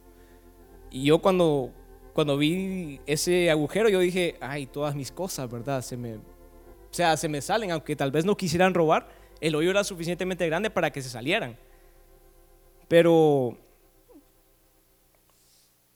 Y 0.91 1.05
yo 1.05 1.21
cuando, 1.21 1.71
cuando 2.13 2.37
vi 2.37 3.01
ese 3.07 3.53
agujero, 3.53 3.89
yo 3.89 4.01
dije, 4.01 4.35
ay, 4.41 4.67
todas 4.67 4.97
mis 4.97 5.13
cosas, 5.13 5.49
¿verdad? 5.49 5.81
Se 5.81 5.97
me, 5.97 6.17
o 6.17 6.21
sea, 6.91 7.17
se 7.17 7.29
me 7.29 7.41
salen, 7.41 7.71
aunque 7.71 7.95
tal 7.95 8.11
vez 8.11 8.25
no 8.25 8.37
quisieran 8.37 8.75
robar, 8.75 9.07
el 9.41 9.55
hoyo 9.55 9.71
era 9.71 9.85
suficientemente 9.85 10.45
grande 10.49 10.71
para 10.71 10.91
que 10.91 11.01
se 11.03 11.09
salieran. 11.09 11.57
Pero 12.89 13.57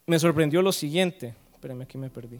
me 0.07 0.21
sorprendió 0.21 0.62
lo 0.62 0.71
siguiente. 0.71 1.35
Espérame, 1.53 1.83
aquí 1.83 1.99
me 1.99 2.11
perdí. 2.11 2.39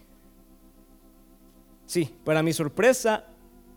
Sí, 1.85 2.14
para 2.22 2.45
mi 2.45 2.53
sorpresa, 2.53 3.24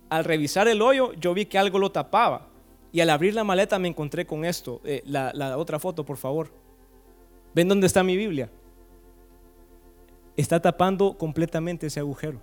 al 0.10 0.26
revisar 0.26 0.68
el 0.68 0.80
hoyo, 0.84 1.14
yo 1.14 1.34
vi 1.34 1.48
que 1.48 1.58
algo 1.58 1.80
lo 1.80 1.92
tapaba. 1.92 2.49
Y 2.92 3.02
al 3.02 3.10
abrir 3.10 3.36
la 3.36 3.44
maleta 3.44 3.78
me 3.78 3.88
encontré 3.88 4.26
con 4.26 4.46
esto. 4.46 4.82
Eh, 4.84 5.04
la, 5.06 5.58
otra 5.58 5.80
foto, 5.80 6.06
por 6.06 6.18
favor. 6.18 6.52
¿Ven 7.54 7.68
dónde 7.68 7.88
está 7.88 8.04
mi 8.04 8.18
Biblia? 8.18 8.50
Está 10.36 10.62
tapando 10.62 11.18
completamente 11.18 11.88
ese 11.88 12.00
agujero. 12.00 12.42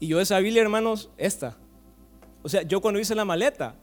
Y 0.00 0.08
yo 0.08 0.20
esa 0.20 0.38
Biblia, 0.38 0.62
hermanos, 0.62 1.10
esta. 1.16 1.56
O 2.42 2.48
sea, 2.48 2.62
yo 2.62 2.80
cuando 2.80 3.00
hice 3.00 3.14
la 3.14 3.24
maleta, 3.24 3.74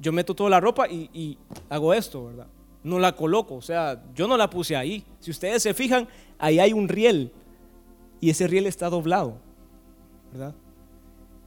yo 0.00 0.12
meto 0.12 0.34
toda 0.34 0.50
la 0.50 0.60
ropa 0.60 0.88
y, 0.88 1.38
hago 1.68 1.94
esto, 1.94 2.26
¿verdad? 2.26 2.46
No 2.82 2.98
la 2.98 3.12
coloco, 3.16 3.56
o 3.56 3.62
sea, 3.62 4.04
yo 4.14 4.28
no 4.28 4.36
la 4.36 4.48
puse 4.48 4.76
ahí. 4.76 5.04
Si 5.18 5.30
ustedes 5.30 5.62
se 5.62 5.74
fijan, 5.74 6.06
ahí 6.38 6.60
hay 6.60 6.72
un 6.72 6.88
riel 6.88 7.32
y 8.20 8.30
ese 8.30 8.46
riel 8.46 8.66
está 8.66 8.88
doblado, 8.88 9.38
¿verdad? 10.32 10.54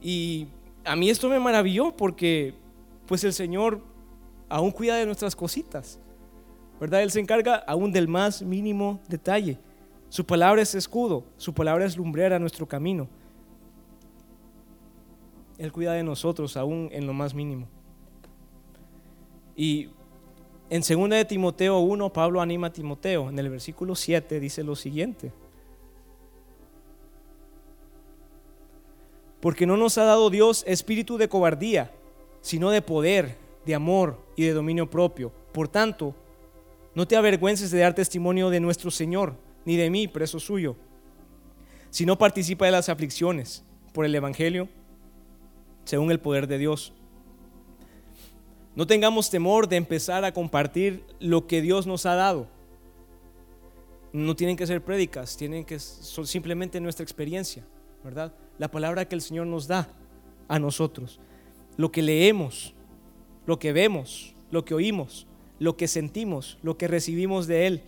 Y 0.02 0.48
a 0.84 0.96
mí 0.96 1.08
esto 1.08 1.28
me 1.28 1.40
maravilló 1.40 1.96
porque 1.96 2.54
pues 3.10 3.24
el 3.24 3.32
Señor 3.32 3.80
aún 4.48 4.70
cuida 4.70 4.94
de 4.94 5.04
nuestras 5.04 5.34
cositas, 5.34 5.98
¿verdad? 6.78 7.02
Él 7.02 7.10
se 7.10 7.18
encarga 7.18 7.56
aún 7.56 7.90
del 7.90 8.06
más 8.06 8.40
mínimo 8.40 9.00
detalle. 9.08 9.58
Su 10.08 10.24
palabra 10.24 10.62
es 10.62 10.76
escudo, 10.76 11.24
su 11.36 11.52
palabra 11.52 11.86
es 11.86 11.96
lumbrera 11.96 12.36
a 12.36 12.38
nuestro 12.38 12.68
camino. 12.68 13.08
Él 15.58 15.72
cuida 15.72 15.94
de 15.94 16.04
nosotros 16.04 16.56
aún 16.56 16.88
en 16.92 17.04
lo 17.04 17.12
más 17.12 17.34
mínimo. 17.34 17.66
Y 19.56 19.88
en 20.68 20.82
2 20.82 21.10
de 21.10 21.24
Timoteo 21.24 21.80
1, 21.80 22.12
Pablo 22.12 22.40
anima 22.40 22.68
a 22.68 22.72
Timoteo. 22.72 23.28
En 23.28 23.40
el 23.40 23.50
versículo 23.50 23.96
7 23.96 24.38
dice 24.38 24.62
lo 24.62 24.76
siguiente. 24.76 25.32
Porque 29.40 29.66
no 29.66 29.76
nos 29.76 29.98
ha 29.98 30.04
dado 30.04 30.30
Dios 30.30 30.62
espíritu 30.64 31.18
de 31.18 31.28
cobardía, 31.28 31.90
sino 32.40 32.70
de 32.70 32.82
poder, 32.82 33.36
de 33.66 33.74
amor 33.74 34.24
y 34.36 34.44
de 34.44 34.52
dominio 34.52 34.88
propio. 34.88 35.32
Por 35.52 35.68
tanto, 35.68 36.14
no 36.94 37.06
te 37.06 37.16
avergüences 37.16 37.70
de 37.70 37.80
dar 37.80 37.94
testimonio 37.94 38.50
de 38.50 38.60
nuestro 38.60 38.90
Señor, 38.90 39.34
ni 39.64 39.76
de 39.76 39.90
mí, 39.90 40.08
preso 40.08 40.40
suyo, 40.40 40.76
sino 41.90 42.18
participa 42.18 42.66
de 42.66 42.72
las 42.72 42.88
aflicciones 42.88 43.64
por 43.92 44.04
el 44.04 44.14
Evangelio 44.14 44.68
según 45.84 46.10
el 46.10 46.20
poder 46.20 46.46
de 46.46 46.58
Dios. 46.58 46.92
No 48.74 48.86
tengamos 48.86 49.30
temor 49.30 49.68
de 49.68 49.76
empezar 49.76 50.24
a 50.24 50.32
compartir 50.32 51.04
lo 51.18 51.46
que 51.46 51.60
Dios 51.60 51.86
nos 51.86 52.06
ha 52.06 52.14
dado. 52.14 52.46
No 54.12 54.34
tienen 54.36 54.56
que 54.56 54.66
ser 54.66 54.82
prédicas, 54.82 55.36
tienen 55.36 55.64
que 55.64 55.78
ser 55.78 56.26
simplemente 56.26 56.80
nuestra 56.80 57.02
experiencia, 57.02 57.64
¿verdad? 58.04 58.32
La 58.58 58.70
palabra 58.70 59.06
que 59.06 59.14
el 59.14 59.20
Señor 59.20 59.46
nos 59.46 59.66
da 59.66 59.88
a 60.48 60.58
nosotros. 60.58 61.20
Lo 61.76 61.92
que 61.92 62.02
leemos, 62.02 62.74
lo 63.46 63.58
que 63.58 63.72
vemos, 63.72 64.34
lo 64.50 64.64
que 64.64 64.74
oímos, 64.74 65.26
lo 65.58 65.76
que 65.76 65.88
sentimos, 65.88 66.58
lo 66.62 66.76
que 66.76 66.88
recibimos 66.88 67.46
de 67.46 67.66
Él. 67.66 67.82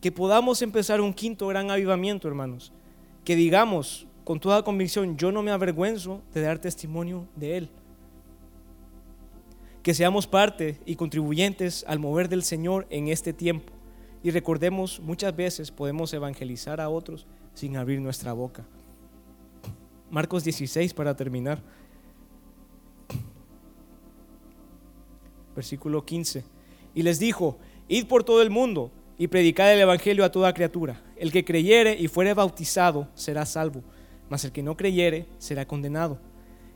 Que 0.00 0.12
podamos 0.12 0.62
empezar 0.62 1.00
un 1.00 1.12
quinto 1.12 1.46
gran 1.46 1.70
avivamiento, 1.70 2.28
hermanos. 2.28 2.72
Que 3.24 3.36
digamos, 3.36 4.06
con 4.24 4.40
toda 4.40 4.62
convicción, 4.62 5.16
yo 5.16 5.32
no 5.32 5.42
me 5.42 5.50
avergüenzo 5.50 6.22
de 6.32 6.42
dar 6.42 6.58
testimonio 6.58 7.26
de 7.36 7.56
Él. 7.58 7.68
Que 9.82 9.94
seamos 9.94 10.26
parte 10.26 10.78
y 10.84 10.96
contribuyentes 10.96 11.84
al 11.86 11.98
mover 11.98 12.28
del 12.28 12.42
Señor 12.42 12.86
en 12.90 13.08
este 13.08 13.32
tiempo. 13.32 13.72
Y 14.22 14.30
recordemos, 14.30 15.00
muchas 15.00 15.34
veces 15.34 15.70
podemos 15.70 16.12
evangelizar 16.12 16.80
a 16.80 16.88
otros 16.88 17.26
sin 17.54 17.76
abrir 17.76 18.00
nuestra 18.00 18.32
boca. 18.32 18.66
Marcos 20.10 20.44
16 20.44 20.92
para 20.92 21.16
terminar. 21.16 21.62
Versículo 25.60 26.06
15. 26.06 26.42
Y 26.94 27.02
les 27.02 27.18
dijo, 27.18 27.58
id 27.86 28.06
por 28.06 28.24
todo 28.24 28.40
el 28.40 28.48
mundo 28.48 28.90
y 29.18 29.28
predicad 29.28 29.70
el 29.70 29.80
Evangelio 29.80 30.24
a 30.24 30.32
toda 30.32 30.54
criatura. 30.54 31.02
El 31.18 31.32
que 31.32 31.44
creyere 31.44 31.94
y 32.00 32.08
fuere 32.08 32.32
bautizado 32.32 33.08
será 33.14 33.44
salvo, 33.44 33.82
mas 34.30 34.42
el 34.46 34.52
que 34.52 34.62
no 34.62 34.74
creyere 34.74 35.26
será 35.36 35.66
condenado. 35.66 36.18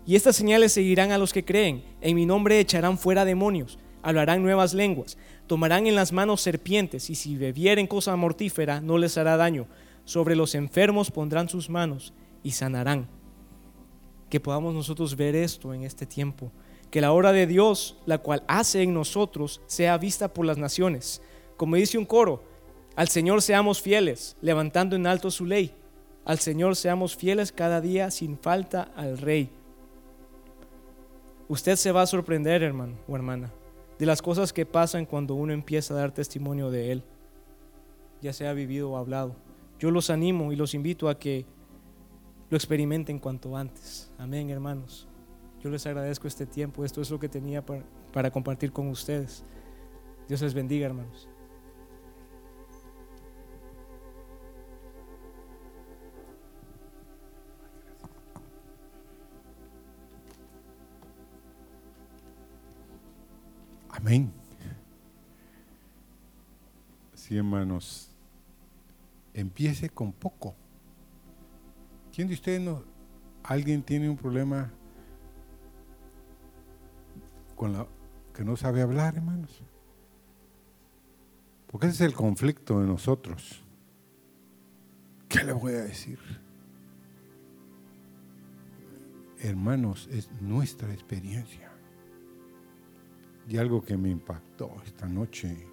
Y 0.05 0.17
estas 0.17 0.37
señales 0.37 0.73
seguirán 0.73 1.13
a 1.13 1.17
los 1.17 1.33
que 1.33 1.47
creen. 1.47 1.83
En 2.03 2.15
mi 2.15 2.27
nombre 2.27 2.61
echarán 2.61 2.99
fuera 2.99 3.25
demonios, 3.25 3.79
hablarán 4.03 4.43
nuevas 4.43 4.75
lenguas, 4.75 5.17
tomarán 5.47 5.87
en 5.87 5.95
las 5.95 6.13
manos 6.13 6.43
serpientes, 6.43 7.09
y 7.09 7.15
si 7.15 7.37
bebieren 7.37 7.87
cosa 7.87 8.15
mortífera 8.17 8.83
no 8.83 8.99
les 8.99 9.17
hará 9.17 9.39
daño. 9.39 9.67
Sobre 10.05 10.37
los 10.37 10.55
enfermos 10.55 11.11
pondrán 11.11 11.49
sus 11.49 11.71
manos 11.71 12.13
y 12.43 12.51
sanarán. 12.51 13.09
Que 14.29 14.41
podamos 14.41 14.75
nosotros 14.75 15.17
ver 15.17 15.35
esto 15.35 15.73
en 15.73 15.85
este 15.85 16.05
tiempo. 16.05 16.53
Que 16.95 17.01
la 17.01 17.11
obra 17.11 17.33
de 17.33 17.49
Dios, 17.49 17.97
la 18.07 18.19
cual 18.19 18.45
hace 18.47 18.83
en 18.83 18.95
nosotros, 18.95 19.61
sea 19.67 19.99
vista 19.99 20.33
por 20.33 20.47
las 20.47 20.59
naciones. 20.59 21.21
Como 21.57 21.75
dice 21.75 21.99
un 21.99 22.05
coro, 22.05 22.45
al 22.95 23.09
Señor 23.09 23.43
seamos 23.43 23.83
fieles, 23.83 24.37
levantando 24.41 24.95
en 24.95 25.09
alto 25.09 25.33
su 25.33 25.45
ley. 25.45 25.75
Al 26.25 26.39
Señor 26.39 26.77
seamos 26.77 27.17
fieles 27.17 27.51
cada 27.51 27.81
día 27.81 28.13
sin 28.13 28.39
falta 28.39 28.93
al 28.95 29.19
Rey. 29.19 29.51
Usted 31.49 31.75
se 31.75 31.91
va 31.91 32.03
a 32.03 32.07
sorprender, 32.07 32.63
hermano 32.63 32.95
o 33.09 33.17
hermana, 33.17 33.51
de 33.99 34.07
las 34.07 34.23
cosas 34.23 34.53
que 34.53 34.65
pasan 34.65 35.05
cuando 35.05 35.35
uno 35.35 35.53
empieza 35.53 35.95
a 35.95 35.97
dar 35.97 36.13
testimonio 36.13 36.71
de 36.71 36.93
Él, 36.93 37.03
ya 38.23 38.33
sea 38.33 38.53
vivido 38.53 38.93
o 38.93 38.97
hablado. 38.99 39.35
Yo 39.81 39.91
los 39.91 40.11
animo 40.11 40.53
y 40.53 40.57
los 40.57 40.75
invito 40.75 41.09
a 41.09 41.19
que 41.19 41.45
lo 42.51 42.57
experimenten 42.57 43.19
cuanto 43.19 43.57
antes. 43.57 44.13
Amén, 44.17 44.49
hermanos. 44.51 45.09
Yo 45.65 45.71
les 45.71 45.87
agradezco 45.87 46.29
este 46.29 46.45
tiempo. 46.45 46.85
Esto 46.85 47.01
es 47.01 47.11
lo 47.11 47.19
que 47.19 47.27
tenía 47.27 47.65
para, 47.65 47.83
para 48.13 48.31
compartir 48.31 48.71
con 48.71 48.89
ustedes. 48.89 49.43
Dios 50.29 50.43
les 50.43 50.53
bendiga, 50.53 50.85
hermanos. 50.85 51.27
Amén. 63.89 64.31
Sí, 67.15 67.39
hermanos, 67.39 68.11
empiece 69.33 69.89
con 69.89 70.13
poco. 70.13 70.55
¿Quién 72.15 72.29
de 72.29 72.35
ustedes 72.35 72.61
no, 72.61 72.85
alguien 73.43 73.83
tiene 73.83 74.11
un 74.11 74.17
problema 74.19 74.71
que 78.33 78.45
no 78.45 78.57
sabe 78.57 78.83
hablar, 78.83 79.17
hermanos? 79.17 79.63
Porque 81.67 81.87
ese 81.87 82.05
es 82.05 82.11
el 82.13 82.15
conflicto 82.15 82.81
de 82.81 82.87
nosotros. 82.87 83.65
¿Qué 85.29 85.43
le 85.43 85.53
voy 85.53 85.73
a 85.73 85.83
decir? 85.83 86.19
Hermanos, 89.41 90.09
es 90.11 90.31
nuestra 90.41 90.93
experiencia. 90.93 91.73
Y 93.49 93.59
algo 93.59 93.83
que 93.83 93.97
me 93.97 94.09
impactó 94.09 94.75
esta 94.85 95.07
noche 95.07 95.67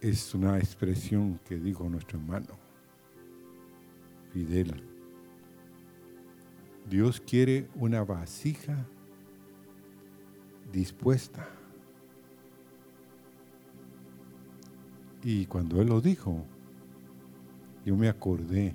es 0.00 0.34
una 0.34 0.58
expresión 0.58 1.38
que 1.44 1.56
dijo 1.56 1.88
nuestro 1.88 2.18
hermano 2.18 2.58
Fidel. 4.32 4.89
Dios 6.90 7.20
quiere 7.20 7.68
una 7.76 8.02
vasija 8.02 8.84
dispuesta. 10.72 11.48
Y 15.22 15.46
cuando 15.46 15.80
él 15.80 15.86
lo 15.86 16.00
dijo, 16.00 16.44
yo 17.86 17.94
me 17.96 18.08
acordé 18.08 18.74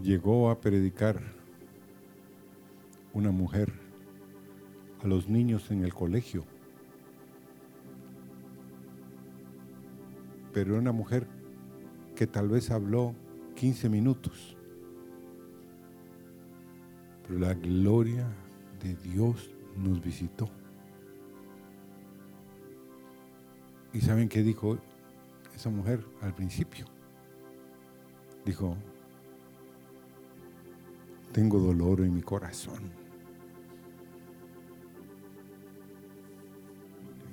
llegó 0.00 0.50
a 0.50 0.60
predicar 0.60 1.20
una 3.12 3.32
mujer 3.32 3.72
a 5.02 5.08
los 5.08 5.28
niños 5.28 5.72
en 5.72 5.82
el 5.82 5.92
colegio. 5.92 6.44
Pero 10.52 10.78
una 10.78 10.92
mujer 10.92 11.26
que 12.14 12.28
tal 12.28 12.48
vez 12.48 12.70
habló 12.70 13.16
15 13.56 13.88
minutos. 13.88 14.56
La 17.30 17.54
gloria 17.54 18.26
de 18.82 18.96
Dios 18.96 19.54
nos 19.76 20.02
visitó. 20.02 20.50
¿Y 23.92 24.00
saben 24.00 24.28
qué 24.28 24.42
dijo 24.42 24.78
esa 25.54 25.70
mujer 25.70 26.04
al 26.22 26.34
principio? 26.34 26.86
Dijo, 28.44 28.76
tengo 31.30 31.60
dolor 31.60 32.00
en 32.00 32.14
mi 32.14 32.22
corazón. 32.22 32.90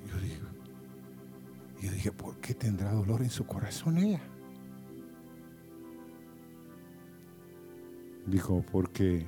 Yo 0.06 0.16
dije, 0.20 0.40
yo 1.82 1.90
dije, 1.90 2.12
¿por 2.12 2.36
qué 2.36 2.54
tendrá 2.54 2.92
dolor 2.92 3.22
en 3.22 3.30
su 3.30 3.44
corazón 3.44 3.98
ella? 3.98 4.22
Dijo, 8.26 8.64
porque 8.70 9.26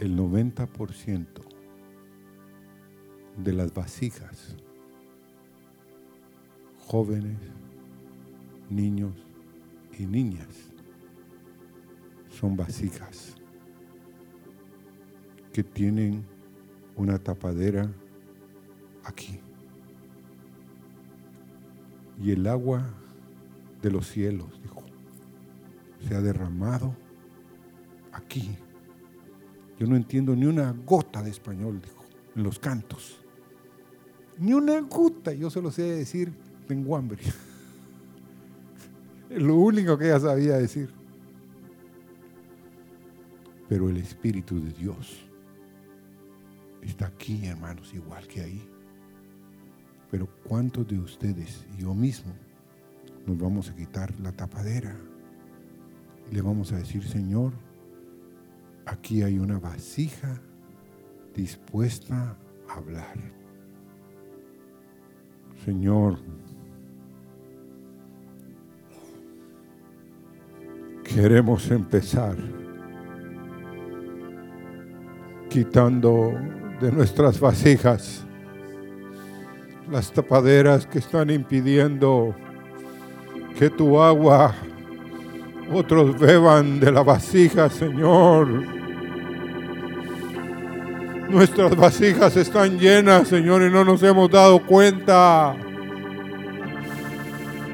el 0.00 0.16
90% 0.16 1.26
de 3.36 3.52
las 3.52 3.74
vasijas, 3.74 4.56
jóvenes, 6.78 7.38
niños 8.70 9.14
y 9.98 10.06
niñas, 10.06 10.72
son 12.30 12.56
vasijas 12.56 13.34
que 15.52 15.62
tienen 15.62 16.24
una 16.96 17.18
tapadera 17.18 17.92
aquí. 19.04 19.38
Y 22.22 22.30
el 22.30 22.46
agua 22.46 22.88
de 23.82 23.90
los 23.90 24.06
cielos, 24.06 24.62
dijo, 24.62 24.82
se 26.08 26.14
ha 26.14 26.22
derramado 26.22 26.96
aquí. 28.12 28.56
Yo 29.80 29.86
no 29.86 29.96
entiendo 29.96 30.36
ni 30.36 30.44
una 30.44 30.72
gota 30.72 31.22
de 31.22 31.30
español, 31.30 31.80
dijo, 31.80 32.04
en 32.36 32.42
los 32.42 32.58
cantos. 32.58 33.18
Ni 34.38 34.52
una 34.52 34.78
gota, 34.82 35.32
yo 35.32 35.48
solo 35.48 35.70
sé 35.70 35.82
decir, 35.82 36.30
tengo 36.68 36.96
hambre. 36.96 37.22
Es 39.30 39.40
lo 39.40 39.54
único 39.54 39.96
que 39.96 40.06
ella 40.06 40.18
sabía 40.18 40.58
decir. 40.58 40.90
Pero 43.68 43.88
el 43.88 43.96
Espíritu 43.96 44.60
de 44.60 44.72
Dios 44.72 45.20
está 46.82 47.06
aquí, 47.06 47.46
hermanos, 47.46 47.94
igual 47.94 48.26
que 48.26 48.42
ahí. 48.42 48.68
Pero 50.10 50.28
¿cuántos 50.44 50.88
de 50.88 50.98
ustedes 50.98 51.64
yo 51.78 51.94
mismo 51.94 52.34
nos 53.24 53.38
vamos 53.38 53.70
a 53.70 53.76
quitar 53.76 54.12
la 54.18 54.32
tapadera? 54.32 54.94
Y 56.30 56.34
le 56.34 56.42
vamos 56.42 56.72
a 56.72 56.76
decir, 56.76 57.06
Señor, 57.06 57.52
aquí 58.86 59.22
hay 59.22 59.38
una 59.38 59.58
vasija 59.58 60.40
dispuesta 61.34 62.36
a 62.68 62.74
hablar. 62.74 63.16
Señor, 65.64 66.18
queremos 71.04 71.70
empezar 71.70 72.36
quitando 75.48 76.32
de 76.80 76.92
nuestras 76.92 77.38
vasijas 77.38 78.24
las 79.90 80.12
tapaderas 80.12 80.86
que 80.86 81.00
están 81.00 81.30
impidiendo 81.30 82.34
que 83.58 83.68
tu 83.68 84.00
agua 84.00 84.54
otros 85.70 86.18
beban 86.18 86.80
de 86.80 86.92
la 86.92 87.02
vasija, 87.02 87.68
Señor. 87.68 88.48
Nuestras 91.28 91.76
vasijas 91.76 92.36
están 92.36 92.78
llenas, 92.78 93.28
Señor, 93.28 93.62
y 93.62 93.70
no 93.70 93.84
nos 93.84 94.02
hemos 94.02 94.30
dado 94.30 94.60
cuenta 94.66 95.54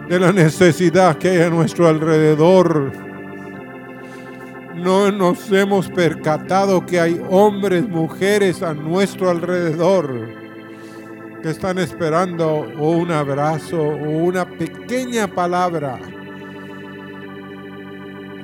de 0.08 0.20
la 0.20 0.32
necesidad 0.32 1.16
que 1.16 1.30
hay 1.30 1.42
a 1.42 1.50
nuestro 1.50 1.88
alrededor 1.88 3.06
no 4.76 5.10
nos 5.10 5.50
hemos 5.50 5.88
percatado 5.88 6.84
que 6.84 7.00
hay 7.00 7.20
hombres, 7.30 7.88
mujeres 7.88 8.62
a 8.62 8.74
nuestro 8.74 9.30
alrededor 9.30 10.28
que 11.42 11.50
están 11.50 11.78
esperando 11.78 12.60
un 12.78 13.10
abrazo 13.10 13.80
o 13.80 14.08
una 14.08 14.46
pequeña 14.46 15.26
palabra, 15.28 15.98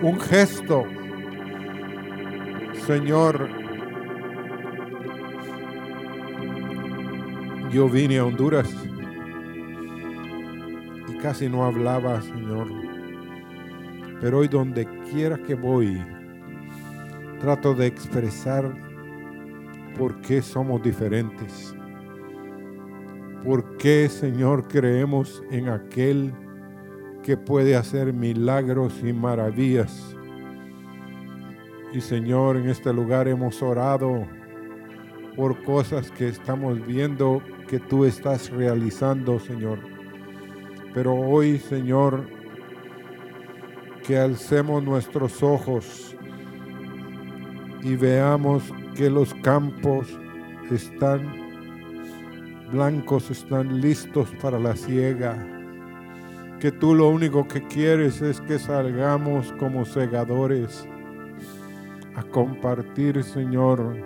un 0.03 0.21
gesto. 0.21 0.85
Señor, 2.87 3.49
Yo 7.73 7.89
vine 7.89 8.19
a 8.19 8.27
Honduras 8.27 8.71
y 11.09 11.17
casi 11.23 11.49
no 11.49 11.65
hablaba, 11.65 12.21
Señor. 12.21 12.69
Pero 14.21 14.41
hoy 14.41 14.49
donde 14.49 14.87
quiera 15.11 15.39
que 15.39 15.55
voy, 15.55 15.99
trato 17.41 17.73
de 17.73 17.87
expresar 17.87 18.71
por 19.97 20.21
qué 20.21 20.43
somos 20.43 20.83
diferentes. 20.83 21.75
¿Por 23.43 23.79
qué, 23.79 24.11
Señor, 24.11 24.69
creemos 24.69 25.43
en 25.51 25.71
aquel 25.71 26.31
que 27.23 27.37
puede 27.37 27.77
hacer 27.77 28.13
milagros 28.13 28.95
y 29.03 29.13
maravillas? 29.13 30.17
Y 31.93 32.01
Señor, 32.01 32.57
en 32.57 32.69
este 32.69 32.93
lugar 32.93 33.29
hemos 33.29 33.63
orado 33.63 34.27
por 35.37 35.63
cosas 35.65 36.11
que 36.11 36.29
estamos 36.29 36.85
viendo 36.87 37.43
que 37.69 37.79
tú 37.79 38.05
estás 38.05 38.51
realizando, 38.51 39.39
Señor. 39.39 39.79
Pero 40.95 41.15
hoy, 41.15 41.59
Señor, 41.59 42.27
que 44.07 44.19
alcemos 44.19 44.83
nuestros 44.83 45.43
ojos 45.43 46.17
y 47.83 47.97
veamos 47.97 48.63
que 48.95 49.11
los 49.11 49.33
campos 49.35 50.09
están 50.71 51.43
blancos, 52.73 53.31
están 53.31 53.81
listos 53.81 54.31
para 54.41 54.59
la 54.59 54.75
siega. 54.75 55.52
Que 56.63 56.71
tú 56.71 56.95
lo 56.95 57.09
único 57.09 57.49
que 57.49 57.67
quieres 57.67 58.23
es 58.23 58.41
que 58.41 58.57
salgamos 58.57 59.53
como 59.59 59.85
segadores 59.85 60.87
a 62.15 62.23
compartir, 62.23 63.25
Señor, 63.25 63.97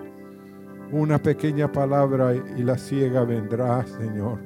una 0.91 1.19
pequeña 1.19 1.71
palabra 1.71 2.35
y 2.35 2.63
la 2.63 2.79
siega 2.79 3.25
vendrá, 3.25 3.87
Señor. 3.87 4.39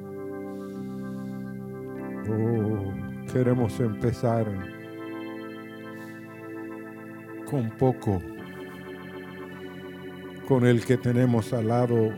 Oh, 2.29 3.31
queremos 3.31 3.79
empezar 3.79 4.45
con 7.49 7.69
poco, 7.77 8.21
con 10.49 10.65
el 10.65 10.83
que 10.83 10.97
tenemos 10.97 11.53
al 11.53 11.69
lado 11.69 12.11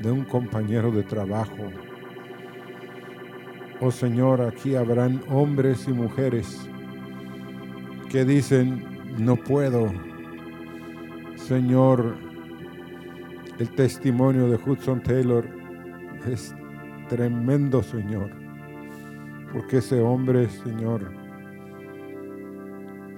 de 0.00 0.12
un 0.12 0.22
compañero 0.22 0.92
de 0.92 1.02
trabajo. 1.02 1.87
Oh 3.80 3.92
Señor, 3.92 4.40
aquí 4.40 4.74
habrán 4.74 5.20
hombres 5.30 5.86
y 5.86 5.92
mujeres 5.92 6.68
que 8.10 8.24
dicen, 8.24 8.84
no 9.18 9.36
puedo. 9.36 9.92
Señor, 11.36 12.16
el 13.60 13.70
testimonio 13.76 14.48
de 14.48 14.56
Hudson 14.56 15.00
Taylor 15.00 15.46
es 16.26 16.52
tremendo, 17.08 17.80
Señor, 17.84 18.30
porque 19.52 19.76
ese 19.76 20.00
hombre, 20.00 20.48
Señor, 20.50 21.12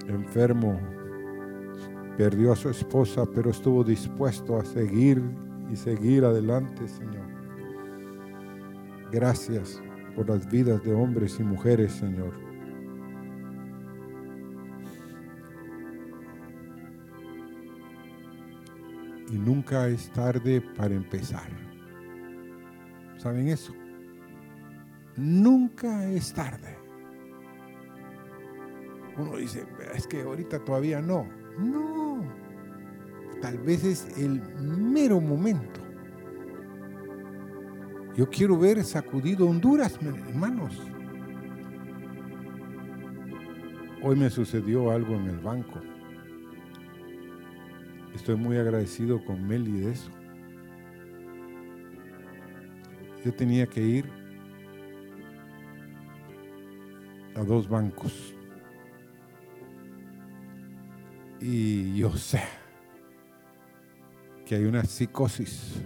enfermo, 0.07 0.79
perdió 2.17 2.51
a 2.51 2.55
su 2.55 2.69
esposa, 2.69 3.25
pero 3.33 3.49
estuvo 3.49 3.83
dispuesto 3.83 4.57
a 4.57 4.63
seguir 4.63 5.23
y 5.71 5.75
seguir 5.75 6.23
adelante, 6.23 6.87
Señor. 6.87 7.25
Gracias 9.11 9.81
por 10.15 10.29
las 10.29 10.49
vidas 10.49 10.83
de 10.83 10.93
hombres 10.93 11.39
y 11.39 11.43
mujeres, 11.43 11.93
Señor. 11.93 12.33
Y 19.29 19.37
nunca 19.37 19.87
es 19.87 20.11
tarde 20.11 20.61
para 20.61 20.93
empezar. 20.93 21.49
¿Saben 23.17 23.47
eso? 23.47 23.73
Nunca 25.15 26.05
es 26.09 26.33
tarde. 26.33 26.75
Uno 29.17 29.37
dice, 29.37 29.65
es 29.93 30.07
que 30.07 30.21
ahorita 30.21 30.63
todavía 30.63 31.01
no. 31.01 31.27
No. 31.59 32.23
Tal 33.41 33.57
vez 33.59 33.83
es 33.83 34.17
el 34.17 34.41
mero 34.59 35.19
momento. 35.19 35.80
Yo 38.15 38.29
quiero 38.29 38.57
ver 38.57 38.83
sacudido 38.83 39.47
Honduras, 39.47 39.97
hermanos. 40.01 40.77
Hoy 44.03 44.17
me 44.17 44.29
sucedió 44.29 44.91
algo 44.91 45.15
en 45.15 45.27
el 45.27 45.37
banco. 45.39 45.79
Estoy 48.13 48.35
muy 48.35 48.57
agradecido 48.57 49.23
con 49.23 49.47
Meli 49.47 49.71
de 49.71 49.91
eso. 49.91 50.11
Yo 53.23 53.33
tenía 53.33 53.65
que 53.65 53.81
ir 53.81 54.05
a 57.35 57.43
dos 57.43 57.69
bancos. 57.69 58.35
Y 61.39 61.95
yo 61.95 62.11
sé 62.17 62.41
que 64.45 64.55
hay 64.55 64.65
una 64.65 64.83
psicosis 64.83 65.81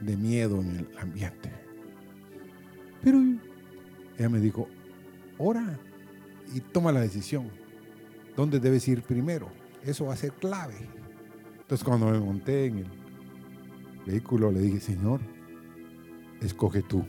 de 0.00 0.16
miedo 0.16 0.60
en 0.60 0.76
el 0.76 0.98
ambiente. 0.98 1.50
Pero 3.02 3.20
ella 4.18 4.28
me 4.28 4.40
dijo, 4.40 4.68
ora 5.38 5.78
y 6.54 6.60
toma 6.60 6.92
la 6.92 7.00
decisión. 7.00 7.48
¿Dónde 8.36 8.60
debes 8.60 8.86
ir 8.88 9.02
primero? 9.02 9.50
Eso 9.82 10.06
va 10.06 10.14
a 10.14 10.16
ser 10.16 10.32
clave. 10.32 10.74
Entonces 11.60 11.84
cuando 11.84 12.06
me 12.10 12.18
monté 12.18 12.66
en 12.66 12.78
el 12.78 12.86
vehículo 14.06 14.50
le 14.50 14.60
dije, 14.60 14.80
Señor, 14.80 15.20
escoge 16.40 16.82
tú. 16.82 17.04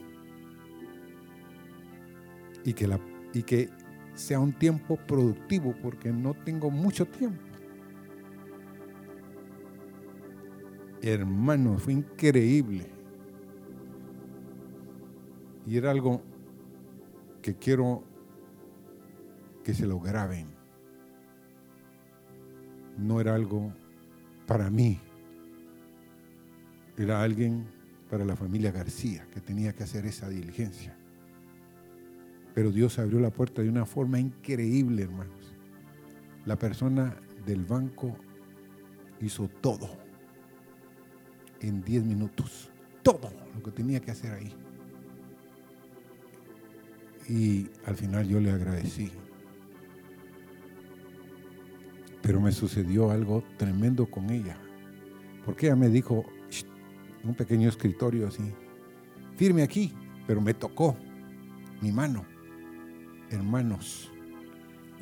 Y 2.64 2.74
que, 2.74 2.88
la, 2.88 3.00
y 3.34 3.44
que 3.44 3.70
sea 4.16 4.40
un 4.40 4.54
tiempo 4.54 4.98
productivo 4.98 5.74
porque 5.82 6.12
no 6.12 6.34
tengo 6.34 6.70
mucho 6.70 7.06
tiempo. 7.06 7.49
Hermano, 11.02 11.78
fue 11.78 11.94
increíble. 11.94 12.88
Y 15.66 15.78
era 15.78 15.92
algo 15.92 16.22
que 17.42 17.56
quiero 17.56 18.04
que 19.64 19.74
se 19.74 19.88
lo 19.88 20.00
graben. 20.00 20.48
No 22.98 23.22
era 23.22 23.36
algo 23.36 23.74
para 24.46 24.70
mí. 24.70 25.00
Era 26.98 27.22
alguien 27.22 27.68
para 28.10 28.26
la 28.26 28.36
familia 28.36 28.72
García 28.72 29.26
que 29.32 29.40
tenía 29.40 29.74
que 29.74 29.84
hacer 29.84 30.06
esa 30.06 30.28
diligencia. 30.28 30.98
Pero 32.54 32.72
Dios 32.72 33.00
abrió 33.00 33.20
la 33.20 33.30
puerta 33.30 33.62
de 33.62 33.70
una 33.70 33.86
forma 33.86 34.20
increíble, 34.20 35.04
hermanos. 35.04 35.56
La 36.46 36.58
persona 36.58 37.16
del 37.46 37.64
banco 37.64 38.18
hizo 39.22 39.48
todo 39.48 40.09
en 41.62 41.84
10 41.84 42.04
minutos. 42.04 42.70
Todo 43.04 43.32
lo 43.56 43.64
que 43.64 43.72
tenía 43.72 44.00
que 44.00 44.12
hacer 44.12 44.34
ahí. 44.34 44.54
Y 47.28 47.70
al 47.86 47.96
final 47.96 48.28
yo 48.28 48.40
le 48.40 48.52
agradecí. 48.52 49.12
Pero 52.22 52.42
me 52.42 52.52
sucedió 52.52 53.12
algo 53.12 53.44
tremendo 53.58 54.06
con 54.06 54.30
ella. 54.30 54.58
Porque 55.46 55.68
ella 55.68 55.76
me 55.76 55.90
dijo, 55.90 56.26
un 57.24 57.36
pequeño 57.36 57.70
escritorio 57.70 58.28
así, 58.28 58.44
firme 59.36 59.64
aquí, 59.64 59.94
pero 60.28 60.42
me 60.42 60.54
tocó 60.54 60.96
mi 61.82 61.92
mano. 61.92 62.26
Hermanos, 63.30 64.12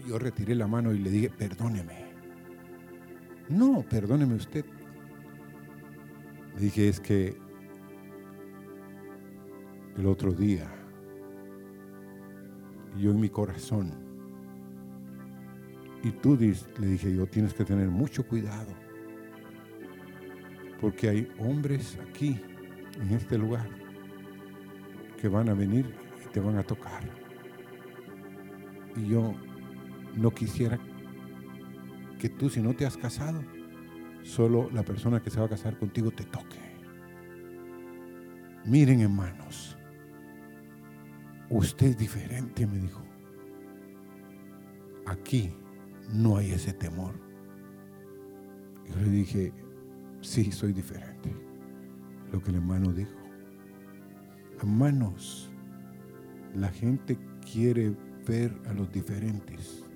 yo 0.07 0.19
retiré 0.19 0.55
la 0.55 0.67
mano 0.67 0.93
y 0.93 0.99
le 0.99 1.09
dije, 1.09 1.29
perdóneme. 1.29 2.07
No, 3.49 3.83
perdóneme 3.89 4.35
usted. 4.35 4.65
Dije, 6.59 6.89
es 6.89 6.99
que 6.99 7.37
el 9.95 10.07
otro 10.07 10.31
día, 10.31 10.67
yo 12.97 13.11
en 13.11 13.19
mi 13.19 13.29
corazón, 13.29 13.91
y 16.03 16.11
tú 16.11 16.35
le 16.35 16.87
dije 16.87 17.13
yo, 17.13 17.27
tienes 17.27 17.53
que 17.53 17.63
tener 17.63 17.89
mucho 17.89 18.25
cuidado, 18.25 18.73
porque 20.81 21.09
hay 21.09 21.31
hombres 21.37 21.99
aquí, 22.09 22.41
en 23.01 23.11
este 23.11 23.37
lugar, 23.37 23.69
que 25.21 25.27
van 25.27 25.49
a 25.49 25.53
venir 25.53 25.93
y 26.25 26.29
te 26.29 26.39
van 26.39 26.57
a 26.57 26.63
tocar. 26.63 27.03
Y 28.95 29.09
yo 29.09 29.35
no 30.15 30.31
quisiera 30.31 30.79
que 32.17 32.29
tú, 32.29 32.49
si 32.49 32.61
no 32.61 32.73
te 32.73 32.87
has 32.87 32.97
casado, 32.97 33.43
solo 34.27 34.69
la 34.71 34.83
persona 34.83 35.21
que 35.21 35.29
se 35.29 35.39
va 35.39 35.45
a 35.45 35.49
casar 35.49 35.79
contigo 35.79 36.11
te 36.11 36.25
toque. 36.25 36.59
Miren 38.65 38.99
hermanos, 38.99 39.77
usted 41.49 41.87
es 41.87 41.97
diferente, 41.97 42.67
me 42.67 42.77
dijo. 42.77 43.01
Aquí 45.05 45.53
no 46.13 46.35
hay 46.35 46.51
ese 46.51 46.73
temor. 46.73 47.13
Yo 48.85 48.95
le 48.97 49.09
dije, 49.09 49.53
sí, 50.21 50.51
soy 50.51 50.73
diferente. 50.73 51.33
lo 52.33 52.43
que 52.43 52.49
el 52.49 52.57
hermano 52.57 52.91
dijo. 52.91 53.17
Hermanos, 54.59 55.49
la 56.53 56.67
gente 56.67 57.17
quiere 57.49 57.95
ver 58.27 58.51
a 58.65 58.73
los 58.73 58.91
diferentes. 58.91 59.86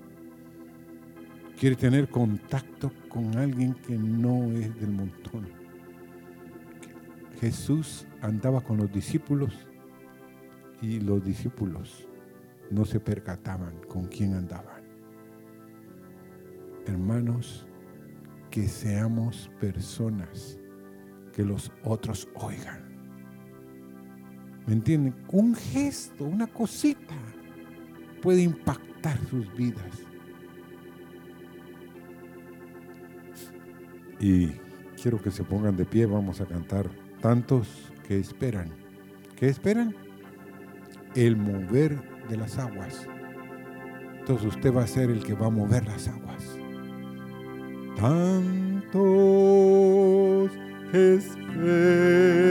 Quiere 1.62 1.76
tener 1.76 2.08
contacto 2.08 2.90
con 3.08 3.38
alguien 3.38 3.74
que 3.74 3.96
no 3.96 4.50
es 4.50 4.74
del 4.80 4.90
montón. 4.90 5.46
Jesús 7.40 8.04
andaba 8.20 8.60
con 8.62 8.78
los 8.78 8.90
discípulos 8.90 9.54
y 10.80 10.98
los 10.98 11.24
discípulos 11.24 12.08
no 12.72 12.84
se 12.84 12.98
percataban 12.98 13.76
con 13.88 14.06
quién 14.06 14.34
andaban. 14.34 14.82
Hermanos, 16.84 17.64
que 18.50 18.66
seamos 18.66 19.48
personas 19.60 20.58
que 21.32 21.44
los 21.44 21.70
otros 21.84 22.26
oigan. 22.34 22.82
¿Me 24.66 24.72
entienden? 24.72 25.14
Un 25.28 25.54
gesto, 25.54 26.24
una 26.24 26.48
cosita 26.48 27.14
puede 28.20 28.42
impactar 28.42 29.16
sus 29.28 29.54
vidas. 29.54 30.11
Y 34.22 34.52
quiero 35.02 35.20
que 35.20 35.32
se 35.32 35.42
pongan 35.42 35.76
de 35.76 35.84
pie, 35.84 36.06
vamos 36.06 36.40
a 36.40 36.46
cantar 36.46 36.88
tantos 37.20 37.92
que 38.06 38.20
esperan. 38.20 38.70
¿Qué 39.36 39.48
esperan? 39.48 39.94
El 41.16 41.36
mover 41.36 41.98
de 42.28 42.36
las 42.36 42.56
aguas. 42.56 43.06
Entonces 44.20 44.46
usted 44.46 44.72
va 44.72 44.84
a 44.84 44.86
ser 44.86 45.10
el 45.10 45.24
que 45.24 45.34
va 45.34 45.48
a 45.48 45.50
mover 45.50 45.84
las 45.86 46.06
aguas. 46.06 46.56
Tantos 47.96 48.92
esperan 50.92 52.41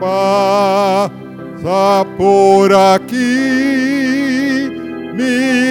Ven, 0.00 1.10
pasa 1.60 2.06
por 2.16 2.72
aquí, 2.72 3.16
mi 5.14 5.67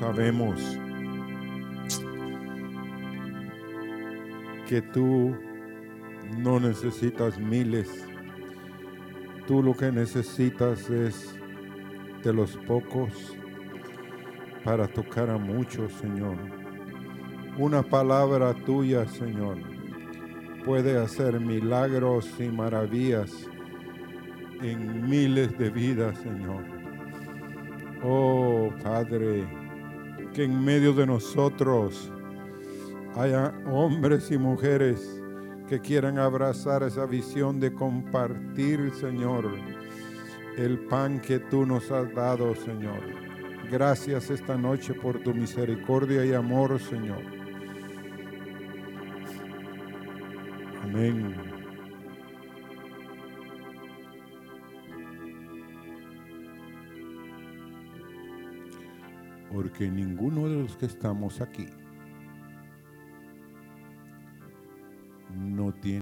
sabemos 0.00 0.58
que 4.66 4.80
tú 4.80 5.36
no 6.38 6.58
necesitas 6.58 7.38
miles. 7.38 8.08
Tú 9.46 9.62
lo 9.62 9.76
que 9.76 9.92
necesitas 9.92 10.88
es 10.88 11.34
de 12.24 12.32
los 12.32 12.56
pocos 12.66 13.36
para 14.64 14.88
tocar 14.88 15.28
a 15.28 15.36
muchos, 15.36 15.92
Señor. 15.92 16.38
Una 17.58 17.82
palabra 17.82 18.54
tuya, 18.54 19.06
Señor, 19.06 19.58
puede 20.64 20.96
hacer 20.96 21.38
milagros 21.40 22.26
y 22.38 22.44
maravillas 22.44 23.30
en 24.62 25.06
miles 25.10 25.58
de 25.58 25.68
vidas, 25.68 26.16
Señor. 26.20 26.64
Oh 28.02 28.70
Padre, 28.82 29.59
que 30.34 30.44
en 30.44 30.64
medio 30.64 30.92
de 30.92 31.06
nosotros 31.06 32.10
haya 33.16 33.52
hombres 33.66 34.30
y 34.30 34.38
mujeres 34.38 35.20
que 35.68 35.80
quieran 35.80 36.18
abrazar 36.18 36.82
esa 36.82 37.06
visión 37.06 37.60
de 37.60 37.72
compartir, 37.72 38.92
Señor, 39.00 39.50
el 40.56 40.78
pan 40.86 41.20
que 41.20 41.38
tú 41.38 41.64
nos 41.64 41.90
has 41.90 42.12
dado, 42.14 42.54
Señor. 42.54 43.00
Gracias 43.70 44.30
esta 44.30 44.56
noche 44.56 44.94
por 44.94 45.20
tu 45.22 45.32
misericordia 45.32 46.24
y 46.24 46.34
amor, 46.34 46.80
Señor. 46.80 47.22
Amén. 50.82 51.49
Porque 59.52 59.90
ninguno 59.90 60.48
de 60.48 60.62
los 60.62 60.76
que 60.76 60.86
estamos 60.86 61.40
aquí 61.40 61.66
no 65.36 65.72
tiene 65.72 65.98